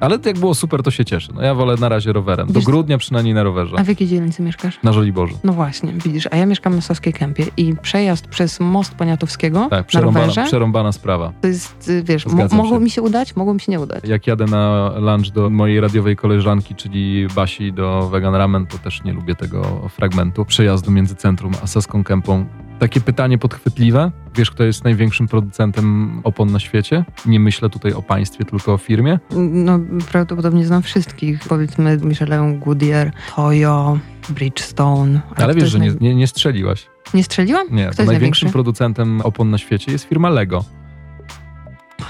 ale 0.00 0.18
jak 0.24 0.38
było 0.38 0.54
super, 0.54 0.82
to 0.82 0.90
się 0.90 1.04
cieszę. 1.04 1.32
No 1.34 1.42
ja 1.42 1.54
wolę 1.54 1.74
na 1.80 1.88
razie 1.88 2.12
rowerem. 2.12 2.52
Do 2.52 2.60
grudnia 2.60 2.98
przynajmniej 2.98 3.34
na 3.34 3.42
rowerze. 3.42 3.76
A 3.78 3.84
w 3.84 3.88
jakiej 3.88 4.08
dzielnicy 4.08 4.42
mieszkasz? 4.42 4.78
Na 4.82 4.92
Żoliborzu. 4.92 5.38
No 5.44 5.52
właśnie, 5.52 5.92
widzisz, 5.92 6.28
a 6.30 6.36
ja 6.36 6.46
mieszkam 6.46 6.74
na 6.74 6.80
Soskiej 6.80 7.12
Kępie 7.12 7.46
i 7.56 7.76
przejazd 7.82 8.26
przez 8.26 8.60
most 8.60 8.94
Poniatowskiego 8.94 9.60
Tak, 9.60 9.70
na 9.70 9.82
przerąbana, 9.82 10.26
rowerze 10.26 10.44
przerąbana 10.44 10.92
sprawa. 10.92 11.32
To 11.40 11.48
jest, 11.48 11.88
y, 11.88 12.02
wiesz, 12.02 12.26
mo- 12.26 12.48
mogło 12.52 12.80
mi 12.80 12.90
się 12.90 13.02
udać, 13.02 13.36
mogło 13.36 13.54
mi 13.54 13.60
się 13.60 13.72
nie 13.72 13.80
udać. 13.80 14.04
Jak 14.08 14.26
jadę 14.26 14.44
na 14.44 14.92
lunch 14.98 15.30
do 15.30 15.50
mojej 15.50 15.80
radiowej 15.80 16.16
koleżanki, 16.16 16.74
czyli 16.74 17.26
Basi 17.34 17.72
do 17.72 18.08
Vegan 18.12 18.34
Ramen, 18.34 18.66
to 18.66 18.78
też 18.78 19.04
nie 19.04 19.12
lubię 19.12 19.34
tego 19.34 19.88
fragmentu 19.88 20.44
przejazdu 20.44 20.90
między 20.90 21.14
centrum 21.14 21.52
a 21.62 21.66
Saską 21.66 22.04
Kępą. 22.04 22.46
Takie 22.84 23.00
pytanie 23.00 23.38
podchwytliwe. 23.38 24.10
Wiesz, 24.34 24.50
kto 24.50 24.64
jest 24.64 24.84
największym 24.84 25.28
producentem 25.28 26.20
opon 26.24 26.52
na 26.52 26.60
świecie? 26.60 27.04
Nie 27.26 27.40
myślę 27.40 27.70
tutaj 27.70 27.92
o 27.92 28.02
państwie, 28.02 28.44
tylko 28.44 28.72
o 28.72 28.78
firmie. 28.78 29.18
No, 29.50 29.80
prawdopodobnie 30.12 30.66
znam 30.66 30.82
wszystkich. 30.82 31.40
Powiedzmy 31.48 31.96
Michelin, 31.96 32.60
Goodyear, 32.60 33.12
Toyo, 33.36 33.98
Bridgestone. 34.28 35.20
Ale 35.36 35.54
kto 35.54 35.60
wiesz, 35.60 35.70
że 35.70 35.78
nie, 35.78 35.92
nie, 36.00 36.14
nie 36.14 36.26
strzeliłaś. 36.26 36.86
nie 37.14 37.24
strzeliłam? 37.24 37.66
Nie, 37.66 37.74
największym 37.76 38.06
największy? 38.06 38.46
producentem 38.46 39.20
opon 39.20 39.50
na 39.50 39.58
świecie 39.58 39.92
jest 39.92 40.04
firma 40.04 40.30
Lego. 40.30 40.64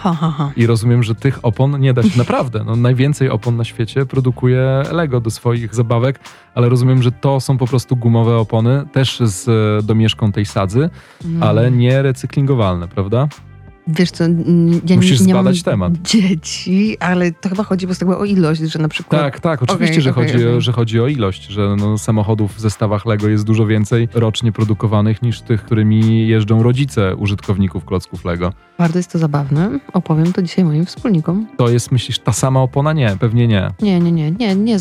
Ha, 0.02 0.14
ha, 0.14 0.30
ha. 0.30 0.50
I 0.56 0.66
rozumiem, 0.66 1.02
że 1.02 1.14
tych 1.14 1.38
opon 1.42 1.80
nie 1.80 1.94
da 1.94 2.02
się 2.02 2.18
naprawdę. 2.24 2.64
No, 2.64 2.76
najwięcej 2.76 3.30
opon 3.30 3.56
na 3.56 3.64
świecie 3.64 4.06
produkuje 4.06 4.82
Lego 4.92 5.20
do 5.20 5.30
swoich 5.30 5.74
zabawek, 5.74 6.20
ale 6.54 6.68
rozumiem, 6.68 7.02
że 7.02 7.12
to 7.12 7.40
są 7.40 7.58
po 7.58 7.66
prostu 7.66 7.96
gumowe 7.96 8.36
opony, 8.36 8.84
też 8.92 9.20
z 9.20 9.48
e, 9.48 9.86
domieszką 9.86 10.32
tej 10.32 10.46
sadzy, 10.46 10.90
Mm. 11.24 11.42
ale 11.42 11.70
nie 11.70 12.02
recyklingowalne, 12.02 12.88
prawda? 12.88 13.28
Wiesz 13.86 14.10
co, 14.10 14.24
ja 14.88 14.96
Musisz 14.96 15.20
nie, 15.20 15.26
nie 15.26 15.32
zbadać 15.32 15.62
temat. 15.62 15.92
dzieci, 16.02 16.96
ale 17.00 17.32
to 17.32 17.48
chyba 17.48 17.64
chodzi 17.64 17.86
po 17.86 17.88
prostu 17.88 18.18
o 18.20 18.24
ilość, 18.24 18.60
że 18.60 18.78
na 18.78 18.88
przykład... 18.88 19.20
Tak, 19.22 19.40
tak, 19.40 19.62
oczywiście, 19.62 19.92
Okej, 19.92 20.02
że, 20.02 20.10
okej, 20.10 20.24
chodzi, 20.32 20.44
O, 20.46 20.48
okej. 20.50 20.60
że 20.62 20.72
chodzi 20.72 21.00
o 21.00 21.08
ilość, 21.08 21.46
że 21.46 21.76
no, 21.78 21.98
samochodów 21.98 22.56
w 22.56 22.60
zestawach 22.60 23.06
Lego 23.06 23.28
jest 23.28 23.44
dużo 23.44 23.66
więcej 23.66 24.08
rocznie 24.14 24.52
produkowanych 24.52 25.22
niż 25.22 25.40
tych, 25.40 25.62
którymi 25.64 26.28
jeżdżą 26.28 26.62
rodzice 26.62 27.16
użytkowników 27.16 27.84
klocków 27.84 28.24
Lego. 28.24 28.52
Bardzo 28.78 28.98
jest 28.98 29.12
to 29.12 29.18
zabawne. 29.18 29.78
Opowiem 29.92 30.32
to 30.32 30.42
dzisiaj 30.42 30.64
moim 30.64 30.86
wspólnikom. 30.86 31.46
To 31.56 31.68
jest, 31.68 31.92
myślisz, 31.92 32.18
ta 32.18 32.32
sama 32.32 32.60
opona? 32.62 32.92
Nie, 32.92 33.16
pewnie 33.20 33.48
nie. 33.48 33.70
Nie, 33.82 34.00
nie, 34.00 34.12
nie, 34.12 34.30
nie, 34.30 34.54
nie, 34.56 34.76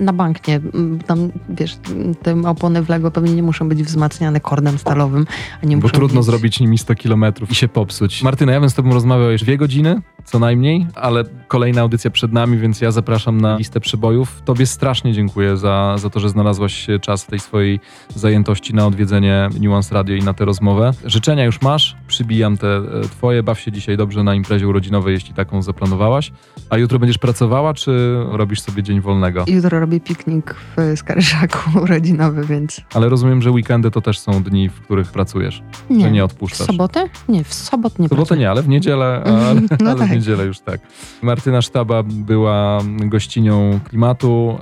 na 0.00 0.12
bank 0.12 0.48
nie. 0.48 0.60
Tam, 1.06 1.30
wiesz, 1.48 1.76
te 2.22 2.42
opony 2.42 2.82
w 2.82 2.88
Lego 2.88 3.10
pewnie 3.10 3.34
nie 3.34 3.42
muszą 3.42 3.68
być 3.68 3.82
wzmacniane 3.82 4.40
kordem 4.40 4.78
stalowym, 4.78 5.26
a 5.62 5.66
nie 5.66 5.76
Bo 5.76 5.88
trudno 5.88 6.16
mieć... 6.20 6.26
zrobić 6.26 6.60
nimi 6.60 6.78
100 6.78 6.94
kilometrów 6.94 7.50
i 7.50 7.54
się 7.54 7.68
popsuć. 7.68 8.22
Martyna, 8.28 8.52
ja 8.52 8.60
bym 8.60 8.70
z 8.70 8.74
tobą 8.74 8.94
rozmawiał 8.94 9.30
już 9.30 9.42
dwie 9.42 9.56
godziny, 9.56 10.00
co 10.24 10.38
najmniej, 10.38 10.86
ale 10.94 11.24
kolejna 11.48 11.80
audycja 11.80 12.10
przed 12.10 12.32
nami, 12.32 12.58
więc 12.58 12.80
ja 12.80 12.90
zapraszam 12.90 13.40
na 13.40 13.56
listę 13.56 13.80
przebojów. 13.80 14.42
Tobie 14.44 14.66
strasznie 14.66 15.12
dziękuję 15.12 15.56
za, 15.56 15.94
za 15.98 16.10
to, 16.10 16.20
że 16.20 16.28
znalazłaś 16.28 16.86
czas 17.00 17.24
w 17.24 17.26
tej 17.26 17.38
swojej 17.38 17.80
zajętości 18.14 18.74
na 18.74 18.86
odwiedzenie 18.86 19.48
Nuance 19.60 19.94
Radio 19.94 20.16
i 20.16 20.22
na 20.22 20.34
tę 20.34 20.44
rozmowę. 20.44 20.90
Życzenia 21.04 21.44
już 21.44 21.62
masz, 21.62 21.96
przybijam 22.06 22.56
te 22.56 22.76
e, 22.76 22.82
twoje. 23.00 23.42
Baw 23.42 23.60
się 23.60 23.72
dzisiaj 23.72 23.96
dobrze 23.96 24.24
na 24.24 24.34
imprezie 24.34 24.68
urodzinowej, 24.68 25.14
jeśli 25.14 25.34
taką 25.34 25.62
zaplanowałaś. 25.62 26.32
A 26.70 26.78
jutro 26.78 26.98
będziesz 26.98 27.18
pracowała, 27.18 27.74
czy 27.74 28.16
robisz 28.30 28.60
sobie 28.60 28.82
dzień 28.82 29.00
wolnego? 29.00 29.44
Jutro 29.46 29.80
robię 29.80 30.00
piknik 30.00 30.54
w 30.76 30.98
Skarżaku 30.98 31.58
urodzinowy, 31.84 32.44
więc 32.44 32.80
Ale 32.94 33.08
rozumiem, 33.08 33.42
że 33.42 33.50
weekendy 33.50 33.90
to 33.90 34.00
też 34.00 34.18
są 34.18 34.42
dni, 34.42 34.68
w 34.68 34.80
których 34.80 35.12
pracujesz, 35.12 35.62
nie. 35.90 36.00
że 36.00 36.10
nie 36.10 36.22
w 36.22 36.24
odpuszczasz. 36.24 36.66
sobotę? 36.66 37.08
Nie, 37.28 37.44
w 37.44 37.54
sobot 37.54 37.98
nie 37.98 38.08
W 38.08 38.17
sobotę 38.18 38.28
pracuję. 38.28 38.40
nie, 38.40 38.50
ale 38.50 38.62
w 38.62 38.68
niedzielę, 38.68 39.22
ale, 39.24 39.60
No 39.80 39.90
ale 39.90 39.96
w 39.96 39.98
tak. 39.98 40.10
niedzielę 40.10 40.44
już 40.44 40.60
tak. 40.60 40.80
Martyna 41.22 41.62
Sztaba 41.62 42.02
była 42.02 42.78
gościnią 42.98 43.80
klimatu. 43.88 44.58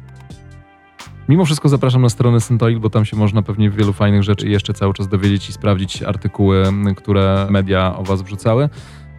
Mimo 1.29 1.45
wszystko 1.45 1.69
zapraszam 1.69 2.03
na 2.03 2.09
stronę 2.09 2.41
Syntoil, 2.41 2.81
bo 2.81 2.91
tam 2.91 3.05
się 3.05 3.17
można 3.17 3.43
pewnie 3.43 3.71
wielu 3.71 3.93
fajnych 3.93 4.23
rzeczy 4.23 4.49
jeszcze 4.49 4.75
cały 4.75 4.95
czas 4.95 5.09
dowiedzieć 5.09 5.49
i 5.49 5.53
sprawdzić 5.53 6.03
artykuły, 6.03 6.65
które 6.97 7.47
media 7.51 7.97
o 7.97 8.03
was 8.03 8.23
wrzucały. 8.23 8.69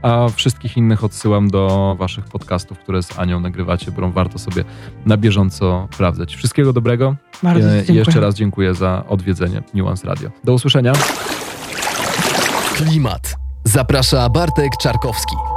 A 0.02 0.28
wszystkich 0.36 0.78
innych 0.78 1.04
odsyłam 1.04 1.50
do 1.50 1.96
waszych 2.00 2.26
podcastów, 2.26 2.80
które 2.80 3.04
z 3.04 3.20
Anią 3.20 3.40
nagrywacie, 3.40 3.92
bo 3.92 4.12
warto 4.12 4.40
sobie 4.40 4.64
na 5.06 5.18
bieżąco 5.18 5.88
sprawdzać. 5.94 6.36
Wszystkiego 6.36 6.74
dobrego. 6.74 7.16
Bardzo 7.44 7.70
E, 7.70 7.76
dziękuję. 7.76 7.96
I 7.96 7.98
jeszcze 7.98 8.20
raz 8.20 8.36
dziękuję 8.36 8.74
za 8.74 9.04
odwiedzenie 9.08 9.64
Nuance 9.74 10.08
Radio. 10.08 10.30
Do 10.44 10.54
usłyszenia. 10.54 10.94
Klimat. 12.76 13.47
Zaprasza 13.78 14.30
Bartek 14.30 14.78
Czarkowski. 14.78 15.57